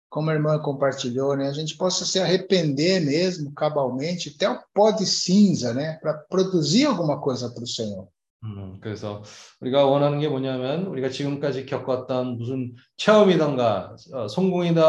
[0.09, 4.91] como a irmã compartilhou, né, a gente possa se arrepender mesmo, cabalmente, até o pó
[4.91, 8.07] de cinza, né, para produzir alguma coisa para o Senhor.
[8.43, 9.23] 음, 그래서
[9.61, 14.81] 우리가 원하는 게 뭐냐면 우리가 지금까지 겪었던 무슨 체험이던가 어, 성공이든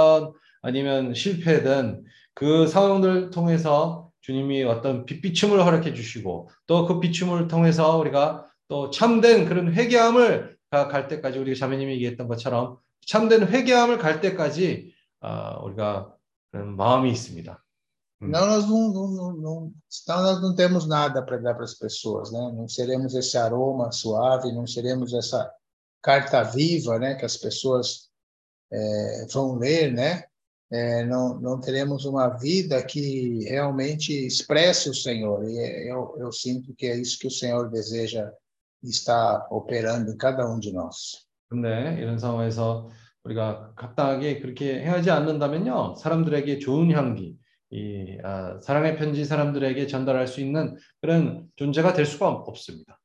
[0.62, 2.04] 아니면 실패든
[2.34, 9.44] 그 상황들 통해서 주님이 어떤 빛비춤을 허락해 주시고 또 그 비춤을 통해서 우리가 또 참된
[9.46, 16.12] 그런 회개함을 갈 때까지 우리 자매님이 얘기했던 것처럼 참된 회개함을 갈 때까지 어, 우리가
[16.50, 17.63] 그런 마음이 있습니다.
[18.23, 19.73] Não, nós não, não, não,
[20.03, 22.51] então nós não temos nada para dar para as pessoas, né?
[22.53, 25.49] Não seremos esse aroma suave, não seremos essa
[26.01, 27.15] carta viva, né?
[27.15, 28.09] Que as pessoas
[28.71, 30.25] é, vão ler, né?
[30.69, 35.49] É, não, não teremos uma vida que realmente expresse o Senhor.
[35.49, 38.29] E eu, eu sinto que é isso que o Senhor deseja
[38.83, 41.25] estar operando em cada um de nós.
[41.49, 42.89] 근데 이런 상황에서
[43.23, 47.39] 우리가 각당하게 그렇게 행하지 않는다면요, 사람들에게 좋은 향기,
[47.73, 52.99] 이 아, 사랑의 편지 사람들에게 전달할 수 있는 그런 존재가 될 수가 없습니다.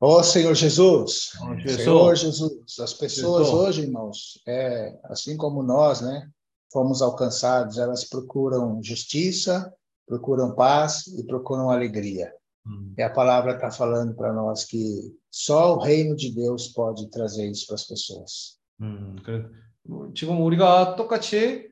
[0.00, 3.52] Ó oh, Senhor Jesus, Oh, Senhor Jesus, as pessoas Jesus.
[3.52, 6.30] hoje, irmãos, é, assim como nós, né,
[6.72, 9.72] fomos alcançados, elas procuram justiça,
[10.06, 12.32] procuram paz e procuram alegria.
[12.64, 17.10] 음, E a palavra está falando para nós que só o reino de Deus pode
[17.10, 18.58] trazer isso para as pessoas.
[18.80, 19.44] 음, 그래,
[19.82, 21.71] 뭐, 지금 우리가 똑같이 아,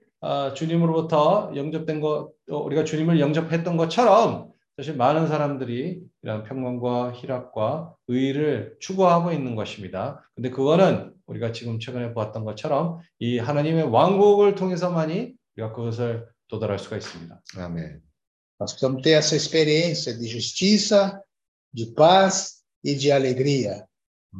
[0.54, 8.76] 주님으로부터 영접된 것, 어, 우리가 주님을 영접했던 것처럼 사실 많은 사람들이 이런 평강과 희락과 의를
[8.80, 10.28] 추구하고 있는 것입니다.
[10.36, 16.98] 근데 그거는 우리가 지금 최근에 보았던 것처럼 이 하나님의 왕국을 통해서만이 우리가 그것을 도달할 수가
[16.98, 17.42] 있습니다.
[17.58, 18.02] 아멘.
[18.60, 21.20] Nós precisamos ter essa experiência de justiça,
[21.74, 23.88] de paz e de alegria.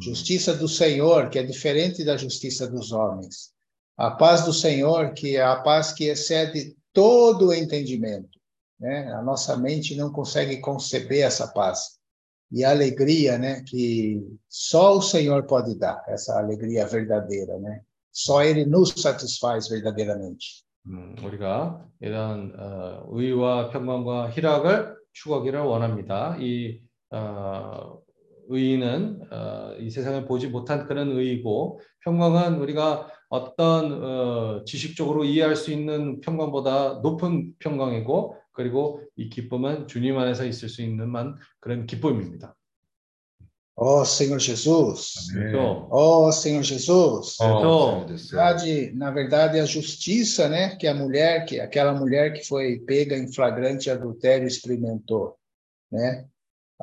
[0.00, 3.52] Justiça do Senhor, que é diferente da justiça dos homens.
[3.97, 8.37] A paz do Senhor, que é a paz que excede todo o entendimento.
[8.79, 9.11] Né?
[9.13, 11.97] A nossa mente não consegue conceber essa paz.
[12.51, 17.81] E a alegria, né, que só o Senhor pode dar, essa alegria verdadeira, né?
[18.09, 20.63] Só Ele nos satisfaz verdadeiramente.
[20.87, 26.37] 음, 우리가 이런 어, 의와 평강과 희락을 추구하기를 원합니다.
[26.39, 26.79] 이
[27.11, 27.99] 어,
[28.47, 35.72] 의는 어, 이 세상에 보지 못한 그런 의이고 평강은 우리가 어떤 어, 지식적으로 이해할 수
[35.72, 42.54] 있는 평강보다 높은 평강이고 그리고 이 기쁨은 주님 안에서 있을 수 있는 만 그런 기쁨입니다.
[43.74, 47.42] Ó Senhor Jesus, 그래서 ó Senhor Jesus.
[47.42, 48.38] 어, 잘 됐어요.
[48.38, 53.16] verdade, na verdade, a justiça, né, que a mulher, que aquela mulher que foi pega
[53.16, 55.38] em flagrante adultério experimentou,
[55.90, 56.26] né?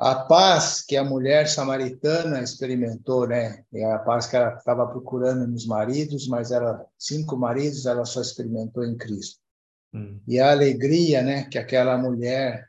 [0.00, 3.62] A paz que a mulher samaritana experimentou, né?
[3.70, 8.22] E a paz que ela estava procurando nos maridos, mas ela cinco maridos ela só
[8.22, 9.38] experimentou em Cristo.
[9.92, 12.66] 음, E a alegria, né, que aquela mulher,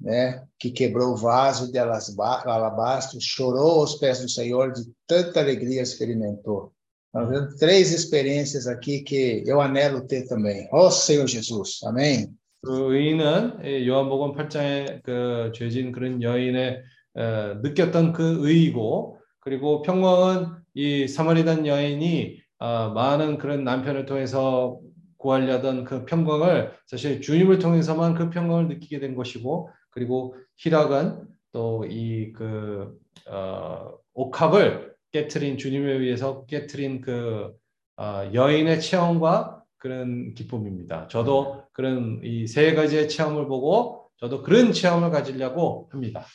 [0.00, 5.82] né, que quebrou o vaso de alabastro, chorou aos pés do Senhor de tanta alegria
[5.82, 6.72] experimentou.
[7.12, 10.66] Nós vemos três experiências aqui que eu anelo ter também.
[10.72, 12.34] Ó Senhor Jesus, amém?
[12.62, 16.82] 그 의인은 이 요한복음 8장에 그 죄진 그런 여인의
[17.14, 17.20] 어,
[17.62, 24.80] 느꼈던 그 의이고 그리고 평강은 이 사마리단 여인이 어, 많은 그런 남편을 통해서
[25.18, 32.96] 구하려던 그 평강을 사실 주님을 통해서만 그 평강을 느끼게 된 것이고 그리고 희락은 또 이그
[33.28, 37.52] 어, 옥합을 깨트린 주님을 위해서 깨트린 그
[37.96, 41.08] 어, 여인의 체험과 그런 기쁨입니다.
[41.08, 46.25] 저도 그런 이 세 가지의 체험을 보고 저도 그런 체험을 가지려고 합니다.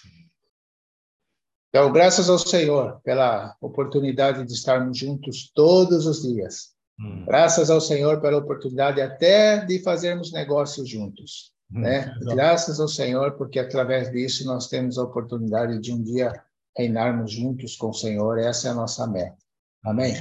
[1.75, 6.75] Então, graças ao Senhor pela oportunidade de estarmos juntos todos os dias.
[7.01, 11.51] 음, Graças ao Senhor pela oportunidade até de fazermos negócios juntos.
[11.75, 12.13] 음, né?
[12.19, 16.31] 그래서, Graças ao Senhor, porque através disso nós temos a oportunidade de um dia
[16.77, 18.39] reinarmos juntos com o Senhor.
[18.39, 19.37] Essa é a nossa meta.
[19.85, 20.15] Amém?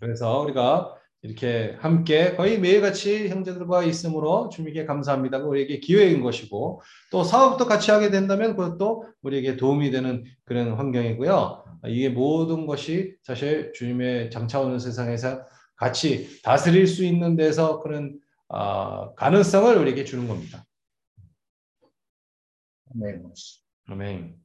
[0.00, 5.39] 그래서 우리가 이렇게 함께 거의 매일같이 형제들과 있으므로 주님께 감사합니다.
[5.39, 6.81] 우리에게 기회인 것이고
[7.11, 11.63] 또 사업도 같이 하게 된다면 그것도 우리에게 도움이 되는 그런 환경이고요.
[11.87, 15.45] 이게 모든 것이 사실 주님의 장차 오는 세상에서
[15.77, 18.19] 같이 다스릴 수 있는 데서 그런
[18.49, 20.65] 아, 가능성을 우리에게 주는 겁니다.
[22.95, 23.63] Amemos.
[23.89, 24.42] Amém.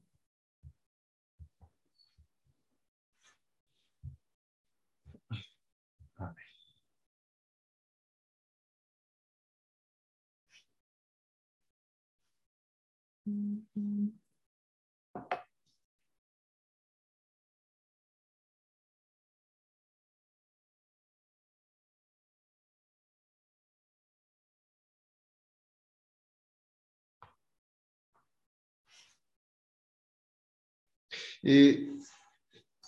[31.45, 31.89] 이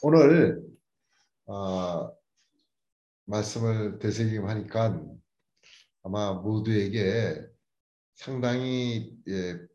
[0.02, 0.62] 오늘
[1.46, 2.10] 어,
[3.26, 5.02] 말씀을 되새김하니까
[6.02, 7.46] 아마 모두에게
[8.14, 9.69] 상당히 예, 예,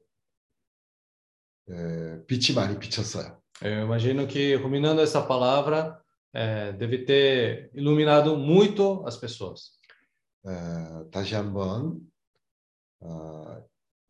[2.27, 3.41] 빛이 많이 비쳤어요.
[3.61, 6.01] Eu imagino que ruminando essa palavra
[6.33, 9.79] eh, deve ter iluminado muito as pessoas.
[10.43, 11.99] 어, 다시 한번
[12.99, 13.63] 어,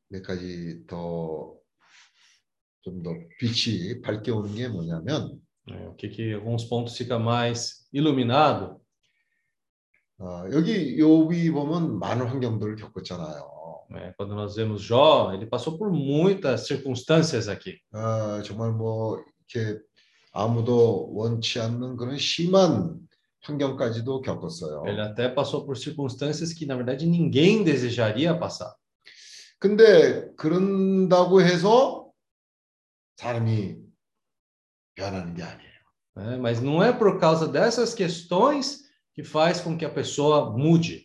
[0.09, 1.55] 몇 가지 더
[2.81, 5.87] 좀 더 빛이 밝게 오는 게 뭐냐면 né?
[5.87, 8.81] O que que alguns pontos fica mais iluminado?
[10.19, 13.54] 어, 여기 욥이 보면 많은 환경들을 겪었잖아요.
[13.88, 14.14] né?
[14.16, 17.78] Quando nós vemos Jó, ele passou por muitas circunstâncias aqui.
[17.92, 19.80] 어, 정말 뭐 이렇게
[20.32, 22.98] 아무도 원치 않는 그런 심한
[23.42, 24.84] 환경까지도 겪었어요.
[24.86, 28.74] Ele até passou por circunstâncias que, na verdade, ninguém desejaria passar.
[29.58, 32.10] 근데 그런다고 해서
[33.16, 33.76] 사람이
[34.94, 35.70] 변하는 게 아니에요.
[36.16, 36.36] né?
[36.36, 38.82] Mas não é por causa dessas questões
[39.14, 41.03] que faz com que a pessoa mude.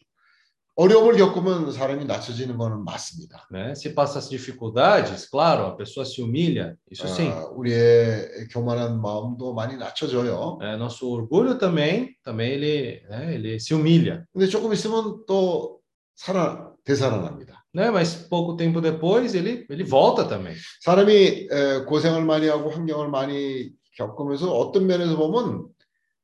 [0.81, 3.47] 어려움을 겪으면 사람이 낮춰지는 거는 맞습니다.
[3.51, 3.75] Né?
[3.75, 7.29] Se passa as dificuldades, claro, a pessoa se humilha, isso sim.
[7.29, 10.59] 아, 우리의 교만한 마음도 많이 낮춰져요.
[10.63, 14.25] É, nosso orgulho também, também ele, né, ele se humilha.
[14.33, 15.81] 근데 조금 있으면 또
[16.17, 17.63] 살아 되살아납니다.
[17.75, 17.91] Né?
[17.91, 20.57] Mas pouco tempo depois ele, ele volta também.
[20.81, 25.67] 사람이 에, 고생을 많이 하고 환경을 많이 겪으면서 어떤 면에서 보면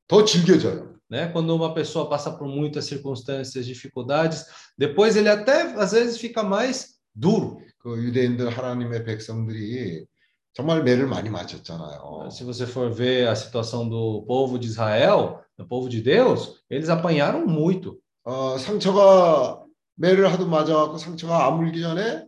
[0.08, 0.95] 더 질겨져요.
[1.09, 1.27] Né?
[1.31, 4.45] Quando uma pessoa passa por muitas circunstâncias, dificuldades,
[4.77, 7.57] depois ele até às vezes fica mais duro.
[7.79, 10.05] 그 유대인들 하나님의 백성들이
[10.53, 12.29] 정말 매를 많이 맞췄잖아요.
[12.29, 16.89] Se você for ver a situação do povo de Israel, do povo de Deus, eles
[16.89, 17.97] apanharam muito.
[18.23, 19.63] 어, 상처가
[19.95, 22.25] 매를 하도 맞아갖고 상처가 아물기 전에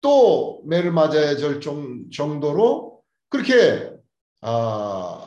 [0.00, 3.92] 또 매를 맞아야 될 정, 정도로 그렇게
[4.40, 5.26] 아,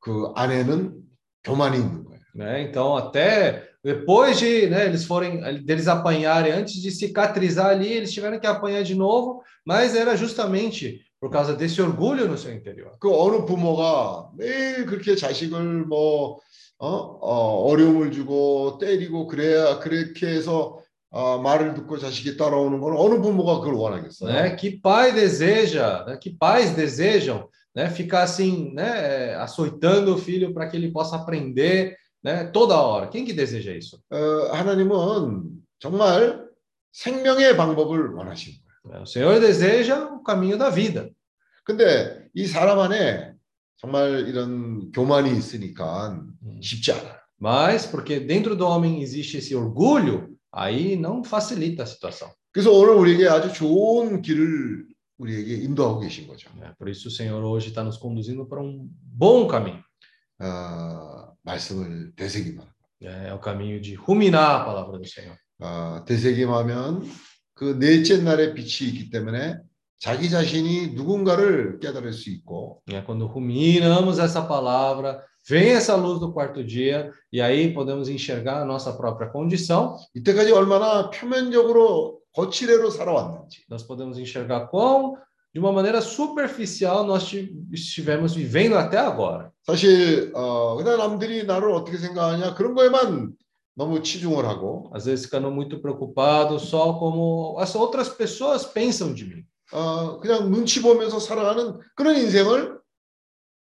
[0.00, 0.99] 그 안에는
[1.44, 2.16] 교만이 있는 거예요.
[2.34, 2.62] Né?
[2.62, 8.38] Então, até depois de né, eles forem deles apanharem, antes de cicatrizar ali, eles tiveram
[8.38, 12.92] que apanhar de novo, mas era justamente por causa desse orgulho no seu interior.
[13.00, 16.38] 그 어느 부모가 매일 그렇게 자식을 뭐
[16.78, 20.78] 어, 어, 어려움을 주고 때리고 그래야 그렇게 해서
[21.10, 24.30] 어, 말을 듣고 자식이 따라오는 건 어느 부모가 그걸 원하겠어요?
[24.30, 24.56] Né?
[24.56, 26.18] Que pai deseja, né?
[26.20, 27.90] que pais desejam né?
[27.90, 29.34] ficar assim, né?
[29.36, 32.44] açoitando o filho para que ele possa aprender né?
[32.44, 33.08] toda hora.
[33.08, 34.00] Quem que deseja isso?
[34.10, 36.44] 어, 하나님은 정말
[36.92, 38.98] 생명의 방법을 원하시는 거예요.
[38.98, 39.02] Né?
[39.02, 41.10] O Senhor deseja o caminho da vida.
[41.64, 43.32] 근데 이 사람 안에
[43.76, 46.22] 정말 이런 교만이 있으니까
[46.60, 47.16] 쉽지 않아요.
[47.38, 52.30] Mas porque dentro do homem existe esse orgulho, aí não facilita a situação.
[52.50, 54.86] 그래서 오늘 우리에게 아주 좋은 길을
[55.21, 56.49] 우리에게 인도하고 계신 거죠.
[56.57, 56.73] né?
[56.77, 59.83] Por isso o Senhor hoje está nos conduzindo para um bom caminho.
[60.39, 62.65] 어, 말씀을 되새기만.
[63.01, 63.29] né?
[63.29, 65.35] É o caminho de ruminar a palavra do Senhor.
[65.59, 67.03] 어, 되새김하면
[67.53, 69.57] 그 넷째 날의 빛이 있기 때문에
[69.99, 73.03] 자기 자신이 누군가를 깨달을 수 있고 né?
[73.05, 78.65] Quando ruminamos essa palavra, vem essa luz do quarto dia, e aí podemos enxergar a
[78.65, 85.15] nossa própria condição, 이때까지 얼마나 표면적으로 거칠애로 살아왔는지 nós podemos enxergar quão,
[85.53, 89.51] de uma maneira superficial, nós ti- estivemos vivendo até agora.
[89.65, 93.33] 사실 어, 그냥 남들이 나를 어떻게 생각하냐 그런 거에만
[93.75, 99.25] 너무 치중을 하고 Às vezes ficando muito preocupado só como as outras pessoas pensam de
[99.25, 99.43] mim.
[99.73, 102.79] 어, 그냥 눈치 보면서 살아가는 그런 인생을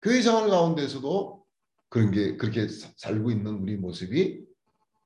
[0.01, 1.43] 교회 생활 가운데서도
[1.89, 4.43] 그런 게 그렇게 사- 살고 있는 우리 모습이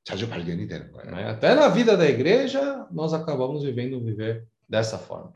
[0.06, 1.11] 자주 발견이 되는 거예요.
[1.27, 5.34] Até na vida da igreja, nós acabamos vivendo viver dessa forma.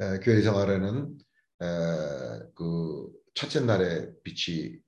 [0.00, 1.18] 에, 교회 생활에는
[1.62, 1.66] 에,
[2.54, 4.78] 그 첫째 날에 빛이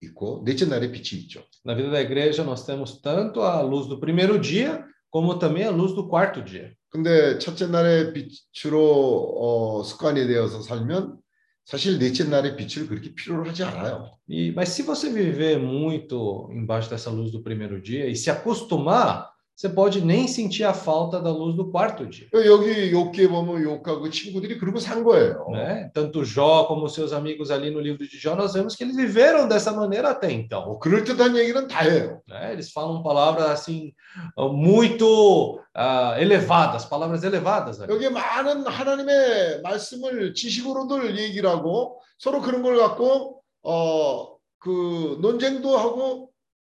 [0.00, 1.42] 있고 넷째 날에 빛이 있죠.
[1.64, 5.70] Na vida da igreja, nós temos tanto a luz do primeiro dia, como também a
[5.70, 6.72] luz do quarto dia.
[6.88, 11.21] 근데 첫째 날의 빛으로 어, 습관이 되어서 살면
[11.65, 14.17] 사실 넷째 날의 빛을 그렇게 필요로 하지 않아요.
[14.29, 19.29] E, mas se você viver muito embaixo dessa luz do primeiro dia e se acostumar,
[19.61, 22.27] você pode nem sentir a falta da luz do quarto dia.
[22.31, 25.47] 여기 욥기에 보면 욥하고 친구들이 그러고 산 거예요.
[25.49, 25.89] Né?
[25.95, 29.47] Tanto Jó como seus amigos ali no livro de Jó, nós vemos que eles viveram
[29.47, 30.63] dessa maneira até então.
[30.63, 32.21] 뭐 그럴 듯한 얘기는 다 해요.
[32.27, 32.53] né?
[32.53, 33.93] Eles falam palavras assim
[34.37, 37.81] muito ah, elevadas, palavras elevadas.
[37.81, 37.91] ali.
[37.91, 46.29] 여기 많은 하나님의 말씀을 지식으로들 얘기를 하고 서로 그런 걸 갖고 어 그 논쟁도 하고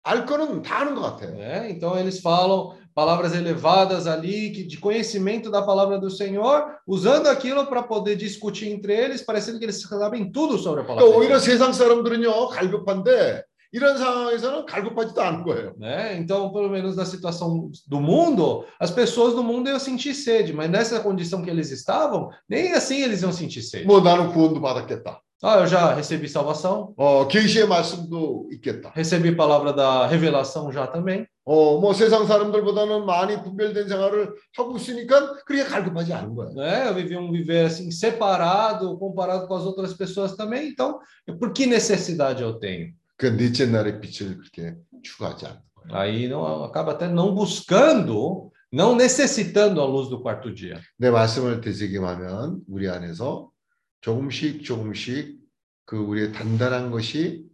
[0.05, 1.36] 알 거는 다 아는 것 같아요.
[1.36, 1.70] né?
[1.70, 7.66] Então eles falam palavras elevadas ali que de conhecimento da palavra do Senhor, usando aquilo
[7.66, 11.05] para poder discutir entre eles, parecendo que eles sabem tudo sobre a palavra.
[11.05, 15.74] 그러니까 de 오히려 Deus, 세상 사람들은요 갈급한데 이런 상황에서는 갈급하지도 않은 거예요.
[15.78, 16.16] né?
[16.19, 20.69] Então, pelo menos na situação do mundo, as pessoas do mundo iam sentir sede, mas
[20.69, 23.86] nessa condição que eles estavam, nem assim eles iam sentir sede.
[23.86, 25.20] 뭐 나는 구원도 받았겠다.
[25.43, 28.93] Ah, eu já recebi salvação, 어 계시의 말씀도 있겠다.
[28.94, 31.24] recebi palavra da revelação já também.
[31.47, 36.52] 어뭐 세상 사람들보다는 많이 분별된 생활을 하고 있으니까 그렇게 갈급하지 않은 거예요.
[36.55, 36.89] né?
[36.89, 40.69] Eu vivi um viver assim separado, comparado com as outras pessoas também.
[40.69, 41.01] Então,
[41.39, 42.93] por que necessidade eu tenho?
[43.16, 45.97] 그 넷째 날의 빛을 그렇게 추구하지 않는 거예요.
[45.97, 50.78] Aí não acaba até não buscando, não necessitando a luz do quarto dia.
[50.98, 53.48] 내 말씀을 되새김하면 우리 안에서
[54.05, 55.39] 조금씩 조금씩
[55.85, 57.44] 그 우리의 단단한 것이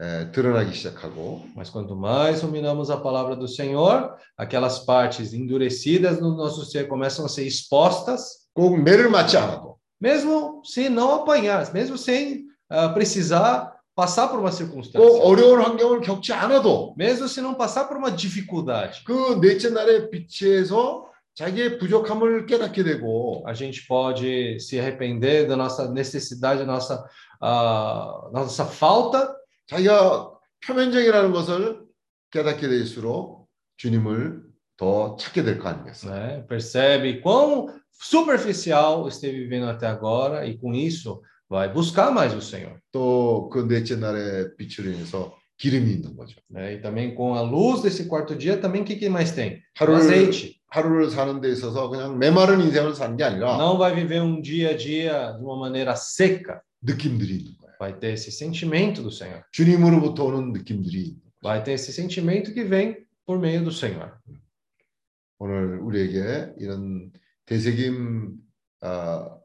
[0.00, 6.36] 에, 드러나기 시작하고 Mas quanto mais ruminamos a palavra do Senhor, aquelas partes endurecidas no
[6.36, 11.96] nosso ser começam a ser expostas, 꼭 매를 맞지 않아도 mesmo se não apanhar, mesmo
[11.96, 17.54] sem ah, precisar passar por uma 꼭 circunstância, 어려운 환경을 겪지 않아도 mesmo se não
[17.54, 19.04] passar por uma dificuldade.
[19.04, 25.90] 그 넷째 날의 빛에서 자기의 부족함을 깨닫게 되고 a gente pode se arrepender da nossa
[25.90, 27.04] necessidade, da nossa,
[27.40, 29.34] ah, nossa falta,
[29.66, 30.30] 자기가
[30.66, 31.82] 표면적이라는 것을
[32.30, 34.42] 깨닫게 될수록 주님을
[34.76, 36.14] 더 찾게 될 거 아니겠어요?
[36.14, 36.46] né?
[36.46, 42.78] percebe quão superficial esteve vivendo até agora e com isso vai buscar mais o Senhor.
[42.92, 46.36] 또 그 넷째 날의 빛으로 인해서 기름이 있는 거죠.
[46.50, 46.74] né?
[46.74, 49.56] E também com a luz desse quarto dia, também o que, que mais tem?
[49.56, 50.60] O 하루를 azeite.
[50.68, 54.70] 하루를 사는 데 있어서 그냥 메마른 인생을 사는 게 아니라 Não vai viver um dia
[54.70, 56.60] a dia de uma maneira seca.
[56.82, 57.74] 느낌들이 있는 거예요.
[57.78, 59.42] Vai ter esse sentimento do Senhor.
[59.52, 64.12] 주님으로부터 오는 느낌들이 Vai ter esse sentimento que vem por meio do Senhor.
[65.38, 67.10] 오늘 우리에게 이런
[67.46, 68.32] 대세김
[68.80, 69.36] 아,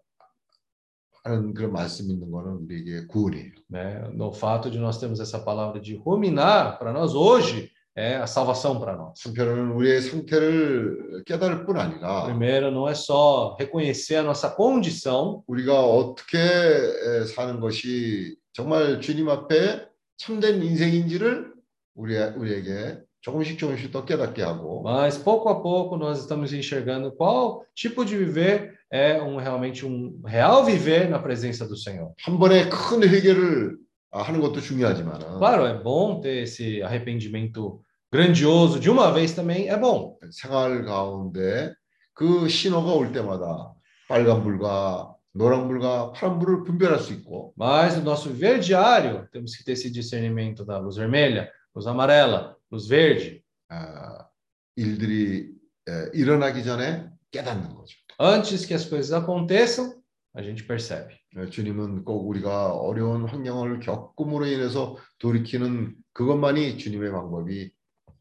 [1.25, 3.53] 하는 그런 말씀 있는 거는 우리에게 구원이에요.
[3.71, 4.03] né?
[4.15, 8.79] No fato de nós termos essa palavra de ruminar, para nós hoje é a salvação
[8.79, 9.23] para nós.
[9.25, 15.81] 한편으로는 우리의 상태를 깨달을 뿐 아니라 Primeiro, não é só reconhecer a nossa condição, 우리가
[15.81, 19.87] 어떻게 에, 사는 것이 정말 주님 앞에
[20.19, 21.55] 참된 인생인지를
[21.95, 27.66] 우리 우리에게 조금씩 조금씩 더 깨닫게 하고 mas pouco a pouco nós estamos enxergando qual
[27.76, 32.14] tipo de viver é um realmente um real viver na presença do Senhor.
[32.24, 33.78] 한 번에 큰 회개를
[34.12, 39.68] 아, 하는 것도 중요하지만 Claro, é bom ter esse arrependimento grandioso de uma vez também,
[39.70, 40.18] é bom.
[40.32, 41.74] 생활 가운데
[42.14, 43.74] 그 신호가 올 때마다
[44.08, 49.92] 빨간불과 노란불과 파란불을 분별할 수 있고 Mas no nosso viver diário, temos que ter esse
[49.92, 53.42] discernimento da luz vermelha, luz amarela, luz verde.
[53.70, 54.28] 아,
[54.76, 55.50] 일들이
[55.88, 57.96] 에, 일어나기 전에 깨닫는 거죠.
[58.20, 59.94] Antes que as coisas aconteçam,
[60.36, 61.18] a gente percebe.
[61.38, 67.72] 에, 주님은 꼭 우리가 어려운 환경을 겪음으로 인해서 돌이키는 그것만이 주님의 방법이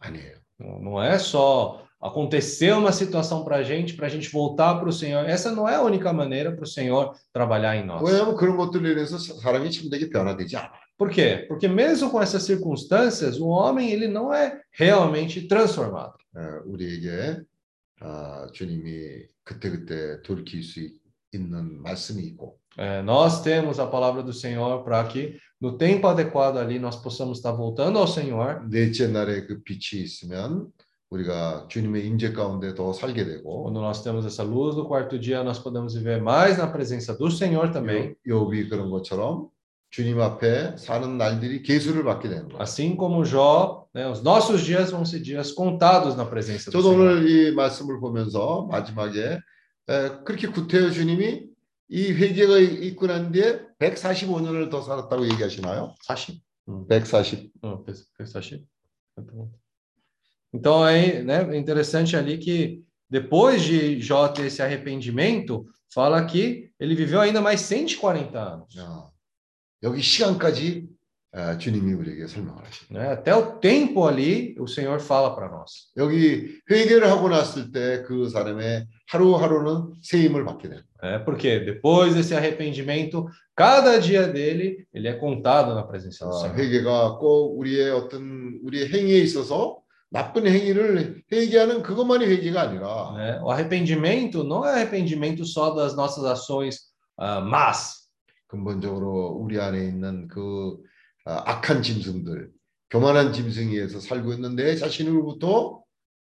[0.01, 0.37] 아니에요.
[0.61, 4.89] Não não é só acontecer uma situação para a gente, para a gente voltar para
[4.89, 5.25] o Senhor.
[5.29, 8.03] Essa não é a única maneira para o Senhor trabalhar em nós.
[8.03, 10.73] 왜냐하면 그런 것들로 인해서 사- 사람이 참되게 변화되지 않아.
[10.97, 11.45] Por quê?
[11.49, 16.15] Porque mesmo com essas circunstâncias, o homem ele não é realmente transformado.
[16.37, 17.41] 에, 우리에게
[18.01, 21.01] 아, 주님이 그때그때 돌이킬 수 있-
[21.33, 26.59] 있는 말씀이 있고 É, nós temos a palavra do Senhor para que no tempo adequado
[26.59, 28.63] ali nós possamos estar voltando ao Senhor.
[28.71, 30.69] 넷째 날에 그 빛이 있으면
[31.11, 35.43] 우리가 주님의 임재 가운데 더 살게 되고 Quando nós temos essa luz do quarto dia,
[35.43, 38.15] nós podemos viver mais na presença do Senhor também.
[38.29, 39.49] 요- 욥이 그런 것처럼
[39.93, 42.61] 주님 앞에 사는 날들이 계수를 받게 되는 거예요.
[42.61, 46.91] Assim como Jó, né, os nossos dias vão ser dias contados na presença do 저도
[46.93, 47.01] Senhor.
[47.01, 49.39] 오늘 이 말씀을 보면서 마지막에
[49.89, 51.47] 에, 그렇게 구태여 주님이
[51.91, 55.95] 이 회개가 있고 난 뒤에 145년을 더 살았다고 얘기하시나요?
[56.05, 56.43] 40.
[56.67, 57.51] 140.
[57.63, 58.63] Não, fez- fez sachê.
[60.53, 66.71] Então é, né, é interessante ali que depois de Jó ter esse arrependimento, fala que
[66.79, 68.77] ele viveu ainda mais 140 anos.
[68.77, 69.07] 야,
[69.84, 70.88] 여기 시간까지
[71.36, 73.02] 아, 주님이 우리에게 설명을 하십니다.
[73.02, 73.10] Né?
[73.10, 75.90] Até o tempo ali, o Senhor fala para nós.
[75.98, 80.88] 여기 회개를 하고 났을 때 그 사람의 하루하루는 새 힘을 받게 됩니다.
[81.02, 86.40] É, porque depois desse arrependimento, cada dia dele, ele é contado na presença do 아,
[86.40, 86.56] Senhor.
[86.56, 89.80] 회개가 꼭 우리의 어떤 우리의 행위에 있어서
[90.12, 93.42] 나쁜 행위를 회개하는 그것만이 회개가 아니라 né?
[93.42, 98.03] O arrependimento não é arrependimento só das nossas ações ah, más,
[98.54, 100.78] 근본적으로 우리 안에 있는 그
[101.26, 102.52] 아, 악한 짐승들,
[102.92, 105.84] 교만한 짐승에 의해서 살고 있는 내 자신으로부터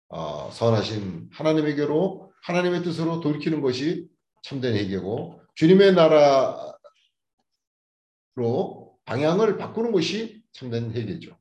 [0.10, 4.08] 아, 선하신 하나님에게로 하나님의 뜻으로 돌이키는 것이
[4.44, 6.76] 참된 회개고 주님의 나라로
[9.06, 10.43] 방향을 바꾸는 것이.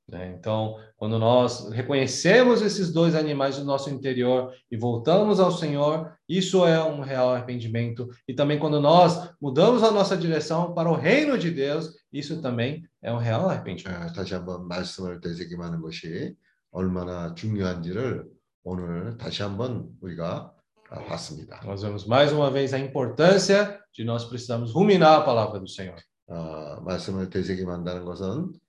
[0.08, 0.36] né?
[0.38, 6.66] Então, quando nós reconhecemos esses dois animais do nosso interior e voltamos ao Senhor, isso
[6.66, 8.08] é um real arrependimento.
[8.28, 12.84] E também quando nós mudamos a nossa direção para o reino de Deus, isso também
[13.02, 13.96] é um real arrependimento.
[13.96, 16.36] 아, 다시 한번 말씀을 되새김하는 것이
[16.72, 18.26] 얼마나 중요한지를
[18.64, 20.54] 오늘 다시 한번 우리가
[20.90, 21.60] 아, 봤습니다.
[21.66, 25.98] Nós vemos mais uma vez a importância de nós precisarmos ruminar a palavra do Senhor.
[26.30, 28.60] 아, 말씀을 되새김한다는 것은 아,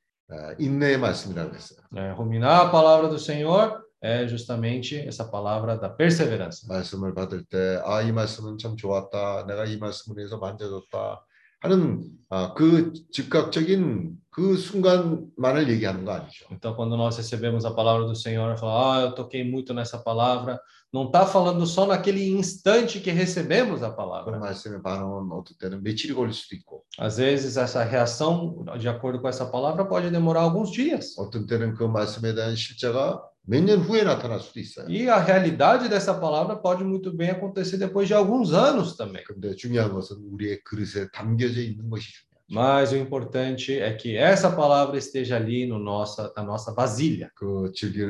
[0.59, 1.79] 인내의 말씀이라고 했어요.
[1.91, 2.11] né?
[2.13, 6.67] Ruminar a palavra do Senhor é justamente essa palavra da perseverança.
[6.67, 9.45] 말씀을 받을 때, 아, 이 말씀은 참 좋았다.
[9.47, 11.25] 내가 이 말씀을 해서 만져줬다.
[11.61, 16.45] 하는 아, 그 즉각적인 그 순간만을 얘기하는 거 아니죠.
[16.51, 20.59] Então, quando nós recebemos a palavra do Senhor, fala, ah, eu toquei muito nessa palavra,
[20.92, 24.38] não está falando só naquele instante que recebemos a 그 palavra.
[24.38, 29.28] 말씀의 반응은 어떨 때는 며칠이 걸릴 수도 있고, Às vezes, essa reação, de acordo com
[29.28, 31.14] essa palavra, pode demorar alguns dias.
[31.18, 34.88] 어떤 때는 그 말씀에 대한 실제가 몇 년 후에 나타날 수도 있어요.
[34.88, 39.22] E a realidade dessa palavra pode muito bem acontecer depois de alguns anos também.
[39.24, 42.28] 근데 중요한 것은 우리의 그릇에 담겨져 있는 것이 중요해요.
[42.50, 47.30] Mas o importante é que essa palavra esteja ali no nossa, na nossa vasilha.
[47.34, 48.00] 그 즐기,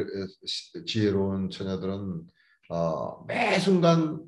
[0.87, 2.27] 지혜로운 처녀들은
[2.73, 4.21] 어, 매 순간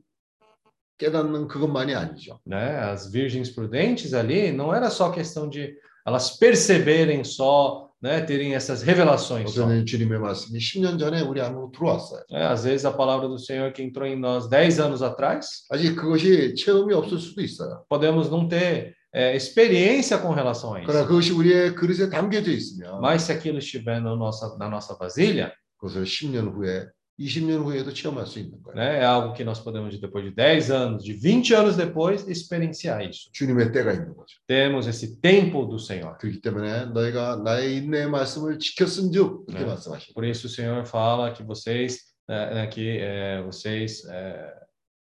[0.99, 2.41] 깨닫는 그것만이 아니죠.
[2.47, 2.77] né?
[2.79, 5.75] As virgens prudentes ali não era só questão de
[6.07, 8.21] elas perceberem só, né?
[8.23, 9.65] Terem essas revelações só.
[9.65, 12.23] 어떤 주님의 말씀이 10년 전에 우리 안으로 들어왔어요.
[12.31, 12.47] né?
[12.47, 16.55] Às vezes a palavra do Senhor que entrou em nós 10 anos atrás, 아직 그것이
[16.55, 17.85] 체험이 없을 수도 있어요.
[17.89, 21.09] podemos não ter é, experiência com relação a 그러나 isso.
[21.09, 26.05] 그것이 우리의 그릇에 담겨져 있으면 Mas se aquilo estiver na nossa, na nossa vasilha, 그것을
[26.05, 26.87] 10년 후에,
[27.21, 28.77] 20년 후에도 체험할 수 있는 거예요.
[28.77, 29.01] né?
[29.01, 33.31] É algo que nós podemos, depois de 10 anos, de 20 anos depois, experienciar isso.
[33.33, 34.39] 주님의 때가 있는 거죠.
[34.47, 36.17] Temos esse tempo do Senhor.
[36.17, 39.67] 그렇기 때문에 너희가 나의 인내의 말씀을 지켰은즉 이렇게 네.
[39.67, 40.15] 말씀하십니다.
[40.15, 44.55] Por isso o Senhor fala que vocês, né, né, que é, vocês é,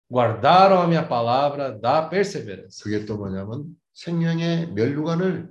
[0.09, 2.84] guardaram a minha palavra da perseverança.
[2.84, 5.48] 그게 또 뭐냐면 생명의 멸류관을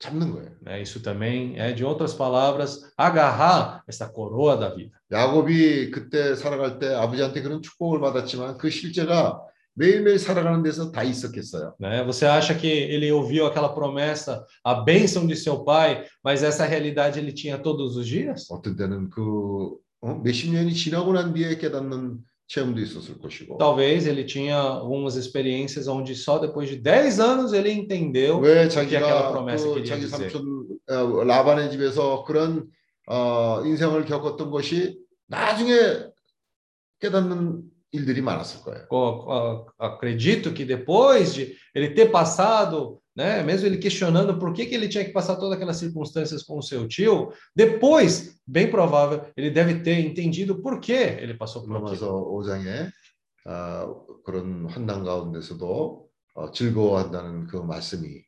[0.00, 0.50] 잡는 거예요.
[0.62, 0.80] né?
[0.80, 4.98] Isso também é, de outras palavras, agarrar essa coroa da vida.
[5.12, 9.40] 야곱이 그때 살아갈 때 아버지한테 그런 축복을 받았지만 그 실제가
[9.74, 11.74] 매일매일 살아가는 데서 다 있었겠어요.
[11.78, 12.02] Né?
[12.04, 17.18] Você acha que ele ouviu aquela promessa, a bênção de seu pai, mas essa realidade
[17.18, 18.48] ele tinha todos os dias?
[18.50, 20.14] 어떤 때는 그 어?
[20.22, 22.18] 몇십 년이 지나고 난 뒤에 깨닫는
[22.48, 27.70] 체험도 있었을 것이고 Talvez ele tinha algumas experiências onde só depois de 10 anos ele
[27.70, 30.30] entendeu 왜 o que aquela 자기가 promessa 그 queria 자기 dizer.
[30.30, 32.66] 삼촌 어, 라반의 집에서 그런
[33.06, 35.72] 어, 인생을 겪었던 것이 나중에
[37.00, 37.62] 깨닫는
[37.92, 38.86] 일들이 많았을 거예요.
[38.88, 44.66] Co- a- acredito que depois de ele ter passado, né, mesmo ele questionando por que,
[44.66, 49.24] que ele tinha que passar todas aquelas circunstâncias com o seu tio, depois, bem provável,
[49.36, 51.96] ele deve ter entendido por que ele passou por aquilo.
[51.96, 52.90] 로마서 5장에
[53.46, 58.22] 어, 그런 환난 가운데서도 어, 즐거워한다는 그 말씀이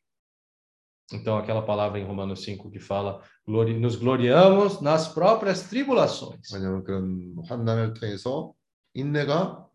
[1.14, 6.40] Então, aquela palavra em Romanos 5 que fala, "Glori- nos gloriamos nas próprias tribulações.
[6.54, 8.54] 왜냐하면 그런 환난을 통해서
[8.94, 9.66] 인내가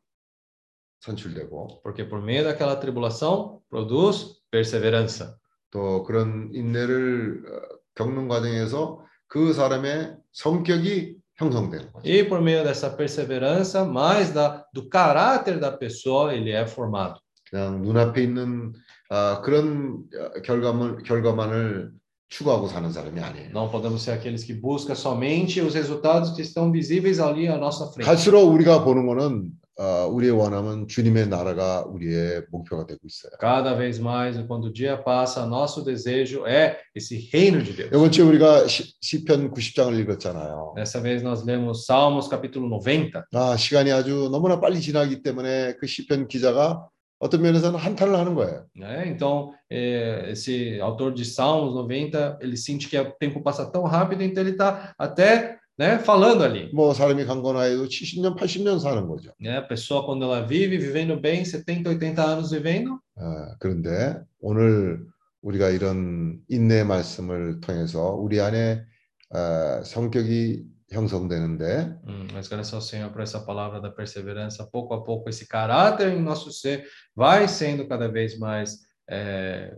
[1.02, 5.36] 산출되고 Porque por meio daquela tribulação produz perseverança.
[5.72, 12.10] 또 그런 인내를 어, 겪는 과정에서 그 사람의 성격이 형성되는 거죠.
[12.10, 17.20] E por meio dessa perseverança, mais da, do caráter da pessoa, ele é formado.
[17.50, 18.74] 그냥 눈앞에 있는
[19.10, 21.92] 아, 그런 어, 결과물 결과만을
[22.30, 23.52] 추구하고 사는 사람이 아니에요.
[23.52, 27.86] Não podemos ser aqueles que buscam somente os resultados que estão visíveis ali à nossa
[27.92, 28.06] frente.
[28.06, 29.61] 갈수록 우리가 보는 거는 어,
[30.10, 33.32] 우리의 원함은 주님의 나라가 우리의 목표가 되고 있어요.
[33.40, 37.90] Cada vez mais, quando o dia passa, nosso desejo é esse reino de Deus.
[37.94, 40.74] 이번 주에 우리가 시, 시편 90장을 읽었잖아요.
[40.76, 43.24] Dessa vez nós lemos Salmos capítulo 90.
[43.34, 46.88] 아, 시간이 아주 너무나 빨리 지나기 때문에 그 시편 기자가
[47.20, 48.66] 어떤 면에서는 한탄을 하는 거예요.
[48.76, 49.08] né?
[49.08, 54.24] Então, é, esse autor de Salmos 90, ele sente que o tempo passa tão rápido,
[54.24, 56.72] então ele está até né, falando ali.
[56.74, 59.32] 뭐 사람이 강건하여도 70년, 80년 사는 거죠.
[59.40, 59.58] Né?
[59.58, 65.06] A pessoa, quando ela vive, vivendo bem, 70, 80 anos vivendo, 아, 그런데 오늘
[65.42, 68.84] 우리가 이런 인내의 말씀을 통해서 우리 안에
[69.32, 75.04] 아, 성격이 형성되는데 Hum, mas graças ao Senhor por essa palavra da perseverança, pouco a
[75.04, 78.80] pouco esse caráter em nosso ser vai sendo cada vez mais
[79.10, 79.76] é,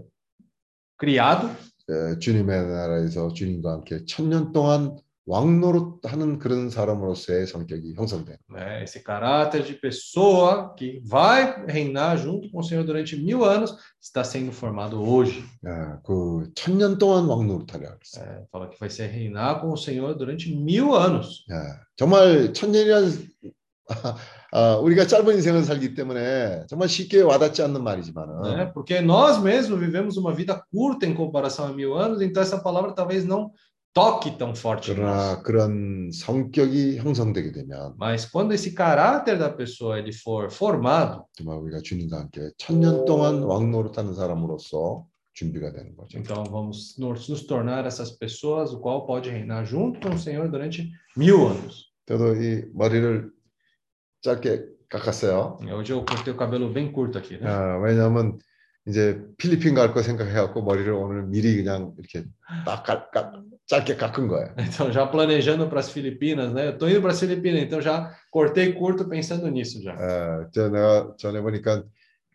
[0.97, 1.49] criado,
[1.89, 4.95] 에, 주님의 나라에서 주님과 함께 천년 동안
[5.29, 8.37] 왕노릇하는 그런 사람으로서의 성격이 형성돼요.
[8.49, 8.81] né?
[8.83, 14.23] Esse caráter de pessoa que vai reinar junto com o Senhor durante mil anos está
[14.23, 15.43] sendo formado hoje.
[15.63, 18.25] 아, 그 천년 동안 왕노릇하려 그랬어요.
[18.25, 21.45] É, fala que vai ser reinar com o Senhor durante mil anos.
[21.51, 23.13] 아, 정말 천년이란
[24.51, 28.73] 아, 우리가 짧은 인생을 살기 때문에 정말 쉽게 와닿지 않는 말이지만은 né?
[28.73, 32.93] Porque nós mesmos vivemos uma vida curta em comparação a mil anos, então essa palavra
[32.93, 33.51] talvez não
[33.94, 34.92] toque tão forte.
[34.92, 41.58] 그러나 그런 성격이 형성되게 되면 Mas quando esse caráter da pessoa ele for formado, 정말
[41.58, 46.18] 우리가 주님과 함께 천년 동안 왕노릇하는 사람으로서 준비가 되는 거죠.
[46.18, 50.48] então vamos nos, nos tornar essas pessoas, o qual pode reinar junto com o Senhor
[50.50, 51.90] durante mil anos.
[52.06, 53.30] 저도 이 머리를
[54.22, 55.58] 짧게 깎았어요.
[55.72, 57.46] Hoje eu cortei o cabelo bem curto aqui, né?
[57.48, 58.38] 아, 왜냐하면
[58.86, 62.24] 이제 필리핀 갈 거 생각해갖고 머리를 오늘 미리 그냥 이렇게
[62.66, 63.32] 딱 깎, 깎,
[63.67, 64.53] 짧게 깎은 거예요.
[64.57, 66.67] Então já planejando para as Filipinas, né?
[66.67, 69.93] Eu tô indo para as Filipinas, então já cortei curto pensando nisso já.
[69.93, 71.83] 아, 저 내가 전에 보니까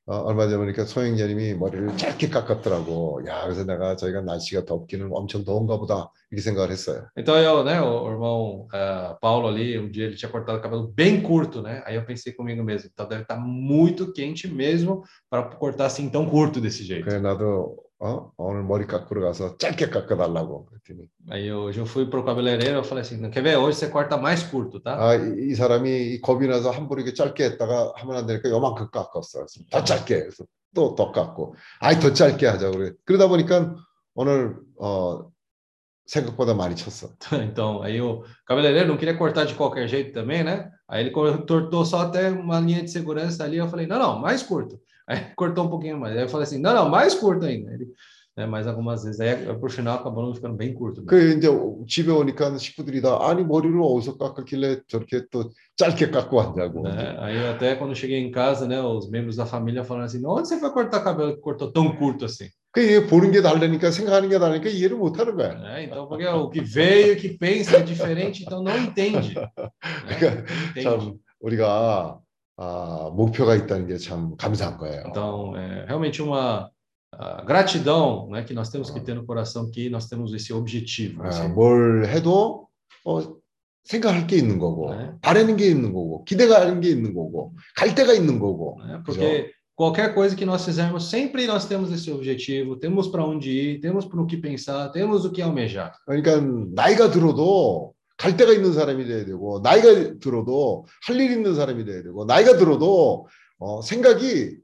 [0.06, 3.22] 어, 얼마 전에 보니까 소영자님이 머리를 짧게 깎았더라고.
[3.26, 7.06] 야, 그래서 내가 저희가 날씨가 덥기는 엄청 더운가 보다 이렇게 생각을 했어요.
[7.16, 10.60] Então eu, né, o, o irmão eh, Paulo ali, um dia ele tinha cortado o
[10.60, 11.82] cabelo bem curto, né?
[11.86, 16.26] Aí eu pensei comigo mesmo, então deve estar muito quente mesmo para cortar assim tão
[16.28, 17.06] curto desse jeito.
[17.06, 18.31] 그래 나도 어?
[18.37, 23.01] 오늘 머리 깎으러 가서 짧게 깎아달라고 그랬더니 Aí hoje eu fui pro cabeleireiro, eu falei
[23.01, 23.57] assim, não quer ver?
[23.57, 24.95] Hoje você corta mais curto, tá?
[24.97, 28.89] 아, 이, 이 사람이 이 겁이 나서 함부로 이렇게 짧게 했다가 하면 안 되니까 요만큼
[28.91, 29.39] 깎았어.
[29.39, 32.93] 그래서 더 짧게 해서 또 더 깎고 아이 더 짧게 ha자 그래.
[33.05, 33.75] 그러다 보니까
[34.15, 35.29] 오늘 어
[36.05, 37.09] 생각보다 많이 쳤어.
[37.43, 40.71] Então, aí o cabeleireiro não queria cortar de qualquer jeito também, né?
[40.87, 43.57] Aí ele cortou só até uma linha de segurança ali.
[43.57, 44.79] Eu falei, não, não, mais curto.
[45.08, 46.16] Aí cortou um pouquinho mais.
[46.16, 47.72] Aí eu falei assim, não, não, mais curto ainda.
[47.72, 47.86] Ele,
[48.36, 49.20] né, mais algumas vezes.
[49.20, 51.02] Aí, por final, acabou ficando bem curto.
[51.02, 51.06] mesmo.
[51.06, 51.48] 그 이제
[51.86, 56.82] 집에 오니까 식구들이 다 아니 머리를 어디서 깎았길래 저렇게 또 짧게 깎고 왔냐고.
[56.82, 57.16] né?
[57.20, 60.48] Aí eu até quando cheguei em casa, né, os membros da família falaram assim, onde
[60.48, 62.48] você foi cortar cabelo que cortou tão curto assim?
[62.72, 65.54] 그 이게 보는 게 다르니까 생각하는 게 다르니까 이해를 못 하는 거야.
[65.54, 65.84] Né?
[65.84, 69.32] Então, porque o que veio, o que pensa é diferente, então não entende.
[69.36, 69.48] né?
[70.18, 70.82] 그러니까 Não entende.
[70.82, 72.18] 참 우리가
[72.61, 75.03] 아, 목표가 있다는 게 참 감사한 거예요.
[75.07, 76.69] Então, é realmente uma
[77.13, 81.23] ah, gratidão né, que nós temos que ter no coração que nós temos esse objetivo.
[81.23, 82.67] 아, 뭘 해도
[83.05, 83.21] 어,
[83.85, 85.11] 생각할 게 있는 거고 네.
[85.21, 89.01] 바라는 게 있는 거고 기대가 하는 게 있는 거고 갈 데가 있는 거고 né?
[89.05, 93.79] Porque qualquer coisa que nós fizermos, sempre nós temos esse objetivo, temos para onde ir,
[93.79, 95.93] temos para o que pensar, temos o que almejar.
[96.05, 96.41] 그러니까
[96.75, 102.02] 나이가 들어도 갈 데가 있는 사람이 돼야 되고 나이가 들어도 할 일 있는 사람이 돼야
[102.02, 103.26] 되고 나이가 들어도
[103.58, 104.56] 어, 생각이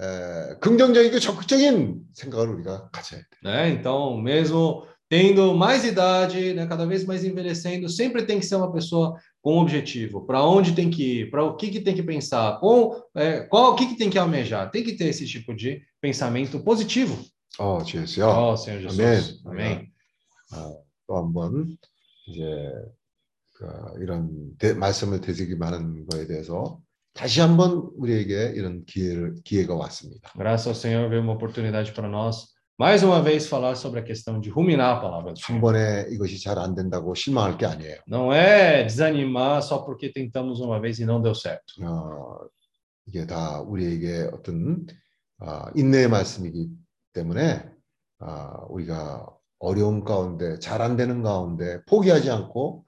[0.00, 3.26] 에, 긍정적이고 적극적인 생각을 우리가 가져야 돼.
[3.44, 3.70] Né?
[3.70, 8.72] Então, mesmo tendo mais idade, né, cada vez mais envelhecendo, sempre tem que ser uma
[8.72, 12.58] pessoa com objetivo, para onde tem que ir, para o que, que tem que pensar,
[12.58, 14.70] com, é, qual o que, que tem que almejar.
[14.70, 17.16] Tem que ter esse tipo de pensamento positivo.
[17.58, 18.26] 어, 주 예수야.
[18.26, 19.40] Ó Senhor Jesus.
[19.46, 19.46] 아멘.
[19.46, 19.92] Amém.
[20.54, 21.76] 어, 또 한번
[22.26, 22.97] 이제 그
[23.99, 26.79] 이런 대- 말씀을 되새김하는 거에 대해서
[27.13, 30.31] 다시 한번 우리에게 이런 기회를 기회가 왔습니다.
[30.37, 34.39] Graças ao Senhor veio uma oportunidade para nós, mais uma vez, falar sobre a questão
[34.39, 35.61] de ruminar a palavra do 한 Senhor.
[35.61, 37.97] 번에 이것이 잘 안 된다고 실망할 게 아니에요.
[38.07, 41.73] Não é desanimar só porque tentamos uma vez e não deu certo.
[41.83, 42.47] 어,
[43.07, 44.85] 이게 다 우리에게 어떤
[45.41, 46.69] 어, 인내의 말씀이기
[47.13, 47.65] 때문에
[48.21, 49.27] 어, 우리가
[49.59, 52.85] 어려운 가운데 잘 안 되는 가운데 포기하지 않고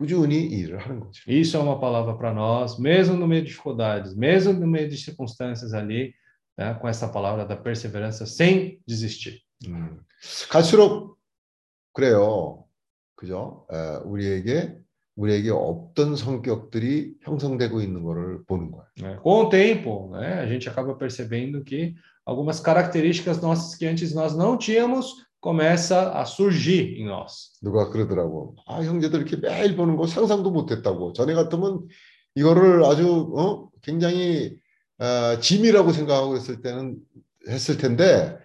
[0.00, 1.22] 꾸준히 이 일을 하는 거죠.
[1.26, 4.96] Isso é uma palavra para nós, mesmo no meio de dificuldades, mesmo no meio de
[4.96, 6.14] circunstâncias ali,
[6.58, 9.40] né, com essa palavra da perseverança, sem desistir.
[9.66, 10.00] 음,
[10.50, 11.16] 갈수록
[11.92, 12.64] 그래요.
[13.14, 13.66] 그죠?
[13.72, 14.76] 에, 우리에게
[15.16, 18.86] 우리에게 없던 성격들이 형성되고 있는 거를 보는 거예요.
[19.00, 19.18] né?
[19.22, 21.94] Com o tempo, né, a gente acaba percebendo que
[22.26, 27.52] algumas características nossas que antes nós não tínhamos começa a surgir em nós.
[27.62, 28.56] 누가 그러더라고.
[28.66, 31.12] 아, 형제들 이렇게 매일 보는 거 상상도 못 했다고.
[31.12, 31.86] 전에 같으면
[32.34, 33.68] 이거를 아주 어?
[33.82, 34.56] 굉장히
[34.98, 36.96] 어, 짐이라고 생각하고 있을 때는
[37.48, 38.36] 했을 텐데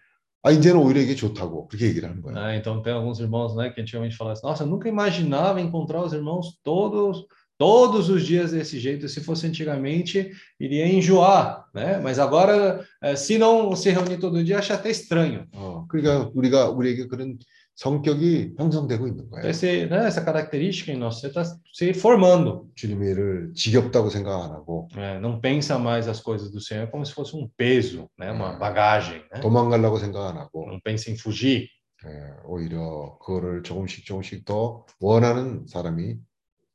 [0.44, 2.36] 아 이제는 오히려 이게 좋다고 그렇게 얘기를 하는 거예요.
[2.38, 2.58] né?
[2.58, 6.14] Então tem alguns irmãos, né, que antigamente falavam assim, nossa, eu nunca imaginava encontrar os
[6.14, 7.26] irmãos todos
[7.58, 9.08] todos os dias desse jeito.
[9.08, 12.00] Se fosse antigamente, iria enjoar, né?
[12.02, 15.46] Mas agora, eh, se não se reunir todo dia, acha até estranho.
[15.54, 17.38] 어, 그러니까 우리가 우리에게 그런
[17.76, 19.50] 성격이 형성되고 있는 Então, 거예요.
[19.50, 21.44] esse, né, essa característica em nós, você está
[21.74, 22.68] se formando.
[22.76, 25.20] 주님의 일을 지겹다고 생각 안 하고 né?
[25.20, 28.32] Não pensa mais as coisas do Senhor como se fosse um peso, né?
[28.32, 29.40] Uma bagagem, né?
[29.42, 31.68] 도망가려고 생각 안 하고 Não pensa em fugir.
[32.06, 32.10] 예,
[32.46, 36.18] 오히려 그거를 조금씩 조금씩 더 원하는 사람이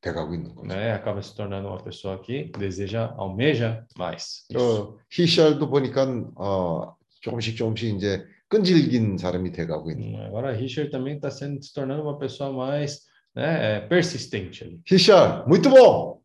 [0.01, 0.69] 돼가고 있는 거죠.
[0.69, 0.93] né?
[0.93, 4.45] Acaba se tornando uma pessoa que deseja, almeja mais.
[4.51, 4.59] Isso.
[4.59, 6.07] 어, 히샬도 보니까
[6.37, 10.15] 어, 조금씩 조금씩 이제 끈질긴 사람이 돼가고 있는.
[10.15, 13.01] Hum, Agora, Richard também está sendo se tornando uma pessoa mais
[13.35, 14.81] né, é, persistente ali.
[14.87, 16.21] 히샬, muito bom.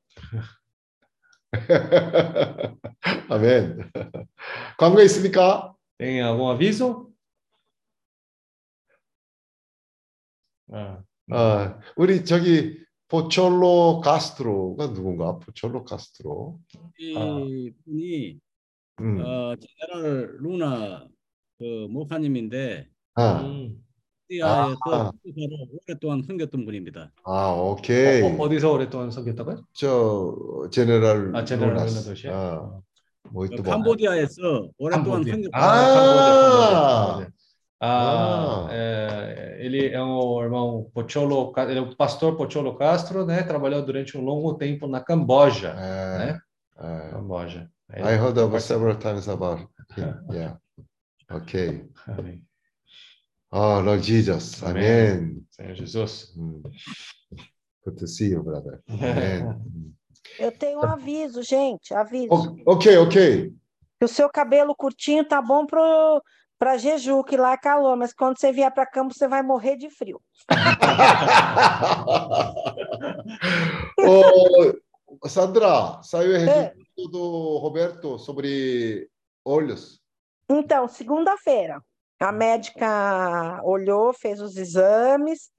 [3.30, 3.92] 아멘.
[4.78, 5.74] 광고 있습니까?
[5.98, 7.12] Tem algum aviso?
[10.72, 15.39] Ah, 아, 우리 저기 포철로 카스트로가 누군가?
[15.39, 16.59] 포철로 카스트로.
[16.99, 18.39] 이 분이
[19.01, 19.21] 음.
[19.25, 21.07] 어, 제네럴 루나
[21.59, 23.45] 그 목사님인데 아.
[24.29, 25.13] 시리아에서 아.
[25.87, 27.13] 오랫동안 섬겼던 분입니다.
[27.25, 28.23] 아, 오케이.
[28.23, 29.65] 어, 어, 디서 오랫동안 섬겼다고요?
[29.73, 31.75] 저 제네럴 아, 제네럴.
[31.77, 32.31] 루나 도시에?
[32.33, 32.81] 아,
[33.31, 33.63] 뭐 뭐.
[33.63, 35.33] 캄보디아에서 오랫동안 Cambodia.
[35.33, 35.95] 섬겼던 Ah, Ah!
[35.95, 37.36] Cambodia, Cambodia.
[37.79, 38.73] Ah, Ah.
[38.73, 43.43] é, ele é o irmão Pocholo, ele é o pastor Pocholo Castro, né?
[43.43, 46.41] Trabalhou durante um longo tempo na Camboja, 예, né?
[46.81, 47.11] 예.
[47.11, 47.71] Camboja.
[47.91, 48.61] Aí I ele heard participou.
[48.61, 49.69] several times about him.
[50.33, 50.59] Yeah.
[51.31, 51.85] Okay.
[52.07, 52.43] Amém.
[53.51, 54.63] Ah, Lord Jesus.
[54.63, 54.83] Amém.
[54.85, 55.47] Amen.
[55.51, 56.33] Senhor Jesus.
[56.37, 56.63] Mm.
[57.85, 58.83] Good to see you, brother.
[58.89, 59.95] Amen.
[60.39, 62.29] Eu tenho um aviso, gente, aviso.
[62.33, 63.53] O- ok, ok.
[63.99, 66.23] Que o seu cabelo curtinho tá bom pro
[66.59, 69.77] para Jeju, que lá é calor, mas quando você vier para Campos, você vai morrer
[69.77, 70.21] de frio.
[74.01, 74.73] oh,
[75.29, 76.73] Sandra, saiu o É.
[77.11, 79.11] do Roberto sobre
[79.45, 80.01] olhos.
[80.49, 81.83] Então, segunda-feira,
[82.21, 85.51] a médica olhou, fez os exames,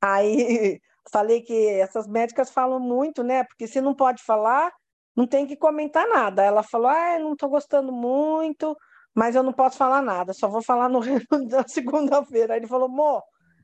[0.00, 0.80] aí
[1.12, 3.44] falei que essas médicas falam muito, né?
[3.44, 4.72] Porque se não pode falar,
[5.14, 6.42] não tem que comentar nada.
[6.42, 8.76] Ela falou: ah, não estou gostando muito,
[9.14, 11.00] mas eu não posso falar nada, só vou falar no
[11.48, 12.54] na segunda-feira.
[12.54, 13.22] Aí ele falou: Mo,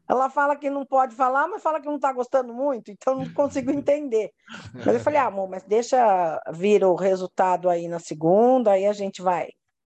[0.09, 3.33] ela fala que não pode falar, mas fala que não está gostando muito, então não
[3.33, 4.31] consigo entender.
[4.75, 8.93] Mas eu falei: ah, amor, mas deixa vir o resultado aí na segunda, aí a
[8.93, 9.49] gente vai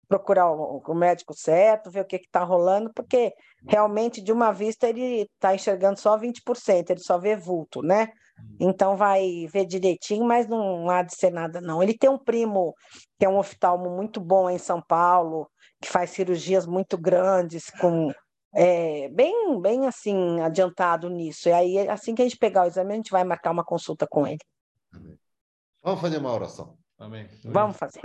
[0.08, 3.32] procurar o, o médico certo, ver o que está rolando, porque
[3.66, 8.08] realmente, de uma vista, ele está enxergando só 20%, ele só vê vulto, né?
[8.59, 11.81] Então vai ver direitinho, mas não há de ser nada, não.
[11.81, 12.73] Ele tem um primo
[13.19, 15.49] que é um oftalmo muito bom em São Paulo,
[15.81, 18.11] que faz cirurgias muito grandes, com
[18.53, 21.49] é, bem, bem assim, adiantado nisso.
[21.49, 24.05] E aí, assim que a gente pegar o exame, a gente vai marcar uma consulta
[24.09, 24.39] com ele.
[25.83, 26.77] Vamos fazer uma oração.
[26.99, 27.27] 아멘.
[27.45, 28.01] Vamos fazer.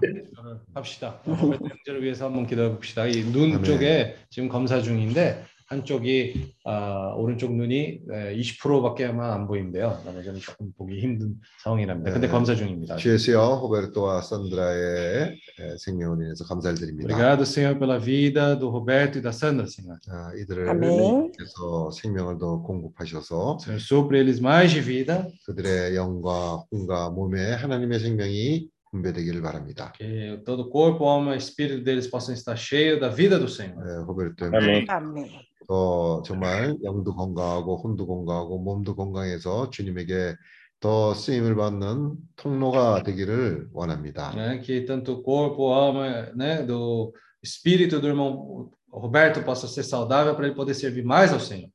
[0.74, 1.20] 합시다.
[1.26, 3.06] 문제를 위해서 한번 기도해 봅시다.
[3.06, 3.64] 이 눈 아멘.
[3.64, 10.01] 쪽에 지금 검사 중인데 한쪽이 아, 오른쪽 눈이 20%밖에만 안 보인대요.
[10.05, 12.11] 나머지는 조금 보기 힘든 상황이랍니다.
[12.11, 12.31] 근데 네.
[12.31, 12.97] 검사 중입니다.
[12.97, 17.07] 주여 호베르토와 산드라의 에, 생명을 인해서 감사를 드립니다.
[17.15, 19.97] Obrigado, Senhor, pela vida do Roberto e da Sandra, Senhor.
[20.09, 21.31] 아, 이들을 아멘.
[21.31, 27.99] 께서 생명을 더 공급하셔서 Senhor, supre eles mais de vida, 그들의 영과 혼과 몸에 하나님의
[27.99, 29.93] 생명이 분배되기를 바랍니다.
[29.97, 33.79] que todo corpo, alma e espírito deles possam estar cheio da vida do Senhor.
[33.79, 34.85] 에, 호베르토 아멘.
[34.89, 35.50] Amém.
[35.71, 40.35] 더 정말 영도 건강하고 혼도 건강하고 몸도 건강해서 주님에게
[40.81, 44.33] 더 쓰임을 받는 통로가 되기를 원합니다.
[44.35, 44.59] né?
[44.59, 50.35] Que tanto o corpo, a alma, né, do espírito do irmão Roberto possa ser saudável
[50.35, 51.69] para ele poder servir mais ao Senhor.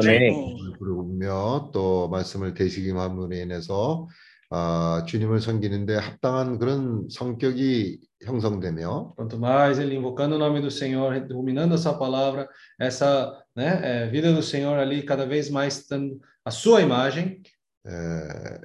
[0.00, 4.06] 주님을 부르며 또 말씀을 되새김함으로 인해서
[4.53, 11.13] 아, 주님을 섬기는데 합당한 그런 성격이 형성되며 Quanto mais ele invocando o nome do Senhor,
[11.31, 16.51] ruminando essa palavra, essa né, é, vida do Senhor ali cada vez mais dando a
[16.51, 17.41] sua imagem,
[17.87, 18.59] 에,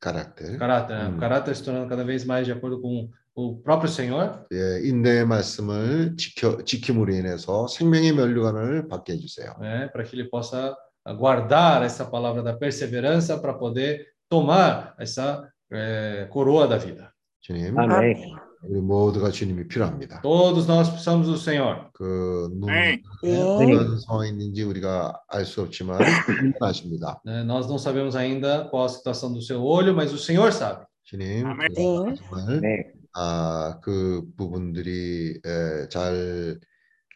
[0.00, 1.08] caráter, caráter, né?
[1.08, 1.16] Hum.
[1.16, 5.24] o caráter se tornando cada vez mais de acordo com o próprio Senhor, 예, 인내의
[5.24, 9.54] 말씀을 지켜, 지킴으로 인해서 생명의 면류관을 받게 해주세요.
[9.60, 10.76] né, para que ele possa
[11.16, 14.04] guardar essa palavra da perseverança para poder
[14.34, 17.10] tomar essa é, coroa da vida.
[17.40, 18.16] 주님, 아멘.
[18.62, 20.20] 우리 모두가 주님이 필요합니다.
[20.20, 21.88] Todos nós precisamos do Senhor.
[21.94, 23.02] 그 눈, 아멘.
[23.24, 23.74] Sim.
[23.74, 27.20] 어떤 상황이 있는지 우리가 알 수 없지만 주님은 아십니다.
[27.24, 27.42] né?
[27.44, 30.84] Nós não sabemos ainda qual a situação do seu olho, mas o Senhor sabe.
[31.04, 31.68] 주님, 아멘.
[31.74, 32.92] 그가 정말 네.
[33.14, 36.58] 아, 그 부분들이 에, 잘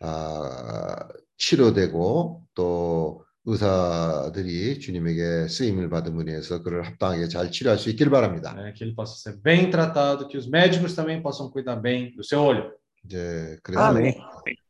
[0.01, 8.54] 아, 치료되고 또 의사들이 주님에게 쓰임을 받음으로 해서 그를 합당하게 잘 치료할 수 있길 바랍니다.
[8.56, 12.24] né, que ele possa ser bem tratado, que os médicos também possam cuidar bem do
[12.24, 12.72] seu olho.
[13.06, 14.14] 이제 그래서 아멘.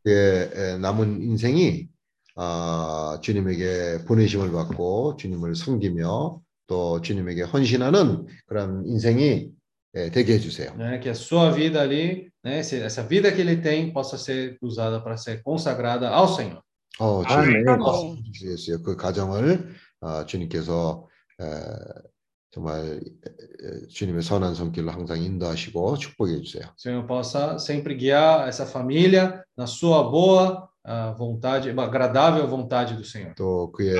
[0.08, 1.88] 에, 남은 인생이
[2.36, 9.50] 아, 주님에게 보내심을 받고 주님을 섬기며 또 주님에게 헌신하는 그런 인생이
[9.96, 10.76] 에, 되게 해주세요.
[10.78, 15.02] né, que a sua vida ali, né, essa vida que ele tem, possa ser usada
[15.02, 16.62] para ser consagrada ao Senhor.
[17.00, 17.24] 어.
[17.26, 17.66] 주님
[18.24, 18.84] 주시겠어요.
[18.84, 19.70] 그 가정을
[20.02, 21.08] 아, 주님께서
[21.42, 21.46] 에,
[22.52, 26.74] 정말 에, 주님의 선한 손길로 항상 인도하시고 축복해 주세요.
[26.78, 33.34] Senhor possa sempre guiar essa família na sua boa ah, vontade, agradável vontade do Senhor.
[33.36, 33.96] 또 그의.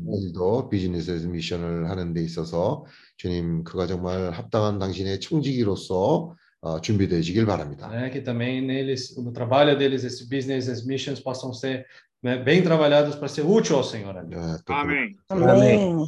[0.00, 2.86] 일도 비즈니스 미션을 하는 데 있어서
[3.18, 7.88] 주님 그가 정말 합당한 당신의 청지기로서 어, 준비되시길 바랍니다.
[7.88, 11.86] Né, que também neles, no trabalho deles, esses business, as missions possam ser
[12.22, 14.14] né, bem trabalhados para ser útil ao Senhor.
[14.16, 15.16] 어, 또 아멘.
[15.30, 16.06] Amém.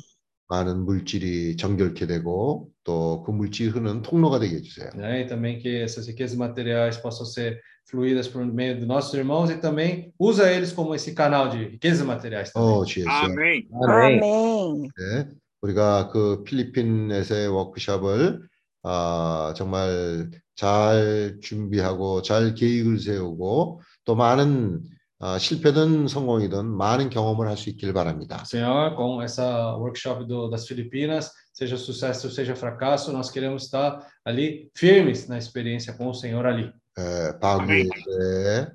[0.48, 4.90] 많은 물질이 정결케 되고 또 그 물질 흐르는 통로가 되게 해주세요.
[4.94, 5.22] né?
[5.22, 7.58] E também que essas riquezas materiais possam ser
[7.88, 12.04] fluídas por meio dos nossos irmãos e também usa eles como esse canal de riquezas
[12.06, 12.68] materiais também.
[12.68, 13.08] 어, 주 예수.
[13.08, 13.68] 아멘.
[13.88, 14.88] Amém.
[14.98, 15.28] 네,
[15.62, 18.40] 우리가 그 필리핀에서의 워크숍을
[18.82, 24.82] 아, 정말 잘 준비하고 잘 계획을 세우고 또 많은
[25.24, 28.42] 아, 실패든 성공이든 많은 경험을 할 수 있길 바랍니다.
[28.44, 34.68] Senhor, com essa workshop do, das Filipinas, seja sucesso, seja fracasso, nós queremos estar ali
[34.74, 36.72] firmes na experiência com o Senhor ali.
[36.98, 38.66] 에, 바구에서의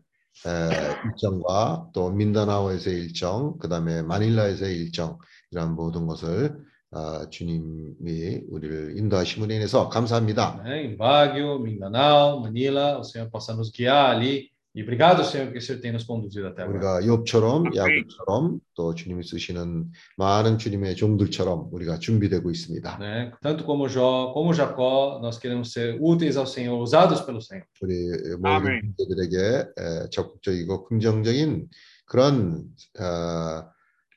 [0.46, 5.18] 에, 일정과 또 민다나오에서의 일정, 그 다음에 마닐라에서의 일정
[5.52, 6.56] 이런 모든 것을
[6.92, 10.64] 아, 주님이 우리를 인도하심으로 인해서 감사합니다.
[10.64, 10.86] Né?
[10.86, 14.50] Em Baguio, Mindanao, Manila, o Senhor possa nos guiar ali.
[14.76, 16.78] E obrigado, Senhor, que o Senhor tem nos conduzido até agora.
[16.78, 22.98] 우리가 욥처럼 야곱처럼 또 주님이 쓰시는 많은 주님의 종들처럼 우리가 준비되고 있습니다.
[23.00, 23.32] Né?
[23.42, 27.66] Tanto como Jó, como Jacó, nós queremos ser úteis ao Senhor, usados pelo Senhor.
[27.82, 28.08] 우리
[28.38, 28.94] 모든.
[28.98, 31.68] 분들에게 에, 적극적이고 긍정적인
[32.06, 32.66] 그런
[33.00, 33.66] 어,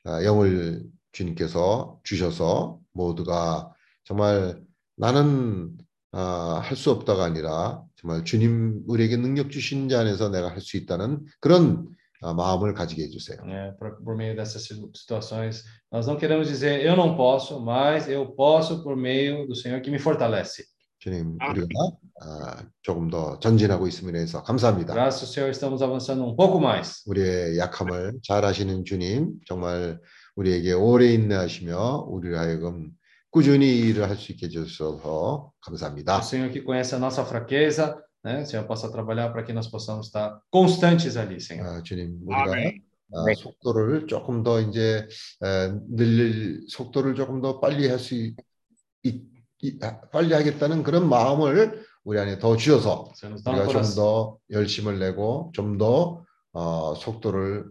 [0.07, 3.73] 어, 영을 주님께서 주셔서 모두가
[4.03, 4.61] 정말
[4.95, 5.77] 나는
[6.11, 11.25] 어, 할수 없다가 아니라 정말 주님 우리에게 능력 주신 자 안에서 내가 할 수 있다는
[11.39, 11.87] 그런
[12.21, 13.37] 어, 마음을 가지게 해주세요.
[13.45, 13.73] né?
[13.79, 18.83] Por, meio dessas situ- situações, nós não queremos dizer eu não posso, mas eu posso
[18.83, 20.63] por meio do Senhor que me fortalece.
[20.99, 21.37] 주님.
[21.49, 21.67] 우리가
[22.21, 24.93] 아, 조금 더 전진하고 있음에 대해서 감사합니다.
[24.93, 27.01] Graças ao Senhor, estamos avançando um pouco mais.
[27.07, 29.99] 우리의 약함을 잘 아시는 주님 정말
[30.35, 32.91] 우리에게 오래 인내하시며 우리를 하여금
[33.31, 36.17] 꾸준히 일을 할 수 있게 해주셔서 감사합니다.
[36.17, 38.41] O Senhor que conhece a nossa fraqueza, né?
[38.41, 41.65] O Senhor possa trabalhar para que nós possamos estar constantes ali, Senhor.
[41.65, 42.81] 아, 주님 우리가 아멘.
[43.13, 45.07] 아, 속도를 조금 더 이제
[45.43, 48.15] 에, 늘릴 속도를 조금 더 빨리 할 수
[50.11, 53.83] 빨리 하겠다는 그런 마음을 우리 안에 더 주셔서 um 우리가 좀.
[53.95, 57.65] 더 열심을 내고 좀더 어, 속도를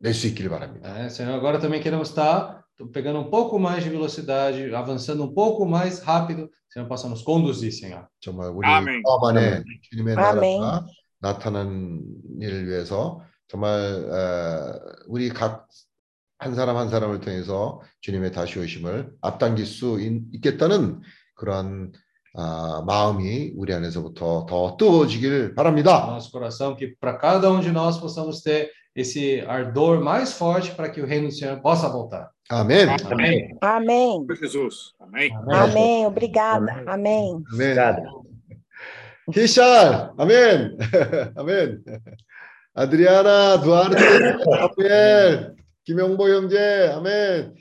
[0.00, 0.88] 낼 수 있기를 바랍니다.
[0.98, 2.61] É, Senhor, agora também queremos estar
[2.93, 6.49] pegando um pouco mais de velocidade, avançando um pouco mais rápido.
[6.69, 8.07] Senhor, possa nos conduzir, Senhor.
[8.19, 9.01] 정말 우리 아멘.
[9.03, 10.59] 마음 안에 주님의 아멘.
[10.59, 10.85] 나라가
[11.19, 12.03] 나타난
[12.39, 15.67] 일을 위해서 정말 에, 우리 각
[16.39, 21.01] 한 사람 한 사람을 통해서 주님의 다시 오심을 앞당길 수 있, 있겠다는
[21.35, 21.91] 그러한
[22.35, 26.05] 아, 마음이 우리 안에서부터 더 뜨거워지길 바랍니다.
[26.07, 30.89] Nosso coração, que para cada um de nós possamos ter esse ardor mais forte para
[30.91, 32.29] que o reino do Senhor possa voltar.
[32.51, 32.89] 아멘.
[33.11, 33.57] Amém.
[33.61, 34.27] Amém.
[34.39, 34.93] Jesus.
[34.99, 35.29] Amém.
[35.51, 36.05] Amém.
[36.05, 36.83] Obrigada.
[36.87, 37.43] Amém.
[37.53, 37.75] 아멘.
[39.33, 40.13] 히샬.
[40.17, 40.77] 아멘.
[41.35, 41.83] 아멘.
[42.73, 47.55] 아드리아나, 두아르테, 아벨, 김영보 형제, 아멘.